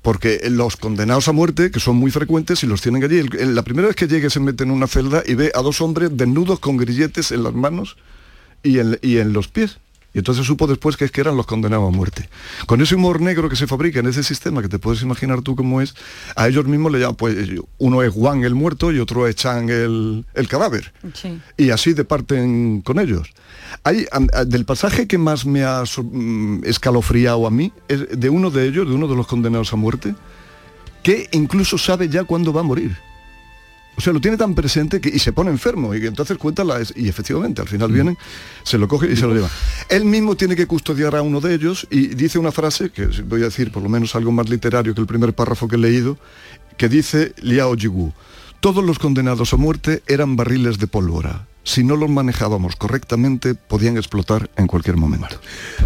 porque 0.00 0.40
los 0.50 0.76
condenados 0.76 1.28
a 1.28 1.32
muerte, 1.32 1.70
que 1.70 1.80
son 1.80 1.96
muy 1.96 2.10
frecuentes, 2.10 2.62
y 2.62 2.66
los 2.66 2.80
tienen 2.82 3.02
allí, 3.04 3.18
el- 3.18 3.36
el- 3.36 3.54
la 3.54 3.62
primera 3.62 3.88
vez 3.88 3.96
que 3.96 4.06
llegue 4.06 4.30
se 4.30 4.38
mete 4.40 4.64
en 4.64 4.70
una 4.70 4.86
celda 4.86 5.22
y 5.26 5.34
ve 5.34 5.50
a 5.54 5.60
dos 5.60 5.80
hombres 5.80 6.10
desnudos 6.16 6.58
con 6.60 6.76
grilletes 6.76 7.32
en 7.32 7.42
las 7.42 7.52
manos 7.54 7.96
y 8.62 8.78
en, 8.78 8.98
y 9.02 9.16
en 9.18 9.32
los 9.32 9.48
pies. 9.48 9.78
Y 10.14 10.18
entonces 10.18 10.46
supo 10.46 10.68
después 10.68 10.96
que 10.96 11.04
es 11.04 11.10
que 11.10 11.20
eran 11.20 11.36
los 11.36 11.44
condenados 11.44 11.92
a 11.92 11.96
muerte. 11.96 12.28
Con 12.66 12.80
ese 12.80 12.94
humor 12.94 13.20
negro 13.20 13.48
que 13.48 13.56
se 13.56 13.66
fabrica 13.66 13.98
en 13.98 14.06
ese 14.06 14.22
sistema, 14.22 14.62
que 14.62 14.68
te 14.68 14.78
puedes 14.78 15.02
imaginar 15.02 15.42
tú 15.42 15.56
cómo 15.56 15.80
es, 15.80 15.94
a 16.36 16.46
ellos 16.46 16.66
mismos 16.66 16.92
le 16.92 17.00
llaman, 17.00 17.16
pues 17.16 17.36
uno 17.78 18.00
es 18.02 18.12
Juan 18.12 18.44
el 18.44 18.54
muerto 18.54 18.92
y 18.92 19.00
otro 19.00 19.26
es 19.26 19.34
Chang 19.34 19.68
el, 19.70 20.24
el 20.34 20.48
cadáver 20.48 20.92
Sí. 21.14 21.40
y 21.56 21.70
así 21.70 21.94
departen 21.94 22.80
con 22.82 23.00
ellos. 23.00 23.28
Hay, 23.82 24.06
del 24.46 24.64
pasaje 24.64 25.08
que 25.08 25.18
más 25.18 25.44
me 25.46 25.64
ha 25.64 25.82
mm, 25.82 26.60
escalofriado 26.64 27.46
a 27.46 27.50
mí 27.50 27.72
es 27.88 28.06
de 28.18 28.30
uno 28.30 28.50
de 28.50 28.68
ellos, 28.68 28.88
de 28.88 28.94
uno 28.94 29.08
de 29.08 29.16
los 29.16 29.26
condenados 29.26 29.72
a 29.72 29.76
muerte, 29.76 30.14
que 31.02 31.28
incluso 31.32 31.76
sabe 31.76 32.08
ya 32.08 32.22
cuándo 32.24 32.52
va 32.52 32.60
a 32.60 32.64
morir. 32.64 32.96
O 33.96 34.00
sea, 34.00 34.12
lo 34.12 34.20
tiene 34.20 34.36
tan 34.36 34.54
presente 34.54 35.00
que, 35.00 35.08
y 35.08 35.18
se 35.18 35.32
pone 35.32 35.50
enfermo 35.50 35.94
y 35.94 36.04
entonces 36.06 36.36
cuenta 36.38 36.64
la... 36.64 36.80
Y 36.96 37.08
efectivamente, 37.08 37.62
al 37.62 37.68
final 37.68 37.92
vienen, 37.92 38.18
se 38.62 38.78
lo 38.78 38.88
coge 38.88 39.12
y 39.12 39.16
se 39.16 39.26
lo 39.26 39.34
lleva. 39.34 39.48
Él 39.88 40.04
mismo 40.04 40.36
tiene 40.36 40.56
que 40.56 40.66
custodiar 40.66 41.14
a 41.16 41.22
uno 41.22 41.40
de 41.40 41.54
ellos 41.54 41.86
y 41.90 42.08
dice 42.08 42.38
una 42.38 42.52
frase, 42.52 42.90
que 42.90 43.06
voy 43.06 43.42
a 43.42 43.44
decir 43.44 43.70
por 43.70 43.82
lo 43.82 43.88
menos 43.88 44.14
algo 44.14 44.32
más 44.32 44.48
literario 44.48 44.94
que 44.94 45.00
el 45.00 45.06
primer 45.06 45.34
párrafo 45.34 45.68
que 45.68 45.76
he 45.76 45.78
leído, 45.78 46.18
que 46.76 46.88
dice 46.88 47.34
Liao 47.40 47.74
Jigu, 47.76 48.12
todos 48.60 48.84
los 48.84 48.98
condenados 48.98 49.52
a 49.52 49.56
muerte 49.56 50.02
eran 50.06 50.36
barriles 50.36 50.78
de 50.78 50.86
pólvora 50.86 51.46
si 51.64 51.82
no 51.82 51.96
los 51.96 52.08
manejábamos 52.10 52.76
correctamente, 52.76 53.54
podían 53.54 53.96
explotar 53.96 54.48
en 54.56 54.66
cualquier 54.66 54.96
momento. 54.96 55.40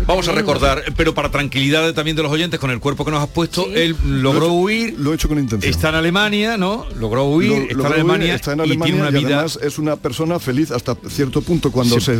Vamos 0.06 0.28
a 0.28 0.32
recordar, 0.32 0.82
pero 0.96 1.14
para 1.14 1.30
tranquilidad 1.30 1.92
también 1.94 2.16
de 2.16 2.22
los 2.22 2.30
oyentes, 2.32 2.58
con 2.60 2.70
el 2.70 2.80
cuerpo 2.80 3.04
que 3.04 3.10
nos 3.12 3.22
has 3.22 3.28
puesto, 3.28 3.66
él 3.74 3.96
logró 4.04 4.52
huir. 4.52 4.94
Lo 4.98 5.12
he 5.12 5.14
hecho 5.14 5.28
con 5.28 5.38
intención. 5.38 5.72
Está 5.72 5.88
en 5.90 5.94
Alemania, 5.94 6.56
¿no? 6.56 6.84
Logró 6.98 7.24
huir, 7.24 7.50
Lo- 7.50 7.56
está, 7.62 7.74
logró 7.74 7.86
en 7.88 7.92
huir, 7.92 8.00
Alemania, 8.10 8.34
está 8.34 8.52
en 8.52 8.58
y 8.58 8.62
Alemania 8.62 8.94
tiene 8.94 9.08
una 9.08 9.18
y 9.18 9.24
vida. 9.24 9.34
además 9.36 9.58
es 9.62 9.78
una 9.78 9.96
persona 9.96 10.38
feliz 10.38 10.70
hasta 10.70 10.96
cierto 11.08 11.42
punto 11.42 11.70
cuando 11.70 12.00
Sí. 12.00 12.06
se 12.06 12.14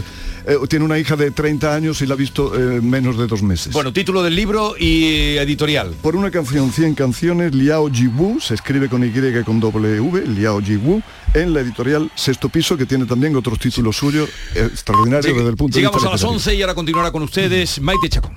eh, 0.47 0.57
tiene 0.69 0.85
una 0.85 0.99
hija 0.99 1.17
de 1.17 1.31
30 1.31 1.75
años 1.75 2.01
y 2.01 2.07
la 2.07 2.15
ha 2.15 2.17
visto 2.17 2.55
eh, 2.55 2.81
menos 2.81 3.19
de 3.19 3.27
dos 3.27 3.43
meses. 3.43 3.73
Bueno, 3.73 3.93
título 3.93 4.23
del 4.23 4.35
libro 4.37 4.75
y 4.79 5.37
editorial. 5.37 5.95
Por 6.01 6.17
una 6.17 6.31
canción, 6.31 6.73
100 6.73 6.95
canciones, 6.95 7.55
Liao 7.55 7.91
Jiwu, 7.91 8.41
se 8.41 8.55
escribe 8.55 8.89
con 8.89 9.03
Y 9.05 9.09
y 9.09 9.43
con 9.45 9.59
doble 9.61 10.01
V, 10.01 10.27
Liao 10.27 10.61
Jiwu, 10.63 11.03
en 11.35 11.53
la 11.53 11.61
editorial 11.61 12.11
Sexto 12.15 12.49
Piso, 12.49 12.77
que 12.77 12.87
tiene 12.87 13.05
también 13.05 13.33
otros 13.49 13.61
títulos 13.61 13.97
suyos 13.97 14.29
eh, 14.55 14.69
extraordinarios 14.71 15.37
desde 15.37 15.51
el 15.51 15.57
punto 15.57 15.77
de 15.77 15.83
vista 15.83 15.99
Llegamos 15.99 16.03
a 16.05 16.11
las 16.11 16.21
literario. 16.21 16.37
11 16.37 16.55
y 16.55 16.63
ahora 16.63 16.75
continuará 16.75 17.11
con 17.13 17.23
ustedes 17.23 17.81
Maite 17.81 18.09
Chacón. 18.09 18.33